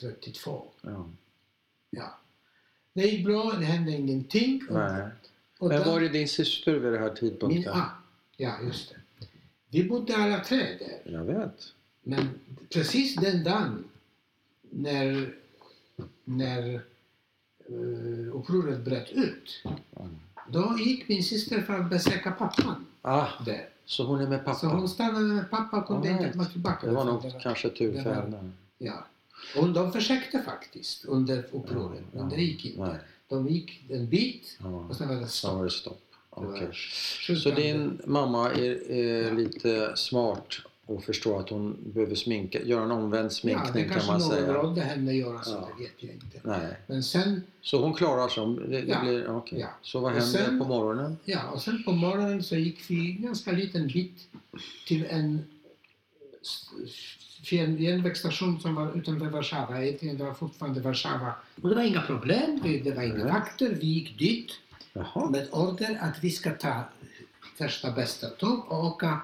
32. 0.01 0.71
Ja. 0.83 1.11
Ja. 1.91 2.19
Det 2.93 3.03
gick 3.07 3.25
bra, 3.27 3.53
det 3.59 3.65
hände 3.65 3.93
ingenting. 3.93 4.63
Och, 4.69 4.75
Nej. 4.75 5.09
och 5.59 5.69
Men 5.69 5.79
där- 5.79 5.87
var 5.87 6.01
är 6.01 6.09
din 6.09 6.29
syster 6.29 6.73
vid 6.73 6.93
den 6.93 7.03
här 7.03 7.09
min, 7.09 7.17
tidpunkten? 7.17 7.75
Ja, 8.39 8.53
just 8.63 8.91
det. 8.91 8.97
Vi 9.71 9.85
bodde 9.89 10.17
alla 10.17 10.41
tre 10.45 10.57
där. 10.79 11.13
Jag 11.13 11.25
vet. 11.25 11.73
Men 12.03 12.29
precis 12.73 13.15
den 13.15 13.45
dagen 13.45 13.85
när, 14.71 15.35
när 16.25 16.81
uh, 17.71 18.37
upproret 18.37 18.81
bröt 18.85 19.11
ut, 19.13 19.63
då 20.49 20.77
gick 20.79 21.09
min 21.09 21.23
syster 21.25 21.61
för 21.63 21.81
att 21.81 21.91
besöka 21.91 22.31
pappan 22.33 22.87
Ah, 23.03 23.29
där. 23.45 23.69
så 23.85 24.05
hon 24.05 24.21
är 24.21 24.29
med 24.29 24.45
pappa? 24.45 24.59
Så 24.59 24.67
hon 24.67 24.89
stannade 24.89 25.25
med 25.25 25.51
pappa 25.51 25.77
och 25.81 25.87
kunde 25.87 26.09
inte 26.09 26.31
komma 26.33 26.45
tillbaka. 26.45 26.87
Det 26.87 26.93
var 26.93 27.05
nog 27.05 27.23
det 27.23 27.29
var- 27.31 27.41
kanske 27.41 27.71
tur 27.71 28.03
för 28.03 28.15
henne. 28.15 28.51
Ja. 28.79 29.07
Och 29.57 29.69
de 29.69 29.93
försökte 29.93 30.43
faktiskt 30.43 31.05
under 31.05 31.39
upproret, 31.53 32.03
Ja, 32.13 32.19
men 32.21 32.29
det 32.29 32.43
gick 32.43 32.65
inte. 32.65 32.81
Nej. 32.81 32.97
De 33.29 33.49
gick 33.49 33.91
en 33.91 34.09
bit 34.09 34.59
och 34.89 34.97
sen 34.97 35.09
var 35.09 35.65
det 35.65 35.71
stopp. 35.71 36.03
Det. 36.41 36.47
Det 36.47 36.55
Okej. 36.55 36.69
sjukt 37.27 37.41
Så 37.43 37.51
din 37.51 38.01
mamma 38.05 38.51
är, 38.53 38.91
är 38.91 39.23
Ja. 39.29 39.33
lite 39.35 39.93
smart 39.97 40.55
och 40.87 41.05
förstår 41.05 41.41
att 41.41 41.51
hon 41.51 41.77
behöver 41.95 42.15
sminka, 42.15 42.63
göra 42.63 42.83
en 42.85 42.91
omvänd 42.91 43.15
Ja, 43.15 43.23
det 43.29 43.31
sminkning 43.31 43.85
kan 43.85 43.93
kanske 43.93 44.11
man 44.13 44.21
någon 44.21 44.31
säga. 44.31 44.53
rådde 44.55 44.81
henne 44.81 45.13
göra 45.15 45.43
så, 45.43 45.51
Ja. 45.51 45.69
det 45.77 45.83
vet 45.85 45.93
jag 45.99 46.13
inte. 46.13 46.41
Nej. 46.43 46.77
Men 46.87 47.03
sen, 47.03 47.43
Så 47.63 47.83
hon 47.83 47.95
klarar 47.95 48.29
sig? 48.29 48.47
Det, 48.71 48.81
det 48.81 48.89
Ja. 48.89 49.01
blir, 49.01 49.29
okej. 49.31 49.59
Ja. 49.61 49.69
Så 49.83 50.01
vad 50.01 50.23
sen- 50.25 50.59
på 50.59 50.65
morgonen? 50.65 51.17
ja, 51.25 51.41
och 51.55 51.63
sen 51.63 51.83
på 51.85 51.93
morgonen 51.93 52.43
så 52.43 52.57
gick 52.57 52.91
vi 52.91 53.11
en 53.17 53.23
ganska 53.23 53.53
liten 53.53 53.87
bit 53.87 54.29
till 54.87 55.07
en 55.11 55.45
järnvägsstation 57.79 58.61
som 58.61 58.75
var 58.75 58.99
utanför 58.99 59.27
Warszawa. 59.27 59.83
Egentligen 59.85 60.19
det 60.19 60.25
var 60.25 60.35
fortfarande 60.35 60.81
Warszawa. 60.81 61.33
Och 61.63 61.69
det 61.69 61.75
var 61.75 61.83
inga 61.83 62.03
problem, 62.03 62.61
det 62.63 62.79
det 62.79 62.91
var 62.91 63.03
inga 63.03 63.25
vakter. 63.25 63.77
Vi 63.81 63.87
gick 63.87 64.19
dit 64.19 64.53
Jaha. 64.93 65.31
med 65.31 65.49
order 65.53 65.99
att 66.01 66.25
vi 66.25 66.31
ska 66.31 66.51
ta 66.51 66.85
första 67.59 67.93
bästa 67.93 68.29
tåg 68.29 68.73
och 68.73 68.85
åka 68.85 69.21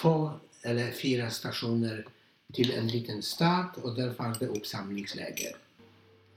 två 0.00 0.30
eller 0.62 0.90
fyra 0.90 1.30
stationer 1.30 2.06
till 2.52 2.72
en 2.72 2.88
liten 2.88 3.22
stad 3.22 3.66
och 3.82 3.94
där 3.94 4.12
fanns 4.14 4.38
det 4.38 4.46
uppsamlingsläger. 4.46 5.52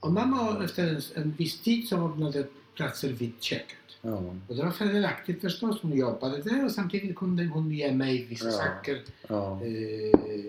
Och 0.00 0.12
mamma 0.12 0.64
efter 0.64 1.02
en, 1.14 1.32
viss 1.32 1.60
tid 1.60 1.88
så 1.88 1.98
ordnade 1.98 2.46
platser 2.74 3.08
vid 3.08 3.32
köket. 3.40 3.76
Ja. 4.02 4.16
Och 4.48 4.56
det 4.56 4.62
var 4.64 4.70
fördelaktigt 4.70 5.40
förstås, 5.40 5.82
hon 5.82 5.92
jobbade 5.96 6.42
där 6.42 6.64
och 6.64 6.72
samtidigt 6.72 7.16
kunde 7.16 7.44
hon 7.46 7.70
ge 7.70 7.92
mig 7.92 8.24
vissa 8.24 8.46
Ja. 8.46 8.52
saker. 8.52 9.02
Ja. 9.28 9.60
Eh, 9.64 10.44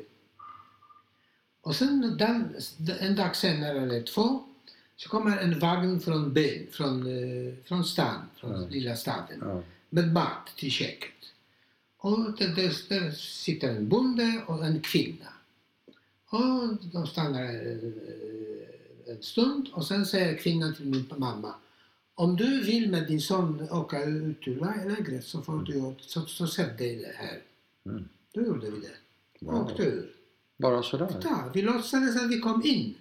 och 1.61 1.75
sen 1.75 2.17
den, 2.17 2.55
en 2.99 3.15
dag 3.15 3.35
senare 3.35 3.81
eller 3.81 4.01
två 4.01 4.43
så 4.97 5.09
kommer 5.09 5.37
en 5.37 5.59
vagn 5.59 5.99
från 5.99 6.33
byn, 6.33 6.67
från, 6.71 7.07
eh, 7.07 7.53
från 7.65 7.85
stan, 7.85 8.21
från 8.35 8.61
Ja. 8.61 8.67
lilla 8.69 8.95
staden 8.95 9.39
Ja. 9.41 9.61
med 9.89 10.13
mat 10.13 10.47
till 10.57 10.71
köket. 10.71 11.13
Och 11.97 12.19
där, 12.37 12.47
där, 12.47 12.71
där 12.89 13.11
sitter 13.11 13.69
en 13.69 13.89
bonde 13.89 14.41
och 14.47 14.65
en 14.65 14.81
kvinna. 14.81 15.25
Och 16.29 16.75
de 16.93 17.07
stannar 17.07 17.43
eh, 17.43 19.11
en 19.13 19.21
stund 19.21 19.69
och 19.73 19.85
sen 19.87 20.05
säger 20.05 20.37
kvinnan 20.37 20.75
till 20.75 20.85
min 20.85 21.05
mamma 21.17 21.53
om 22.15 22.35
du 22.35 22.63
vill 22.63 22.89
med 22.91 23.07
din 23.07 23.21
son 23.21 23.67
åka 23.71 24.03
ut 24.03 24.47
ur 24.47 24.55
lä- 24.59 24.85
lägret 24.95 25.25
så 25.25 25.41
får 25.41 25.59
du 25.61 25.95
så, 26.01 26.21
så 26.25 26.47
sätt 26.47 26.77
dig 26.77 27.13
här. 27.17 27.41
Mm. 27.85 28.09
Då 28.33 28.41
gjorde 28.41 28.69
vi 28.71 28.79
det. 28.79 28.95
Wow. 29.45 29.55
Åkte 29.61 29.83
ur. 29.83 30.09
Bara 30.57 30.83
sådär? 30.83 31.21
Ja, 31.23 31.51
vi 31.53 31.61
låtsades 31.61 32.15
att 32.23 32.29
vi 32.31 32.39
kom 32.39 32.61
in 32.65 32.95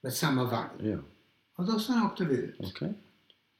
med 0.00 0.12
samma 0.14 0.44
vagn. 0.44 0.90
Ja. 0.90 0.98
Och 1.56 1.64
då 1.64 1.80
sen 1.80 2.02
åkte 2.02 2.24
vi 2.24 2.34
ut. 2.34 2.56
Okej. 2.58 2.92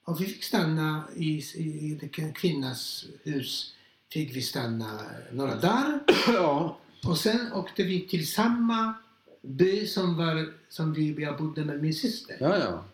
Och 0.04 0.20
vi 0.20 0.24
fick 0.26 0.44
stanna 0.44 1.08
i, 1.16 1.42
i, 1.54 1.98
i 2.02 2.32
kvinnas 2.34 3.06
hus. 3.22 3.74
Fick 4.12 4.36
vi 4.36 4.42
stanna 4.42 5.00
några 5.32 5.54
dagar. 5.54 6.00
Ja. 6.26 6.78
Och 7.04 7.18
sen 7.18 7.52
åkte 7.52 7.82
vi 7.82 8.06
till 8.08 8.26
samma 8.32 8.94
by 9.42 9.86
som, 9.86 10.16
var, 10.16 10.52
som 10.68 10.92
vi, 10.92 11.22
jag 11.22 11.38
bodde 11.38 11.64
med 11.64 11.82
min 11.82 11.94
syster. 11.94 12.36
Ja, 12.40 12.58
ja. 12.58 12.84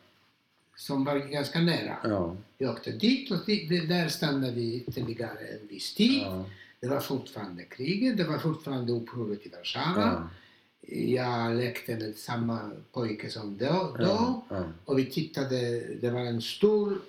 Som 0.77 1.05
var 1.05 1.17
ganska 1.17 1.61
nära. 1.61 1.97
Ja. 2.05 2.37
Vi 2.59 2.67
åkte 2.67 2.91
dit 2.91 3.31
och 3.31 3.47
dit, 3.47 3.89
där 3.89 4.09
stannade 4.09 4.53
vi 4.53 4.85
ytterligare 4.89 5.47
en 5.47 5.67
viss 5.69 5.95
tid. 5.95 6.23
Ja. 6.23 6.45
Det 6.81 6.89
var 6.89 7.01
fortfarande 7.01 7.65
kriget, 7.65 8.17
det 8.17 8.25
var 8.25 8.39
fortfarande 8.39 8.93
upproret 8.93 9.47
i 9.47 9.49
Warszawa. 9.49 9.95
Ja. 9.97 10.29
Jag 10.89 11.57
lekte 11.57 11.97
med 11.97 12.17
samma 12.17 12.71
pojke 12.93 13.31
som 13.31 13.59
då. 13.59 13.97
då. 13.99 14.43
Ja. 14.49 14.65
Och 14.85 14.99
vi 14.99 15.07
tittade, 15.07 15.81
det 16.01 16.11
var 16.11 16.21
en 16.21 16.43
stor 16.43 17.01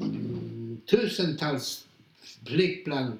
mm, 0.00 0.80
tusentals 0.86 1.86
flygplan 2.46 3.18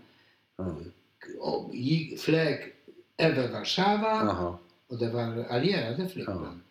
och 1.41 1.75
gick, 1.75 2.21
flög 2.21 2.75
över 3.17 3.49
Warszawa 3.53 4.59
och 4.87 4.99
det 4.99 5.11
var 5.11 5.45
allierade 5.45 6.09
flygplan. 6.09 6.63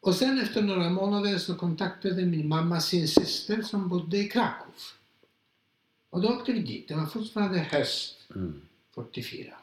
Och 0.00 0.14
sen 0.14 0.38
efter 0.40 0.62
några 0.62 0.90
månader 0.90 1.38
så 1.38 1.54
kontaktade 1.54 2.26
min 2.26 2.48
mamma 2.48 2.80
sin 2.80 3.08
syster 3.08 3.62
som 3.62 3.88
bodde 3.88 4.18
i 4.18 4.28
Krakow. 4.28 4.74
Och 6.10 6.20
då 6.22 6.28
åkte 6.28 6.52
vi 6.52 6.60
dit. 6.62 6.88
Det 6.88 6.94
var 6.94 7.06
fortfarande 7.06 7.58
höst 7.58 8.18
Mm. 8.34 8.60
44. 8.94 9.54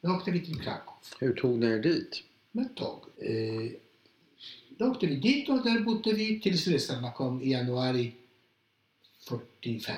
Då 0.00 0.10
åkte 0.14 0.30
vi 0.30 0.40
till 0.40 0.60
Krakow 0.60 0.94
Hur 1.18 1.34
tog 1.34 1.58
ni 1.58 1.66
er 1.66 1.78
dit? 1.78 2.22
med 2.52 2.74
tåg. 2.74 3.04
Eh, 3.16 3.70
då 4.68 4.86
åkte 4.86 5.06
vi 5.06 5.16
dit 5.16 5.48
och 5.48 5.62
där 5.64 5.80
bodde 5.80 6.12
vi 6.12 6.40
tills 6.40 6.66
ryssarna 6.66 7.12
kom 7.12 7.42
i 7.42 7.50
januari 7.50 8.14
45. 9.28 9.94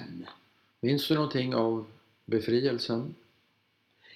Minns 0.80 1.09
du 1.09 1.14
någonting 1.14 1.55
av 1.55 1.86
befrielsen? 2.24 3.14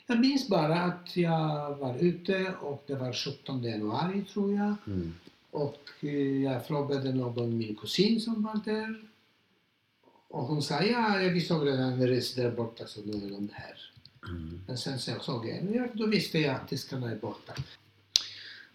Jag 0.06 0.20
minns 0.20 0.48
bara 0.48 0.80
att 0.80 1.16
jag 1.16 1.76
var 1.76 1.98
ute 1.98 2.54
och 2.60 2.84
det 2.86 2.94
var 2.94 3.12
17 3.12 3.62
januari 3.64 4.24
tror 4.32 4.54
jag. 4.54 4.74
Mm. 4.86 5.14
Och 5.50 5.90
eh, 6.00 6.42
jag 6.42 6.66
frågade 6.66 7.12
någon, 7.12 7.58
min 7.58 7.76
kusin 7.76 8.20
som 8.20 8.42
var 8.42 8.60
där. 8.64 9.02
Och 10.28 10.44
hon 10.44 10.62
sa 10.62 10.82
ja, 10.82 11.18
vi 11.32 11.40
såg 11.40 11.66
redan 11.66 11.92
en 11.92 12.06
ryss 12.08 12.34
där 12.34 12.50
borta 12.50 12.86
så 12.86 13.00
nu 13.00 13.26
är 13.26 13.30
de 13.30 13.48
här. 13.52 13.93
Mm. 14.28 14.60
Men 14.66 14.78
sen 14.78 14.98
så 14.98 15.12
såg 15.20 15.46
jag, 15.48 15.74
ja, 15.76 15.86
då 15.94 16.06
visste 16.06 16.38
jag 16.38 16.54
att 16.54 16.68
tyskarna 16.68 17.10
är 17.10 17.16
borta. 17.16 17.54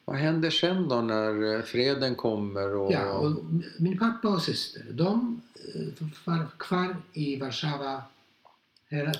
Vad 0.06 0.18
händer 0.18 0.50
sen 0.50 0.88
då 0.88 1.02
när 1.02 1.56
eh, 1.56 1.62
freden 1.62 2.16
kommer? 2.16 2.76
Och... 2.76 2.92
Ja, 2.92 3.12
och 3.12 3.44
min 3.78 3.98
pappa 3.98 4.28
och 4.28 4.42
syster, 4.42 4.86
de 4.92 5.42
eh, 5.76 6.08
var 6.26 6.48
kvar 6.58 6.96
i 7.14 7.36
Warszawa 7.40 8.02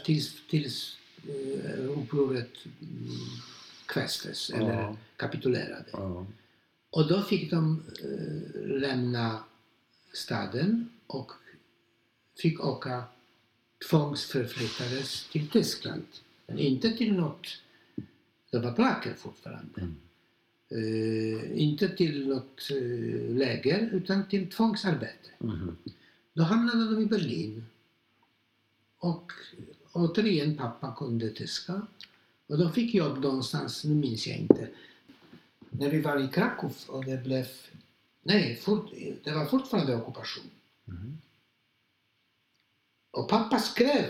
tills, 0.06 0.48
tills 0.50 0.98
eh, 1.28 1.90
upproret 1.90 2.52
mm, 2.82 3.10
kvästes 3.86 4.50
eller 4.50 4.74
Ja. 4.74 4.96
kapitulerade. 5.16 5.86
Ja. 5.92 6.26
Och 6.90 7.08
då 7.08 7.22
fick 7.22 7.52
de 7.52 7.84
eh, 8.04 8.62
lämna 8.80 9.44
staden 10.14 10.90
och 11.08 11.32
fick 12.38 12.66
åka 12.66 13.04
tvångsförflyttades 13.90 15.30
till 15.30 15.50
Tyskland. 15.50 16.06
Men 16.48 16.60
inte 16.60 16.92
till 16.92 17.14
något, 17.14 17.48
det 18.52 18.60
var 18.60 18.72
polacker 18.72 19.14
fortfarande. 19.14 19.82
Mm. 19.82 19.96
Eh, 20.72 21.62
inte 21.62 21.90
till 21.90 22.28
något 22.28 22.72
eh, 22.72 23.36
läger 23.36 23.90
utan 23.94 24.28
till 24.28 24.50
tvångsarbete. 24.50 25.30
Mhm. 25.40 25.78
Då 26.34 26.44
hamnade 26.44 26.86
de 26.86 27.02
i 27.02 27.06
Berlin. 27.06 27.66
Och 28.98 29.32
återigen 29.92 30.58
pappa 30.58 30.96
kunde 30.98 31.30
tyska. 31.30 31.88
Och 32.48 32.58
de 32.58 32.74
fick 32.74 32.94
jobb 32.94 33.18
någonstans, 33.18 33.84
nu 33.84 33.96
minns 33.96 34.28
jag 34.28 34.38
inte. 34.38 34.68
När 35.70 35.90
vi 35.90 36.02
var 36.02 36.24
i 36.24 36.28
Krakow 36.28 36.74
och 36.88 37.06
det 37.06 37.24
blev... 37.24 37.48
Nej, 38.24 38.56
fort, 38.56 38.92
det 39.24 39.32
var 39.32 39.46
fortfarande 39.46 39.96
ockupation. 39.96 40.50
Mhm. 40.86 41.18
Och 43.12 43.30
pappa 43.30 43.60
skrev 43.60 44.06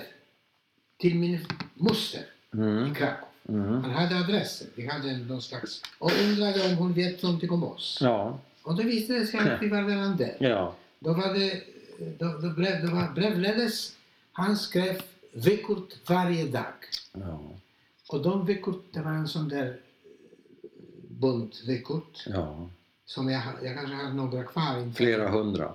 till 0.97 1.19
min 1.19 1.45
moster 1.73 2.19
i 2.53 2.57
Mm. 2.57 2.95
Krakow. 2.95 3.27
Mm. 3.49 3.83
Han 3.83 3.91
hade 3.91 4.19
adressen. 4.19 4.67
Vi 4.75 4.87
hade 4.87 5.17
någon 5.17 5.41
slags... 5.41 5.81
Och 5.99 6.11
undrade 6.23 6.71
om 6.71 6.77
hon 6.77 6.93
vet 6.93 7.23
någonting 7.23 7.51
om 7.51 7.63
oss. 7.63 7.99
Ja. 8.01 8.39
Och 8.63 8.75
då 8.75 8.83
visade 8.83 9.19
det 9.19 9.25
sig 9.25 9.39
att 9.39 9.61
vi 9.61 9.69
var 9.69 9.83
redan 9.83 10.17
där. 10.17 10.37
Ja. 10.39 10.75
Då 10.99 11.13
var 11.13 11.33
det, 11.33 11.63
då, 12.19 12.37
då 12.37 12.49
blev, 12.49 12.85
då 12.85 12.95
var 12.95 13.13
brevledes, 13.13 13.95
han 14.31 14.57
skrev 14.57 15.01
vykort 15.31 16.09
varje 16.09 16.47
dag. 16.47 16.73
Ja. 17.13 17.39
Och 18.09 18.23
de 18.23 18.45
vykort, 18.45 18.85
det 18.91 19.01
var 19.01 19.11
en 19.11 19.27
sån 19.27 19.49
där 19.49 19.67
eh, 19.67 20.69
bunt 21.09 21.63
ja. 22.25 22.69
som 23.05 23.29
jag, 23.29 23.41
jag 23.63 23.75
kanske 23.75 23.95
har 23.95 24.13
några 24.13 24.43
kvar. 24.43 24.79
Inte. 24.79 24.97
Flera 24.97 25.29
hundra 25.29 25.73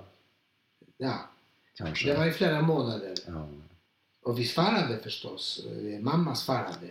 Ja, 0.97 1.29
kanske. 1.77 2.11
det 2.11 2.17
var 2.17 2.25
i 2.25 2.31
flera 2.31 2.61
månader. 2.61 3.13
Ja. 3.27 3.47
Och 4.23 4.39
vi 4.39 4.45
svarade 4.45 4.97
förstås, 5.03 5.65
mamma 5.99 6.35
svarade. 6.35 6.87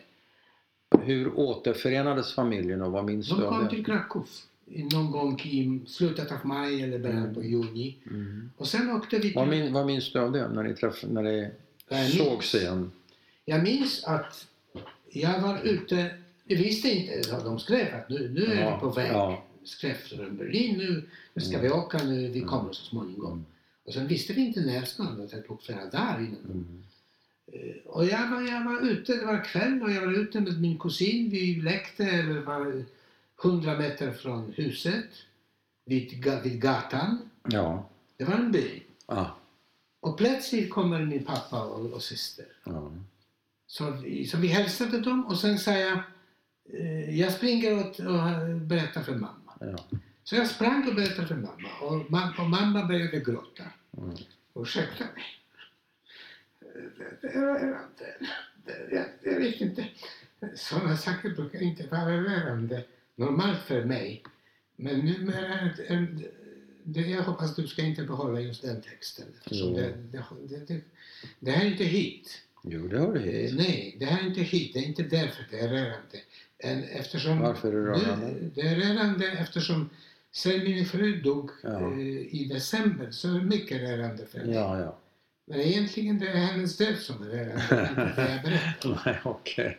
Hur 1.03 1.39
återförenades 1.39 2.35
familjen 2.35 2.83
och 2.83 2.93
vad 2.93 3.05
minns 3.05 3.29
De 3.29 3.39
du 3.41 3.47
av 3.47 3.59
kom 3.59 3.69
till 3.69 3.85
Krakow 3.85 4.27
någon 4.93 5.11
gång 5.11 5.41
i 5.41 5.81
slutet 5.87 6.33
av 6.33 6.39
maj 6.47 6.83
eller 6.83 6.99
början 6.99 7.35
på 7.35 7.43
juni. 7.43 7.97
Mm. 8.11 8.51
Och 8.57 8.69
sen 8.69 8.91
åkte 8.91 9.19
vi 9.19 9.33
Vad, 9.33 9.51
till... 9.51 9.61
min, 9.63 9.73
vad 9.73 9.87
minns 9.87 10.13
du 10.13 10.19
av 10.21 10.33
det 10.33 10.49
när 10.49 10.63
ni, 10.63 10.75
träff, 10.75 11.05
när 11.09 11.23
ni 11.23 11.51
Jag 11.89 11.99
minns- 12.01 12.17
sågs 12.19 12.55
igen? 12.55 12.91
Jag 13.45 13.63
minns 13.63 14.05
att 14.05 14.47
jag 15.11 15.41
var 15.41 15.59
ute, 15.63 16.15
jag 16.45 16.59
visste 16.59 16.89
inte, 16.91 17.41
de 17.45 17.59
skrev 17.59 17.95
att 17.95 18.09
nu, 18.09 18.29
nu 18.29 18.45
är 18.45 18.61
Ja, 18.61 18.75
vi 18.75 18.81
på 18.81 18.91
väg. 18.91 19.11
ja. 19.13 19.45
Skrev 19.65 19.95
från 19.95 20.37
Berlin, 20.37 20.79
nu, 20.79 21.09
nu 21.35 21.43
ska 21.43 21.59
vi 21.59 21.71
åka, 21.71 21.99
nu, 22.05 22.29
vi 22.29 22.41
kommer 22.41 22.73
så 22.73 22.85
småningom. 22.85 23.33
Mm. 23.33 23.45
Och 23.85 23.93
sen 23.93 24.07
visste 24.09 24.33
vi 24.33 24.41
inte 24.47 24.61
när 24.61 24.85
snön, 24.85 25.21
att 25.21 25.31
det 25.31 25.43
tog 25.43 25.63
flera 25.63 25.85
dagar 25.87 26.19
innan. 26.21 26.45
Mm. 26.45 26.83
Eh, 27.53 27.77
Och 27.87 28.05
jag 28.05 28.31
var, 28.31 28.41
jag 28.43 28.65
var 28.65 28.81
ute, 28.91 29.17
det 29.17 29.27
var 29.27 29.45
kväll 29.45 29.83
och 29.83 29.91
jag 29.93 30.01
var 30.07 30.13
ute 30.13 30.41
med 30.41 30.61
min 30.61 30.79
kusin. 30.79 31.31
Vi 31.31 31.55
lekte 31.55 32.05
eller 32.05 32.41
var 32.41 32.85
100 33.45 33.79
meter 33.79 34.13
från 34.13 34.53
huset, 34.53 35.05
vid, 35.85 36.25
vid 36.45 36.61
gatan. 36.63 37.19
Ja. 37.43 37.89
Det 38.17 38.25
var 38.25 38.35
en 38.35 38.53
by. 38.53 38.83
Ja. 39.07 39.37
Och 40.01 40.19
plötsligt 40.19 40.71
kommer 40.71 41.05
min 41.05 41.25
pappa 41.25 41.65
och, 41.65 41.93
och 41.93 42.03
syster. 42.03 42.47
Ja. 42.65 42.93
Så, 43.67 43.91
vi- 43.91 44.27
så 44.27 44.37
vi 44.39 44.47
hälsade 44.49 45.01
dem 45.01 45.27
och 45.27 45.39
sen 45.39 45.59
sa 45.59 45.73
jag, 45.73 45.99
eh, 46.73 47.21
jag 47.21 47.33
springer 47.33 47.73
och, 47.75 48.01
och 48.01 48.57
berättar 48.61 49.03
för 49.03 49.13
mamma. 49.13 49.53
Ja. 49.61 49.77
Så 50.25 50.37
jag 50.37 50.49
sprang 50.49 50.89
och 50.89 50.95
berättade 50.95 51.29
för 51.29 51.35
mamma 51.35 51.69
och, 51.81 52.09
ma- 52.09 52.39
och 52.41 52.51
mamma 52.51 52.85
började 52.87 53.21
gråta. 53.21 53.65
Mm. 53.99 54.15
Ursäkta 54.55 55.05
mig. 55.05 55.25
Det, 56.61 57.21
det, 57.21 57.29
det, 57.33 57.79
det, 58.65 58.95
jag, 58.95 59.05
jag 59.23 59.41
vet 59.41 59.61
inte. 59.61 59.89
Sådana 60.55 60.97
saker 60.97 61.31
brukar 61.31 61.63
inte 61.63 61.87
vara 61.87 62.23
rörande 62.23 62.85
normalt 63.17 63.63
för 63.63 63.85
mig. 63.85 64.23
Men 64.77 64.99
numera 64.99 65.59
är 65.87 66.09
det, 66.83 67.01
jag 67.01 67.23
hoppas 67.23 67.57
du 67.57 67.67
ska 67.67 67.83
inte 67.83 68.03
behålla 68.05 68.41
just 68.41 68.63
den 68.63 68.83
texten. 68.83 69.27
Eftersom 69.39 69.75
det, 69.75 69.95
det, 70.13 70.81
det, 71.41 71.51
här 71.51 71.65
är 71.65 71.71
inte 71.71 71.85
hit. 71.85 72.43
Jo, 72.63 72.89
det 72.89 72.99
har 72.99 73.13
du 73.13 73.21
hit. 73.21 73.55
Nej, 73.57 73.97
det 73.99 74.05
här 74.05 74.23
är 74.23 74.27
inte 74.27 74.41
hit. 74.41 74.75
Det 74.75 74.79
är 74.79 74.85
inte 74.85 75.03
därför 75.03 75.47
det 75.51 75.59
är 75.61 75.69
rörande. 75.69 76.21
En, 76.59 76.85
eftersom 76.85 77.39
Varför 77.39 77.69
är 77.69 77.77
det 77.77 77.87
rörande? 77.87 78.27
Det, 78.27 78.63
det 78.63 78.69
är 78.69 78.77
rörande 78.77 79.27
eftersom 79.27 79.91
sen 80.37 80.65
min 80.65 80.87
fru 80.87 81.21
dog 81.21 81.51
Ja. 81.63 81.93
eh, 81.93 81.99
i 82.35 82.51
december 82.55 83.11
så 83.11 83.29
är 83.29 83.33
det 83.39 83.45
mycket 83.45 83.81
rörande 83.81 84.27
för 84.27 84.39
mig. 84.39 84.55
Ja, 84.55 84.79
ja. 84.81 84.99
Men 85.47 85.61
egentligen 85.61 86.19
det 86.19 86.29
är 86.29 86.37
hennes 86.37 86.77
död 86.77 86.99
som 86.99 87.23
är 87.23 87.27
rörande. 87.27 88.61
Nej, 89.07 89.21
okej. 89.25 89.79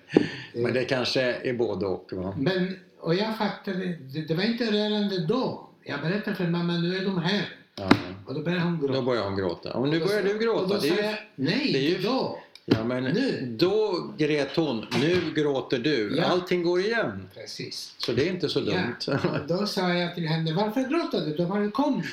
Men 0.53 0.73
det 0.73 0.83
kanske 0.85 1.21
är 1.21 1.53
både 1.53 1.85
och, 1.85 2.09
va? 2.13 2.33
Men, 2.37 2.79
och 2.99 3.15
jag 3.15 3.37
fattade, 3.37 3.85
det, 3.85 4.21
det 4.21 4.33
var 4.33 4.43
inte 4.43 4.71
rörande 4.71 5.25
då. 5.25 5.69
Jag 5.83 6.01
berättade 6.01 6.35
för 6.35 6.47
mamma, 6.47 6.77
nu 6.77 6.97
är 6.97 7.05
de 7.05 7.17
här. 7.19 7.49
Ja. 7.75 7.89
Och 8.27 8.33
då 8.33 8.41
började 8.43 8.63
hon 8.63 8.79
gråta. 8.79 8.93
Då 8.93 9.01
börjar 9.01 9.23
hon 9.23 9.35
gråta. 9.37 9.73
Och 9.73 9.87
nu 9.89 9.95
Och 9.95 10.01
då 10.01 10.07
börjar 10.07 10.23
du 10.23 10.33
Och 10.35 10.41
gråta. 10.41 10.67
då 10.75 10.79
Det 10.81 10.87
är 10.87 10.95
sa 10.95 11.01
ju... 11.01 11.05
jag, 11.07 11.15
nej, 11.35 11.69
det 11.73 11.79
är 11.79 11.89
ju- 11.89 11.97
då. 12.01 12.39
Ja, 12.67 12.83
men 12.83 13.03
Nu. 13.03 13.55
då 13.59 14.07
grät 14.17 14.55
hon. 14.55 14.85
Nu 15.01 15.21
gråter 15.35 15.79
du. 15.79 16.15
Ja. 16.17 16.23
Allting 16.25 16.63
går 16.63 16.79
igen. 16.79 17.29
Precis. 17.33 17.95
Så 17.97 18.11
det 18.11 18.27
är 18.27 18.31
inte 18.31 18.49
så 18.49 18.59
Ja. 18.59 18.65
dumt. 18.65 19.19
Och 19.23 19.47
då 19.47 19.67
sa 19.67 19.93
jag 19.93 20.15
till 20.15 20.27
henne, 20.27 20.53
varför 20.53 20.81
gråter 20.89 21.25
du? 21.25 21.35
Då 21.35 21.45
var 21.45 21.59
det 21.59 21.71
kom. 21.71 22.03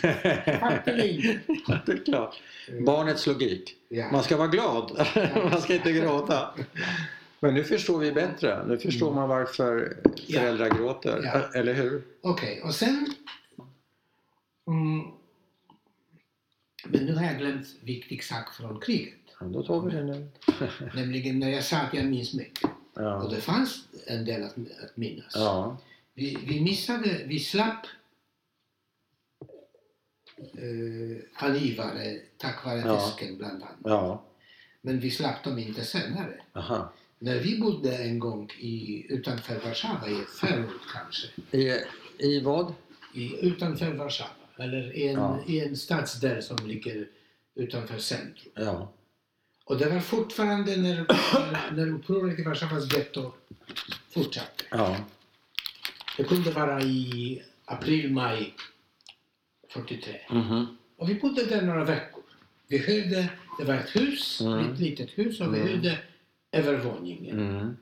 Fattade 0.61 1.09
inte. 1.12 1.40
det 1.86 1.92
är 1.92 2.05
klart. 2.05 2.42
Barnets 2.86 3.26
logik. 3.26 3.74
Ja. 3.88 4.11
Man 4.12 4.22
ska 4.22 4.36
vara 4.36 4.48
glad. 4.48 5.07
Man 5.50 5.61
ska 5.61 5.74
inte 5.74 5.92
gråta. 5.92 6.55
Men 7.40 7.55
nu 7.55 7.64
förstår 7.64 7.98
vi 7.98 8.12
bättre. 8.12 8.64
Nu 8.66 8.78
förstår 8.78 9.14
man 9.14 9.28
varför 9.28 9.96
Ja. 10.26 10.40
föräldrar 10.40 10.70
gråter. 10.70 11.20
Ja. 11.24 11.59
Eller 11.59 11.74
hur? 11.74 12.03
Okej, 12.20 12.62
och 12.64 12.74
sen... 12.74 13.14
Mm, 14.66 15.03
men 16.84 17.05
nu 17.07 17.14
har 17.14 17.24
jag 17.24 17.38
glömt 17.38 17.66
viktig 17.80 18.24
sak 18.24 18.55
från 18.55 18.80
kriget. 18.80 19.14
Ja, 19.43 19.49
då 19.49 19.62
tar 19.62 19.80
vi 19.80 19.90
det 19.97 20.05
nu. 20.05 20.28
Nämligen 20.95 21.38
när 21.38 21.51
jag 21.51 21.64
sa 21.64 21.76
att 21.76 21.95
jag 21.95 22.05
minns 22.07 22.34
mycket. 22.34 22.64
Och 22.95 23.03
Ja. 23.03 23.28
det 23.30 23.40
fanns 23.40 23.84
en 24.07 24.24
del 24.24 24.43
att, 24.43 24.55
att 24.84 24.97
minnas. 24.97 25.32
Ja. 25.34 25.76
Vi, 26.14 26.38
vi 26.47 26.61
missade, 26.61 27.20
vi 27.26 27.38
slapp 27.40 27.86
eh, 30.38 31.45
angivare 31.47 32.18
tack 32.36 32.64
vare 32.64 32.78
Ja. 32.78 33.01
fisken 33.01 33.38
bland 33.38 33.62
annat. 33.62 33.76
Ja. 33.84 34.22
Men 34.80 35.01
vi 35.01 35.11
slapp 35.11 35.45
dem 35.45 35.59
inte 35.59 35.84
senare. 35.84 36.40
Aha. 36.53 36.93
När 37.18 37.38
vi 37.38 37.59
bodde 37.61 37.97
en 37.97 38.18
gång 38.18 38.51
i, 38.59 39.07
utanför 39.09 39.61
Warszawa, 39.64 40.09
i 40.09 40.20
ett 40.20 40.28
förort 40.30 40.80
kanske, 40.95 41.28
I, 41.59 41.78
I 42.18 42.40
vad? 42.40 42.74
i, 43.14 43.47
utanför 43.47 43.93
Warszawa, 43.93 44.30
eller 44.59 44.97
i 44.97 45.09
en, 45.09 45.14
Ja. 45.20 45.38
i 45.47 45.61
en 45.61 45.76
stadsdel 45.76 46.43
som 46.43 46.57
ligger 46.66 47.09
utanför 47.55 47.99
centrum. 47.99 48.53
Ja. 48.55 48.93
Och 49.72 49.78
det 49.78 49.88
var 49.90 50.00
fortfarande 50.00 50.76
när, 50.76 50.94
när, 51.52 51.70
när 51.70 51.88
upproret 51.94 52.38
i 52.38 52.42
Warszawas 52.42 52.92
getto 52.92 53.32
fortsatte. 54.10 54.64
Ja. 54.70 54.96
Det 56.16 56.24
kunde 56.24 56.50
vara 56.50 56.80
i 56.82 57.42
april, 57.64 58.12
maj 58.12 58.54
43. 59.68 60.20
Mhm. 60.30 60.76
Och 60.96 61.08
vi 61.10 61.14
bodde 61.14 61.46
där 61.46 61.62
några 61.62 61.84
veckor. 61.84 62.22
Vi 62.66 62.78
hyrde, 62.78 63.30
det 63.58 63.64
var 63.64 63.74
ett 63.74 63.96
hus, 63.96 64.40
Mm. 64.40 64.72
ett 64.72 64.78
litet 64.80 65.10
hus 65.18 65.40
och 65.40 65.54
vi 65.54 65.60
Mm. 65.60 65.68
hyrde 65.72 65.98
övervåningen. 66.52 67.40
Mm. 67.40 67.76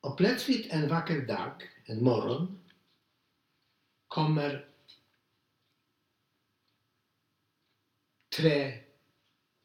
Och 0.00 0.16
plötsligt 0.16 0.72
en 0.72 0.88
vacker 0.88 1.20
dag, 1.26 1.52
en 1.84 2.04
morgon, 2.04 2.58
kommer 4.08 4.66
tre, 8.36 8.78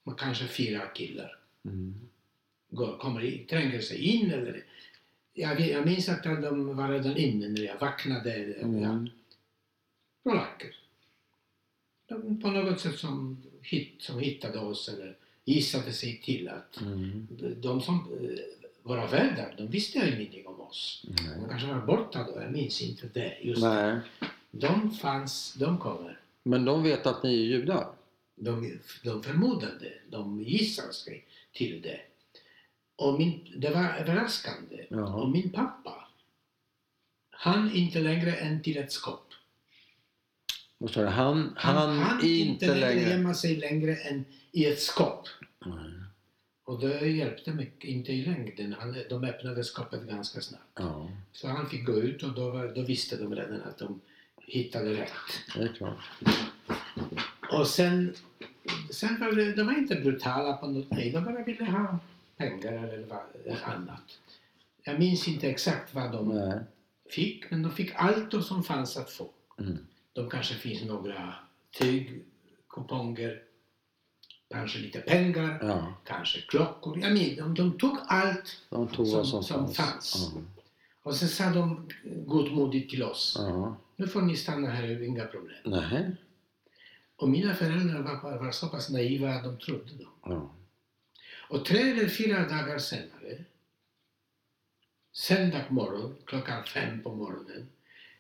men 0.06 0.16
kanske 0.16 0.48
fyra 0.48 0.88
killar. 0.88 1.38
Mm. 1.66 1.94
Går, 2.70 2.98
kommer 2.98 3.22
in, 3.24 3.46
tränger 3.48 3.80
sig 3.82 3.98
in 4.02 4.32
eller... 4.32 4.64
Jag, 5.38 5.60
jag 5.60 5.86
minns 5.86 6.10
att 6.10 6.24
de 6.24 6.76
var 6.76 6.90
redan 6.90 7.18
inne 7.18 7.48
när 7.48 7.62
jag 7.62 7.80
vaknade. 7.80 8.38
Ja, 8.38 8.66
Mm. 8.66 9.10
polacker. 10.24 10.76
De, 12.08 12.42
på 12.42 12.50
något 12.52 12.80
sätt 12.80 13.00
som, 13.00 13.44
hit, 13.62 13.94
som 14.00 14.20
hittade 14.20 14.60
oss 14.60 14.90
eller 14.90 15.16
gissade 15.46 15.92
sig 15.92 16.22
till 16.24 16.50
att 16.50 16.82
Mm. 16.82 17.28
de 17.62 17.82
som 17.82 17.96
eh, 17.96 18.40
våra 18.84 19.08
värdar, 19.08 19.56
de 19.58 19.68
visste 19.68 20.00
ju 20.00 20.16
ingenting 20.16 20.48
om 20.48 20.62
oss. 20.62 21.06
De 21.08 21.24
Nej. 21.24 21.34
kanske 21.50 21.68
var 21.68 21.86
borta 21.86 22.24
då, 22.24 22.42
jag 22.42 22.52
minns 22.52 22.82
inte 22.82 23.08
det. 23.14 23.38
Just 23.42 23.62
det. 23.62 23.70
Nej. 23.70 24.30
De 24.52 24.92
fanns, 24.92 25.54
de 25.54 25.78
kommer. 25.78 26.20
Men 26.44 26.66
de 26.66 26.84
vet 26.84 27.06
att 27.08 27.24
ni 27.24 27.30
är 27.34 27.46
judar? 27.46 27.88
De, 28.36 28.80
de 29.04 29.24
förmodade, 29.24 29.94
de 30.10 30.42
gissade 30.44 30.94
sig 30.94 31.26
till 31.54 31.82
det. 31.82 32.00
Och 32.96 33.20
min, 33.20 33.54
det 33.58 33.70
var 33.70 33.84
överraskande. 33.84 34.86
Och 34.90 34.98
Ja. 34.98 35.28
min 35.28 35.50
pappa, 35.52 36.08
han 37.30 37.72
inte 37.72 38.00
längre 38.00 38.36
än 38.36 38.62
till 38.64 38.78
ett 38.78 38.92
skåp. 38.92 39.22
Och 40.78 40.90
han, 40.90 41.54
Han, 41.58 41.76
han, 41.76 41.98
han 42.00 42.26
inte 42.26 42.76
längre 42.76 43.10
gömma 43.10 43.34
sig 43.34 43.56
längre 43.56 43.96
än 43.96 44.26
i 44.52 44.66
ett 44.66 44.82
skåp. 44.82 45.28
Nej. 45.66 45.92
Och 46.64 46.80
det 46.80 47.08
hjälpte 47.08 47.54
mycket, 47.54 47.84
inte 47.90 48.12
i 48.12 48.26
längden. 48.26 48.76
Han, 48.80 48.96
de 49.10 49.24
öppnade 49.24 49.64
skåpet 49.64 50.02
ganska 50.08 50.42
snabbt. 50.42 50.64
Ja, 50.76 51.10
Så 51.32 51.48
han 51.48 51.70
fick 51.70 51.86
gå 51.86 51.94
ut 51.94 52.24
och 52.24 52.34
då, 52.34 52.50
var, 52.52 52.68
då 52.68 52.82
visste 52.82 53.18
de 53.18 53.36
redan 53.36 53.62
att 53.62 53.78
de 53.78 54.02
hittade 54.48 54.94
rätt. 54.94 55.12
det 55.56 55.62
är 55.64 55.74
klart. 55.74 56.00
Och 57.52 57.68
sen, 57.68 58.16
sen 58.90 59.20
var 59.20 59.32
det, 59.32 59.54
de 59.54 59.64
var 59.68 59.74
inte 59.78 59.96
brutala 59.96 60.54
på 60.58 60.68
något 60.68 60.92
nej, 60.92 61.12
de 61.12 61.24
bara 61.24 61.44
ville 61.44 61.66
ha 61.66 62.00
pengar 62.38 62.74
eller 62.74 63.08
vad, 63.08 63.58
annat. 63.64 64.20
Jag 64.84 65.00
minns 65.00 65.28
inte 65.28 65.50
exakt 65.50 65.94
vad 65.94 66.12
de 66.12 66.28
Nej. 66.30 66.60
fick, 67.10 67.52
men 67.52 67.62
de 67.64 67.72
fick 67.72 67.92
allt 67.96 68.46
som 68.46 68.64
fanns 68.64 68.98
att 68.98 69.10
få. 69.12 69.30
Mm. 69.60 69.78
De 70.14 70.30
kanske 70.30 70.54
finns 70.56 70.84
några 70.84 71.34
tyg, 71.80 72.22
kuponger, 72.70 73.42
kanske 74.52 74.80
lite 74.80 75.00
pengar, 75.00 75.60
Ja, 75.62 75.94
kanske 76.04 76.42
klockor. 76.42 77.00
Jag 77.00 77.14
minns, 77.14 77.38
de, 77.38 77.54
de 77.54 77.78
tog 77.78 77.98
allt 78.08 78.62
de 78.70 78.88
tog 78.88 79.08
Som- 79.08 79.26
som, 79.26 79.44
som 79.44 79.74
fanns. 79.74 79.78
fanns. 79.78 80.32
Ja. 80.36 80.42
och 81.04 81.16
sen 81.16 81.30
sa 81.30 81.50
de 81.50 81.90
godmodigt 82.26 82.90
till 82.90 83.04
oss. 83.04 83.36
Ja. 83.40 83.76
Nu 83.96 84.08
får 84.08 84.22
ni 84.22 84.36
stanna 84.38 84.70
här, 84.70 85.04
inga 85.04 85.26
problem. 85.26 85.56
Nej. 85.66 86.12
Och 87.16 87.30
mina 87.30 87.56
föräldrar 87.56 88.02
var, 88.02 88.38
var 88.38 88.52
så 88.52 88.70
pass 88.70 88.90
naiva 88.90 89.30
att 89.30 89.44
de 89.44 89.60
trodde 89.60 89.94
dem. 89.94 90.14
Ja. 90.24 90.56
Och 91.50 91.66
tre 91.66 91.92
eller 91.92 92.08
fyra 92.08 92.40
dagar 92.40 92.78
senare, 92.78 93.46
söndag 95.12 95.66
morgon, 95.70 96.18
klockan 96.26 96.64
fem 96.64 97.04
på 97.04 97.16
morgonen, 97.16 97.70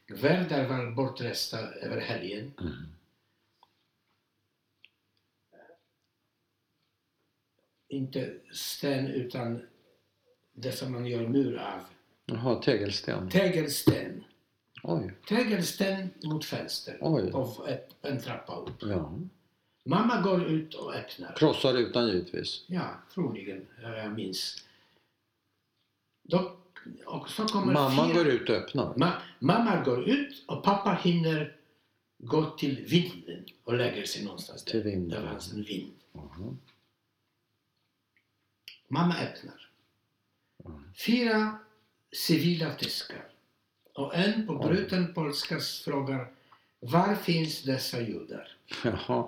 värdar 0.07 0.67
var 0.67 0.91
bortresta 0.91 1.59
över 1.59 2.01
helgen. 2.01 2.53
Mm. 2.59 2.95
Inte 7.87 8.39
sten 8.51 9.07
utan 9.07 9.67
det 10.53 10.71
som 10.71 10.91
man 10.91 11.05
gör 11.05 11.27
mur 11.27 11.57
av. 11.57 11.79
Jaha, 12.25 12.61
tegelsten. 12.61 13.29
Tegelsten. 13.29 14.23
Oj. 14.87 15.13
Tegelsten 15.27 16.09
mot 16.23 16.45
fönster. 16.45 16.97
Oj. 17.01 17.31
På 17.31 17.65
ett, 17.69 17.95
en 18.01 18.21
trappa 18.21 18.55
upp. 18.55 18.81
Ja. 18.81 19.13
Mamma 19.85 20.21
går 20.21 20.45
ut 20.45 20.73
och 20.73 20.93
öppnar. 20.93 21.35
Krossar 21.37 21.73
rutan 21.73 22.07
givetvis. 22.07 22.63
Ja, 22.67 22.89
troligen. 23.13 23.67
Ja, 23.81 23.95
Jag 23.97 24.13
minns. 24.13 24.65
Då, 26.23 26.57
och 27.05 27.29
så 27.29 27.45
kommer 27.45 27.73
Mamma 27.73 28.07
fyra... 28.07 28.15
går 28.15 28.27
ut 28.27 28.49
och 28.49 28.55
öppnar. 28.55 28.93
Ma 28.97 29.13
mamma 29.39 29.83
går 29.83 30.09
ut 30.09 30.43
och 30.47 30.63
pappa 30.63 30.93
hinner 31.03 31.55
går 32.17 32.49
till 32.57 32.85
vinden 32.85 33.45
och 33.63 33.73
lägger 33.73 34.05
sig 34.05 34.23
någonstans 34.25 34.63
Till 34.63 34.83
där. 34.83 34.89
vinden. 34.91 35.21
Där 35.21 35.29
fanns 35.29 35.53
en 35.53 35.63
vind. 35.63 35.93
Mhm. 36.11 36.57
Mamma 38.87 39.15
öppnar. 39.19 39.69
Fyra 41.05 41.57
civila 42.11 42.73
tyskar. 42.75 43.25
Och 43.95 44.15
en 44.15 44.47
på 44.47 44.55
bruten 44.55 45.13
polska 45.13 45.59
frågar 45.85 46.27
Var 46.79 47.15
finns 47.15 47.63
dessa 47.63 48.01
judar? 48.01 48.47
Jaha. 48.83 49.27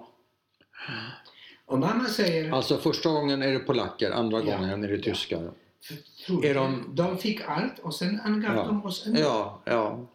Och 1.66 1.80
mamma 1.80 2.06
säger 2.06 2.52
Alltså 2.52 2.78
första 2.78 3.10
gången 3.10 3.42
är 3.42 3.52
det 3.54 3.60
polacker, 3.60 4.12
andra 4.12 4.40
Ja. 4.44 4.58
gången 4.58 4.84
är 4.84 4.88
det 4.88 4.96
Ja. 4.96 5.02
tyskar. 5.04 5.52
Tror 6.26 6.46
Är 6.46 6.54
de- 6.56 6.96
de... 6.96 7.18
fick 7.18 7.42
allt 7.42 7.80
och 7.80 7.96
sen 7.96 8.20
angav 8.20 8.56
Ja. 8.56 8.64
de 8.66 8.86
oss 8.86 9.06
en 9.08 9.16
Ja, 9.16 9.62
ja. 9.66 10.08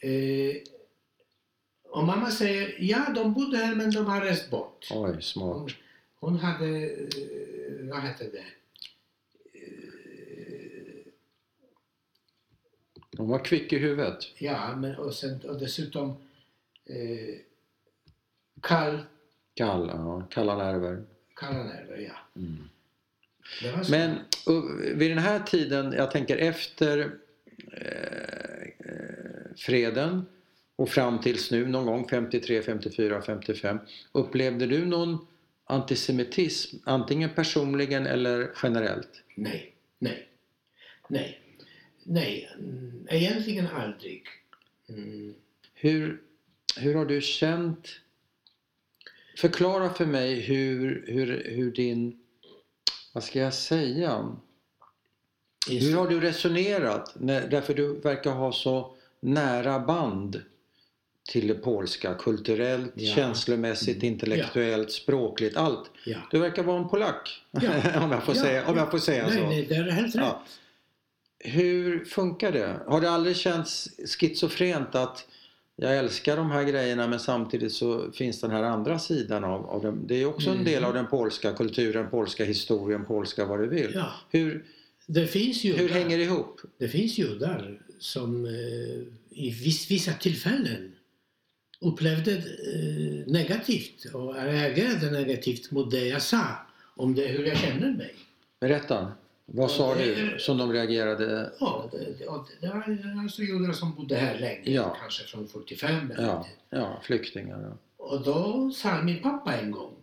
eh, 0.00 0.56
Och 1.90 2.04
mamma 2.04 2.30
säger 2.30 2.76
ja, 2.80 2.98
de 3.14 3.34
bodde 3.34 3.56
här 3.56 3.74
men 3.74 3.90
de 3.90 4.06
har 4.06 4.20
rest 4.20 4.50
bort. 4.50 4.88
Oj, 4.90 5.22
smart. 5.22 5.56
Hon, 5.56 5.70
hon 6.20 6.36
hade, 6.38 6.66
eh, 6.68 7.88
vad 7.90 7.98
hette 8.00 8.24
det? 8.24 8.44
De 13.20 13.28
var 13.28 13.44
kvick 13.44 13.72
i 13.72 13.78
huvudet. 13.78 14.18
Ja, 14.38 14.76
men 14.76 14.96
och, 14.96 15.14
sen, 15.14 15.40
och 15.40 15.58
dessutom 15.58 16.10
eh, 16.86 17.36
kall, 18.62 18.98
Kall, 19.54 19.88
ja. 19.88 20.26
Kalla 20.30 20.56
nerver. 20.56 21.02
kalla 21.36 21.64
nerver, 21.64 21.98
ja. 21.98 22.40
Mm. 22.40 22.68
Men 23.90 24.18
vid 24.98 25.10
den 25.10 25.18
här 25.18 25.40
tiden, 25.40 25.92
jag 25.92 26.10
tänker 26.10 26.36
efter 26.36 26.98
eh, 27.72 28.62
eh, 28.78 29.54
freden 29.56 30.26
och 30.76 30.88
fram 30.88 31.20
tills 31.20 31.50
nu 31.50 31.66
någon 31.66 31.86
gång 31.86 32.08
53, 32.08 32.62
54, 32.62 33.22
55. 33.22 33.78
Upplevde 34.12 34.66
du 34.66 34.86
någon 34.86 35.26
antisemitism, 35.64 36.76
antingen 36.84 37.30
personligen 37.30 38.06
eller 38.06 38.50
generellt? 38.62 39.22
Nej, 39.34 39.72
nej, 39.98 40.28
nej, 41.08 41.40
nej, 42.10 42.50
mm, 42.58 43.06
egentligen 43.10 43.66
aldrig. 43.66 44.22
Mm. 44.88 45.34
Hur, 45.74 46.20
hur 46.76 46.94
har 46.94 47.04
du 47.04 47.20
känt? 47.20 47.88
Förklara 49.36 49.90
för 49.94 50.06
mig 50.06 50.40
hur, 50.40 51.04
hur, 51.06 51.44
hur 51.50 51.70
din, 51.72 52.18
vad 53.12 53.24
ska 53.24 53.38
jag 53.38 53.54
säga? 53.54 54.36
Hur 55.70 55.96
har 55.96 56.08
du 56.08 56.20
resonerat? 56.20 57.14
Därför 57.50 57.74
du 57.74 58.00
verkar 58.00 58.30
ha 58.30 58.52
så 58.52 58.96
nära 59.20 59.78
band 59.78 60.42
till 61.28 61.46
det 61.46 61.54
polska. 61.54 62.14
Kulturellt, 62.14 62.92
Ja. 62.94 63.14
känslomässigt, 63.14 63.96
Mm. 64.02 64.12
intellektuellt, 64.12 64.92
språkligt, 64.92 65.56
allt. 65.56 65.90
Ja. 66.06 66.16
Du 66.30 66.38
verkar 66.38 66.62
vara 66.62 66.78
en 66.78 66.88
polack. 66.88 67.42
Ja. 67.50 67.60
om, 68.04 68.10
jag 68.10 68.24
får 68.24 68.36
Ja, 68.36 68.42
säga, 68.42 68.66
om 68.66 68.76
ja. 68.76 68.82
jag 68.82 68.90
får 68.90 68.98
säga 68.98 69.26
Nej, 69.26 69.38
så. 69.38 69.46
nej, 69.46 69.66
det 69.68 69.74
är 69.74 69.90
helt 69.90 70.16
rätt. 70.16 70.34
Hur 71.44 72.04
funkar 72.04 72.52
det? 72.52 72.80
Har 72.86 73.00
det 73.00 73.10
aldrig 73.10 73.36
känts 73.36 73.88
schizofrent 74.18 74.94
att 74.94 75.26
jag 75.76 75.98
älskar 75.98 76.36
de 76.36 76.50
här 76.50 76.64
grejerna 76.64 77.06
men 77.08 77.20
samtidigt 77.20 77.72
så 77.72 78.12
finns 78.12 78.40
den 78.40 78.50
här 78.50 78.62
andra 78.62 78.98
sidan 78.98 79.44
av, 79.44 79.66
av 79.66 79.82
den. 79.82 80.06
Det 80.06 80.14
är 80.22 80.26
också 80.26 80.48
en 80.50 80.54
Mm. 80.54 80.64
del 80.64 80.84
av 80.84 80.94
den 80.94 81.06
polska 81.06 81.52
kulturen, 81.52 82.10
polska 82.10 82.44
historien, 82.44 83.04
polska 83.04 83.44
vad 83.44 83.60
du 83.60 83.68
vill. 83.68 83.90
Ja. 83.94 84.12
Hur, 84.30 84.64
Det 85.06 85.26
finns 85.26 85.64
judar, 85.64 85.78
hur 85.78 85.88
hänger 85.88 86.18
det 86.18 86.24
ihop? 86.24 86.60
det 86.78 86.88
finns 86.88 87.18
judar 87.18 87.80
som 87.98 88.44
eh, 88.44 88.52
i 89.30 89.50
viss, 89.50 89.90
vissa 89.90 90.12
tillfällen 90.12 90.92
upplevde 91.80 92.32
eh, 92.36 93.26
negativt 93.32 94.04
och 94.14 94.34
reagerade 94.34 95.10
negativt 95.10 95.70
mot 95.70 95.90
det 95.90 96.06
jag 96.06 96.22
sa 96.22 96.42
om 96.96 97.14
det, 97.14 97.26
hur 97.26 97.44
jag 97.46 97.56
känner 97.58 97.90
mig. 97.96 98.14
Berätta. 98.60 99.12
Vad 99.52 99.64
Ja, 99.64 99.68
sa 99.74 99.94
det 99.94 100.04
du 100.14 100.34
är- 100.34 100.38
som 100.38 100.58
de 100.58 100.72
reagerade? 100.72 101.52
Ja, 101.60 101.88
det, 101.92 102.26
och 102.26 102.48
det 102.60 102.68
var 102.68 103.20
alltså 103.22 103.42
judar 103.42 103.72
som 103.72 103.94
bodde 103.94 104.16
här 104.16 104.38
länge, 104.38 104.70
Ja. 104.70 104.96
kanske 105.00 105.24
från 105.24 105.48
45 105.48 106.10
eller 106.10 106.22
Ja, 106.26 106.46
ja 106.70 107.00
flyktingar. 107.02 107.60
Ja. 107.62 107.76
Och 108.04 108.22
då 108.24 108.70
sa 108.70 109.02
min 109.02 109.22
pappa 109.22 109.56
en 109.56 109.70
gång, 109.70 109.94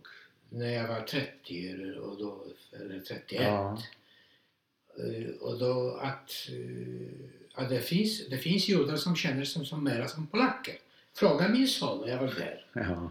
när 0.50 0.68
jag 0.72 0.88
var 0.88 1.00
30 1.00 1.68
eller, 1.70 1.98
och 1.98 2.18
då, 2.18 2.44
eller 2.80 3.00
31, 3.00 3.42
Ja. 3.42 3.78
eh, 4.98 5.30
och 5.40 5.58
då 5.58 5.98
att, 6.02 6.48
eh, 6.48 7.62
att 7.62 7.68
det, 7.68 7.80
finns, 7.80 8.28
det 8.28 8.38
finns 8.38 8.68
judar 8.68 8.96
som 8.96 9.16
känner 9.16 9.44
sig 9.44 9.66
som 9.66 9.84
mera 9.84 10.08
som 10.08 10.26
polacker. 10.26 10.74
Fråga 11.14 11.48
min 11.48 11.68
son 11.68 12.00
när 12.00 12.08
jag 12.08 12.18
var 12.20 12.26
där. 12.34 12.66
Ja. 12.72 13.10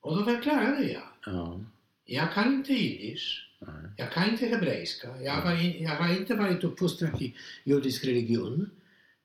Och 0.00 0.16
då 0.16 0.24
förklarade 0.24 0.84
jag. 0.92 1.02
ja. 1.26 1.60
Jag 2.04 2.32
kan 2.32 2.54
inte 2.54 2.72
jiddisch. 2.72 3.50
Nej. 3.66 3.90
Jag 3.96 4.12
kan 4.12 4.30
inte 4.30 4.46
hebreiska. 4.46 5.08
Jag, 5.22 5.42
var 5.42 5.82
jag 5.82 5.90
har 5.90 6.12
inte 6.16 6.34
varit 6.34 6.64
uppfostrad 6.64 7.22
i 7.22 7.34
judisk 7.64 8.04
religion. 8.04 8.70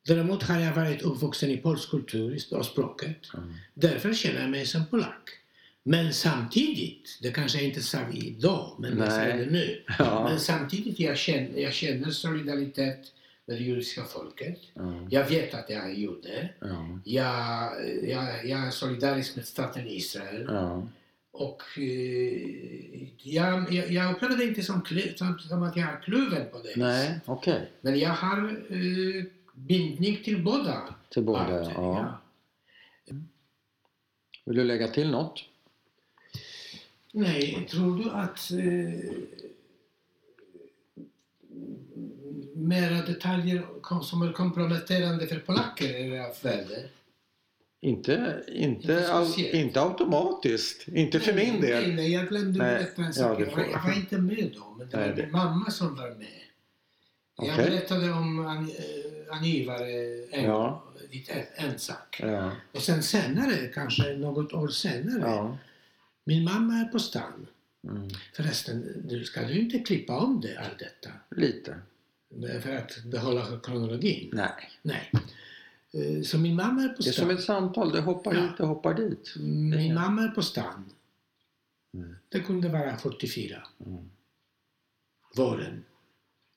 Däremot 0.07 0.43
har 0.43 0.59
jag 0.59 0.73
varit 0.73 1.01
uppvuxen 1.01 1.49
i 1.49 1.57
polsk 1.57 1.89
kultur 1.89 2.39
och 2.51 2.65
språket. 2.65 3.33
Mm. 3.33 3.53
Därför 3.73 4.13
känner 4.13 4.41
jag 4.41 4.49
mig 4.49 4.65
som 4.65 4.85
polack. 4.85 5.29
Men 5.83 6.13
samtidigt, 6.13 7.19
det 7.21 7.31
kanske 7.31 7.57
jag 7.57 7.67
inte 7.67 7.81
sa 7.81 7.99
idag, 8.13 8.75
men 8.79 8.97
jag 8.97 9.11
säger 9.11 9.35
Nej. 9.35 9.45
det 9.45 9.51
nu. 9.51 9.83
Ja. 9.99 10.29
Men 10.29 10.39
samtidigt 10.39 10.99
jag 10.99 11.17
känner 11.17 11.59
jag 11.59 11.73
känner 11.73 12.09
solidaritet 12.09 13.13
med 13.45 13.57
det 13.57 13.63
judiska 13.63 14.03
folket. 14.03 14.59
Ja. 14.73 15.07
Jag 15.09 15.29
vet 15.29 15.53
att 15.53 15.69
jag 15.69 15.85
är 15.85 15.93
jude. 15.93 16.49
Ja. 16.59 16.99
Jag, 17.03 17.71
jag, 18.09 18.45
jag 18.45 18.59
är 18.67 18.71
solidarisk 18.71 19.35
med 19.35 19.45
staten 19.45 19.87
Israel. 19.87 20.45
Ja. 20.47 20.87
Och 21.31 21.63
eh, 21.77 23.07
jag, 23.17 23.73
jag, 23.73 23.91
jag 23.91 24.15
upplever 24.15 24.37
det 24.37 24.43
inte 24.43 24.63
som, 24.63 24.85
som, 25.15 25.39
som 25.39 25.63
att 25.63 25.75
jag 25.75 25.89
är 25.89 26.01
kluven 26.01 26.49
på 26.51 26.59
det 26.59 26.73
Nej, 26.75 27.19
okej. 27.25 27.71
Men 27.81 27.99
jag 27.99 28.09
har 28.09 28.65
eh, 28.69 29.23
bindning 29.53 30.23
till 30.23 30.43
båda 30.43 30.95
Till 31.09 31.23
båda, 31.23 31.39
parter, 31.39 31.71
ja. 31.75 32.21
Vill 34.45 34.55
du 34.55 34.63
lägga 34.63 34.87
till 34.87 35.11
något? 35.11 35.45
Nej, 37.13 37.67
tror 37.69 37.97
du 37.97 38.09
att 38.09 38.51
eh, 38.51 39.11
mera 42.53 43.01
detaljer 43.01 43.65
som 44.01 44.21
är 44.21 44.31
komprometterande 44.31 45.27
för 45.27 45.39
polacker 45.39 45.93
är 45.93 46.19
av 46.19 46.33
värde? 46.43 46.89
Inte, 47.81 48.43
inte, 48.47 49.09
Inte 49.37 49.57
inte 49.57 49.81
automatiskt. 49.81 50.87
Inte 50.87 51.19
för 51.19 51.33
min 51.33 51.53
Nej, 51.53 51.61
del. 51.61 51.95
nej, 51.95 52.11
jag 52.13 52.27
glömde 52.29 52.59
Nej, 52.59 52.75
berätta 52.75 53.01
en 53.01 53.07
ja, 53.07 53.13
sak. 53.13 53.37
du 53.37 53.45
jag, 53.45 53.51
var, 53.55 53.63
jag 53.63 53.83
var 53.83 53.93
inte 53.95 54.17
med 54.17 54.51
då, 54.55 54.75
men 54.77 54.89
det 54.89 54.97
Nej, 54.97 55.09
var 55.09 55.15
det- 55.15 55.21
min 55.23 55.31
mamma 55.31 55.71
som 55.71 55.95
var 55.95 56.09
med. 56.09 56.27
Jag 57.37 57.49
Okej. 57.53 57.69
berättade 57.69 58.11
om 58.11 58.45
an, 58.47 58.69
eh, 58.77 59.35
angivare 59.37 59.91
en, 60.31 60.43
Ja. 60.43 60.83
en 61.55 61.79
sak. 61.79 62.19
Ja. 62.21 62.51
Och 62.71 62.81
sen 62.81 63.03
senare, 63.03 63.67
kanske 63.73 64.13
något 64.13 64.53
år 64.53 64.67
senare, 64.67 65.21
Ja. 65.21 65.57
min 66.23 66.43
mamma 66.43 66.73
är 66.73 66.85
på 66.85 66.99
stan. 66.99 67.47
Mm. 67.83 68.07
Förresten, 68.35 69.03
du 69.09 69.23
ska 69.23 69.41
du 69.41 69.59
inte 69.59 69.79
klippa 69.79 70.17
om 70.17 70.41
det, 70.41 70.57
allt 70.57 70.79
detta? 70.79 71.09
Lite. 71.35 71.75
För 72.63 72.75
att 72.75 73.03
behålla 73.03 73.59
kronologin? 73.63 74.29
Nej. 74.33 74.49
Nej. 74.81 75.11
Eh, 75.93 76.21
Så 76.23 76.37
min 76.37 76.55
mamma 76.55 76.83
är 76.83 76.89
på 76.89 77.01
Det 77.01 77.09
är 77.09 77.11
som 77.11 77.25
stan. 77.25 77.31
ett 77.37 77.43
samtal. 77.43 77.91
Det 77.91 78.01
hoppar 78.01 78.33
Ja. 78.35 78.41
hit, 78.41 78.51
det 78.57 78.65
hoppar 78.65 78.93
dit. 78.93 79.35
Min 79.71 79.93
mamma 79.93 80.23
är 80.23 80.27
på 80.27 80.41
stan. 80.41 80.91
Mm. 81.93 82.15
Det 82.29 82.39
kunde 82.39 82.69
vara 82.69 82.97
44. 82.97 83.63
Mm. 83.85 84.09
Våren. 85.35 85.83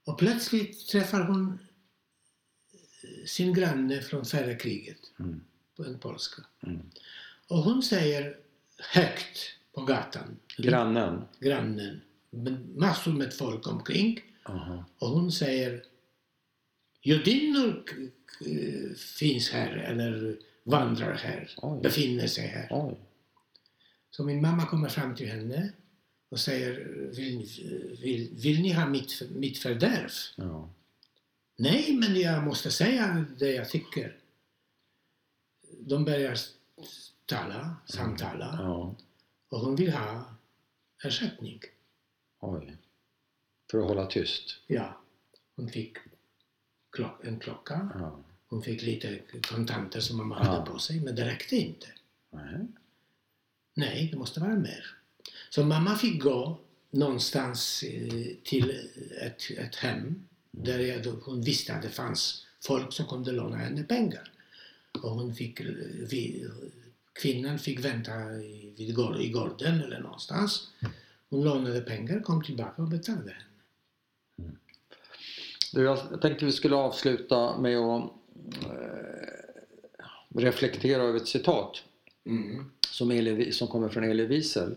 Och 0.04 0.18
plötsligt 0.18 0.88
träffar 0.88 1.20
hon 1.24 1.58
eh, 3.02 3.26
sin 3.26 3.54
granne 3.54 4.00
från 4.00 4.24
förra 4.24 4.54
kriget. 4.54 4.98
Mm. 5.18 5.40
På 5.76 5.84
en 5.84 5.98
polska. 5.98 6.42
Mm. 6.66 6.90
Och 7.48 7.58
hon 7.58 7.82
säger 7.82 8.36
högt 8.94 9.38
på 9.74 9.84
gatan. 9.84 10.36
Grannen. 10.58 11.24
Grannen. 11.40 12.00
Massor 12.76 13.12
med 13.12 13.34
folk 13.34 13.66
omkring. 13.66 14.20
Aha. 14.44 14.84
Och 14.98 15.08
hon 15.08 15.32
säger 15.32 15.84
Judinnor 17.02 17.84
k- 17.88 18.44
finns 19.18 19.50
här 19.50 19.76
eller 19.76 20.36
vandrar 20.64 21.14
här, 21.14 21.50
Oj. 21.56 21.80
befinner 21.82 22.26
sig 22.26 22.46
här. 22.46 22.68
Oj. 22.70 22.96
Så 24.10 24.24
min 24.24 24.42
mamma 24.42 24.66
kommer 24.66 24.88
fram 24.88 25.14
till 25.14 25.28
henne 25.28 25.72
och 26.28 26.40
säger 26.40 26.72
vill, 27.16 27.48
vill, 28.02 28.30
vill 28.34 28.62
ni 28.62 28.72
ha 28.72 28.86
mitt, 28.88 29.22
mitt 29.30 29.58
fördärv? 29.58 30.10
Ja. 30.36 30.70
Nej, 31.56 31.92
men 31.96 32.20
jag 32.20 32.44
måste 32.44 32.70
säga 32.70 33.26
det 33.38 33.52
jag 33.52 33.68
tycker. 33.68 34.16
De 35.80 36.04
börjar 36.04 36.38
tala, 37.26 37.76
samtala 37.86 38.56
ja. 38.60 38.94
och 39.48 39.58
hon 39.60 39.76
vill 39.76 39.92
ha 39.92 40.34
ersättning. 41.04 41.60
Oj. 42.40 42.76
För 43.70 43.78
att 43.78 43.84
hålla 43.88 44.06
tyst. 44.06 44.58
Ja, 44.66 45.00
hon 45.56 45.68
fick 45.68 45.96
klock, 46.92 47.24
en 47.24 47.38
klocka 47.38 47.88
Ja. 47.94 48.18
Hon 48.48 48.62
fick 48.62 48.82
lite 48.82 49.18
kontanter 49.48 50.00
som 50.00 50.16
mamma 50.16 50.38
Ja. 50.44 50.50
hade 50.50 50.70
på 50.70 50.78
sig, 50.78 51.00
men 51.00 51.14
det 51.14 51.24
räckte 51.24 51.56
inte. 51.56 51.86
Nej. 52.30 52.66
Nej, 53.74 54.08
det 54.12 54.18
måste 54.18 54.40
vara 54.40 54.56
mer. 54.56 54.86
Så 55.50 55.64
mamma 55.64 55.96
fick 55.96 56.22
gå 56.22 56.58
någonstans 56.90 57.82
eh, 57.82 58.26
till 58.44 58.70
ett, 59.20 59.42
ett 59.58 59.76
hem 59.76 60.24
där 60.50 60.78
jag, 60.78 61.04
hon 61.24 61.42
visste 61.42 61.74
att 61.74 61.82
det 61.82 61.88
fanns 61.88 62.46
folk 62.60 62.92
som 62.92 63.06
kunde 63.06 63.32
låna 63.32 63.56
henne 63.56 63.82
pengar. 63.84 64.32
Och 65.02 65.10
hon 65.10 65.34
fick, 65.34 65.60
eh, 65.60 65.66
vi, 66.10 66.48
kvinnan 67.12 67.58
fick 67.58 67.84
vänta 67.84 68.32
i, 68.34 68.74
vid, 68.76 68.88
i 69.20 69.28
gården 69.30 69.80
eller 69.82 70.00
någonstans. 70.00 70.70
Hon 71.28 71.44
lånade 71.44 71.80
pengar, 71.80 72.20
kom 72.20 72.42
tillbaka 72.44 72.82
och 72.82 72.88
betalade 72.88 73.30
henne. 73.30 73.44
Du, 75.72 75.82
jag 75.84 76.20
tänkte 76.22 76.44
vi 76.44 76.52
skulle 76.52 76.76
avsluta 76.76 77.58
med 77.58 77.78
att 77.78 78.02
eh, 78.64 80.38
reflektera 80.40 81.02
över 81.02 81.16
ett 81.16 81.28
citat 81.28 81.82
Mm. 82.24 82.70
som, 82.90 83.10
Elie, 83.10 83.52
som 83.52 83.68
kommer 83.68 83.88
från 83.88 84.04
Elie 84.04 84.26
Wiesel. 84.26 84.74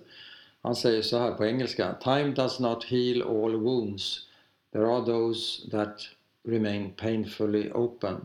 Han 0.61 0.75
säger 0.75 1.01
så 1.01 1.17
här 1.17 1.31
på 1.31 1.45
engelska. 1.45 1.93
Time 2.03 2.27
does 2.31 2.59
not 2.59 2.83
heal 2.83 3.21
all 3.21 3.55
wounds. 3.55 4.27
There 4.73 4.87
are 4.87 5.05
those 5.05 5.69
that 5.71 6.01
remain 6.43 6.91
painfully 6.97 7.71
open. 7.71 8.15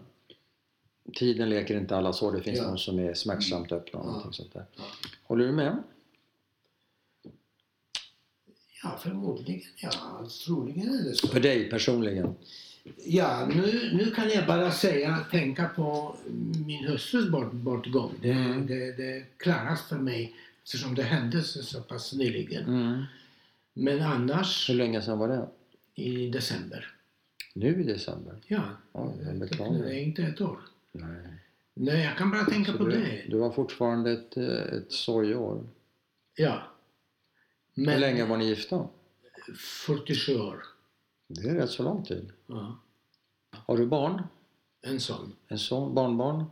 Tiden 1.14 1.50
leker 1.50 1.76
inte 1.76 1.96
alla 1.96 2.12
sår. 2.12 2.32
Det 2.32 2.42
finns 2.42 2.58
Ja. 2.58 2.64
de 2.64 2.78
som 2.78 2.98
är 2.98 3.14
smärtsamt 3.14 3.72
öppna. 3.72 4.00
Och 4.00 4.22
Ja. 4.24 4.32
sånt 4.32 4.52
där. 4.52 4.64
Ja. 4.76 4.82
Håller 5.22 5.46
du 5.46 5.52
med? 5.52 5.82
Ja, 8.82 8.98
förmodligen. 9.02 9.62
Ja, 9.76 9.90
troligen 10.46 10.88
är 10.94 11.04
det 11.04 11.14
så. 11.14 11.28
För 11.28 11.40
dig 11.40 11.70
personligen? 11.70 12.34
Ja, 13.06 13.46
nu, 13.54 13.90
nu 13.94 14.10
kan 14.10 14.30
jag 14.30 14.46
bara 14.46 14.70
säga, 14.70 15.18
tänka 15.30 15.68
på 15.68 16.16
min 16.66 16.84
hustrus 16.84 17.28
bort, 17.30 17.52
bortgång. 17.52 18.12
Det, 18.22 18.30
Mm. 18.30 18.66
det, 18.66 18.92
det 18.92 19.24
klarast 19.36 19.88
för 19.88 19.96
mig 19.98 20.34
eftersom 20.64 20.94
det 20.94 21.02
hände 21.02 21.42
så, 21.42 21.62
så 21.62 21.80
pass 21.82 22.12
nyligen. 22.12 22.64
Mm. 22.64 23.02
Men 23.74 24.02
annars 24.02 24.70
Hur 24.70 24.74
länge 24.74 25.02
sedan 25.02 25.18
var 25.18 25.28
det? 25.28 25.48
i 25.94 26.28
december. 26.30 26.94
Nu 27.54 27.80
i 27.80 27.84
december? 27.84 28.34
Ja, 28.46 28.62
Ja, 28.92 29.12
det, 29.22 29.30
är 29.30 29.34
inte 29.98 30.22
ett 30.22 30.40
år. 30.40 30.58
Nej. 30.92 31.08
Nej, 31.74 32.04
jag 32.04 32.16
kan 32.16 32.30
bara 32.30 32.44
tänka 32.44 32.72
Så 32.72 32.78
på 32.78 32.84
du, 32.84 32.90
det. 32.92 33.22
du 33.28 33.38
har 33.40 33.50
fortfarande 33.52 34.12
ett, 34.12 34.36
eh, 34.36 34.44
ett 34.76 34.92
sorgeår. 34.92 35.64
Ja. 36.36 36.62
Hur 37.80 37.86
Men 37.86 38.00
länge 38.00 38.24
var 38.24 38.36
ni 38.36 38.44
gifta? 38.46 38.88
47 39.58 40.40
år. 40.40 40.62
Det 41.28 41.48
är 41.48 41.54
rätt 41.54 41.70
så 41.70 41.82
lång 41.82 42.04
tid. 42.04 42.32
Ja, 42.46 42.78
Har 43.52 43.76
du 43.76 43.86
barn? 43.86 44.22
en 44.82 45.00
sån. 45.00 45.36
En 45.48 45.58
son? 45.58 45.94
Barnbarn? 45.94 46.44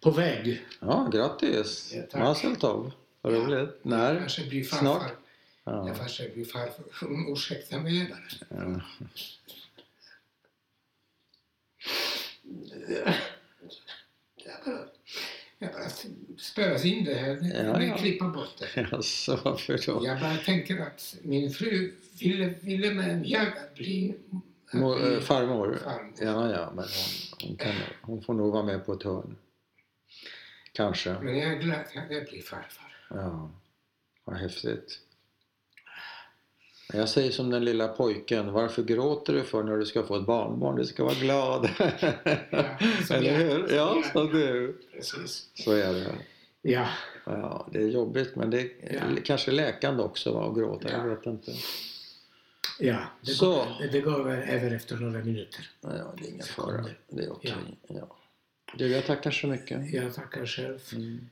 På 0.00 0.10
väg. 0.10 0.66
Ja, 0.80 1.10
grattis! 1.12 1.92
Ja, 1.94 2.02
tack. 2.10 2.20
Mazel 2.20 2.56
tov! 2.56 2.92
Vad 3.20 3.32
roligt. 3.32 3.50
Jag 3.82 3.90
När? 3.90 4.18
kanske 4.18 4.46
blir 4.48 4.64
Snart? 4.64 5.02
farfar. 5.02 5.16
Ja. 5.64 5.88
Jag 5.88 5.96
kanske 5.96 6.28
blir 6.28 6.44
farfar. 6.44 6.84
Ursäkta 7.32 7.80
mig 7.80 8.14
bara. 8.50 8.58
Ja. 8.64 8.80
Jag 14.44 14.64
bara, 14.64 14.84
jag 15.58 15.72
bara 15.72 15.88
spelas 16.38 16.84
in 16.84 17.04
det 17.04 17.14
här. 17.14 17.38
Ja, 17.54 17.82
Ja, 17.82 17.96
klippa 17.96 18.28
bort 18.28 18.58
det. 18.58 18.80
Jaså, 18.92 19.40
varför 19.44 19.80
då? 19.86 20.06
Jag 20.06 20.20
bara 20.20 20.36
tänker 20.36 20.80
att 20.80 21.16
min 21.22 21.50
fru 21.50 21.92
ville, 22.20 22.54
ville 22.60 22.94
med 22.94 23.26
jag 23.26 23.46
att 23.46 23.74
bli, 23.74 24.14
att 24.70 24.72
bli 24.72 25.14
äh, 25.14 25.20
farmor? 25.20 25.78
farmor. 25.84 26.12
Ja, 26.20 26.50
ja, 26.52 26.72
men 26.74 26.84
hon, 26.84 27.48
hon, 27.48 27.56
kan, 27.56 27.72
hon 28.02 28.22
får 28.22 28.34
nog 28.34 28.52
vara 28.52 28.62
med 28.62 28.86
på 28.86 28.92
ett 28.92 29.02
hörn. 29.02 29.36
Kanske. 30.72 31.16
Men 31.22 31.38
jag 31.38 31.52
är 31.52 31.58
glad 31.58 31.80
att 31.80 31.94
jag 31.94 32.24
blir 32.24 32.42
farfar. 32.42 32.96
Ja, 33.10 33.50
vad 34.24 34.36
häftigt. 34.36 35.00
Jag 36.92 37.08
säger 37.08 37.30
som 37.30 37.50
den 37.50 37.64
lilla 37.64 37.88
pojken, 37.88 38.52
varför 38.52 38.82
gråter 38.82 39.32
du 39.32 39.42
för 39.42 39.62
när 39.62 39.76
du 39.76 39.86
ska 39.86 40.02
få 40.02 40.16
ett 40.16 40.26
barnbarn? 40.26 40.76
Du 40.76 40.86
ska 40.86 41.04
vara 41.04 41.14
glad. 41.14 41.68
Ja, 41.78 41.84
Eller 43.10 43.30
jag. 43.30 43.38
hur? 43.38 43.74
Ja, 43.74 44.02
som 44.12 44.26
du. 44.32 44.76
Precis. 44.92 45.48
Så 45.54 45.72
är 45.72 45.92
det. 45.92 46.06
Ja, 46.62 46.88
Ja, 47.24 47.66
det 47.72 47.78
är 47.78 47.88
jobbigt 47.88 48.36
men 48.36 48.50
det 48.50 48.60
är 48.60 48.70
Ja. 48.94 49.00
kanske 49.24 49.50
läkande 49.50 50.02
också 50.02 50.32
va, 50.32 50.48
att 50.50 50.56
gråta. 50.56 50.90
Jag 50.90 51.00
Ja. 51.00 51.14
vet 51.14 51.26
inte. 51.26 51.52
ja. 52.78 52.96
Det, 53.20 53.30
Så. 53.32 53.50
Går, 53.54 53.66
det 53.92 54.00
går 54.00 54.20
över, 54.30 54.72
efter 54.74 54.96
några 54.96 55.18
minuter. 55.24 55.70
Ja, 55.80 55.88
det 56.18 56.24
är 56.28 56.30
ingen 56.30 56.46
fara. 56.46 56.84
Det 57.08 57.24
är 57.24 57.32
okej. 57.32 57.54
Ja. 57.88 58.16
Du, 58.74 58.88
jag 58.88 59.06
tackar 59.06 59.30
så 59.30 59.46
mycket. 59.46 59.92
Jag 59.92 60.14
tackar 60.14 60.46
själv. 60.46 60.78
Mm. 60.94 61.28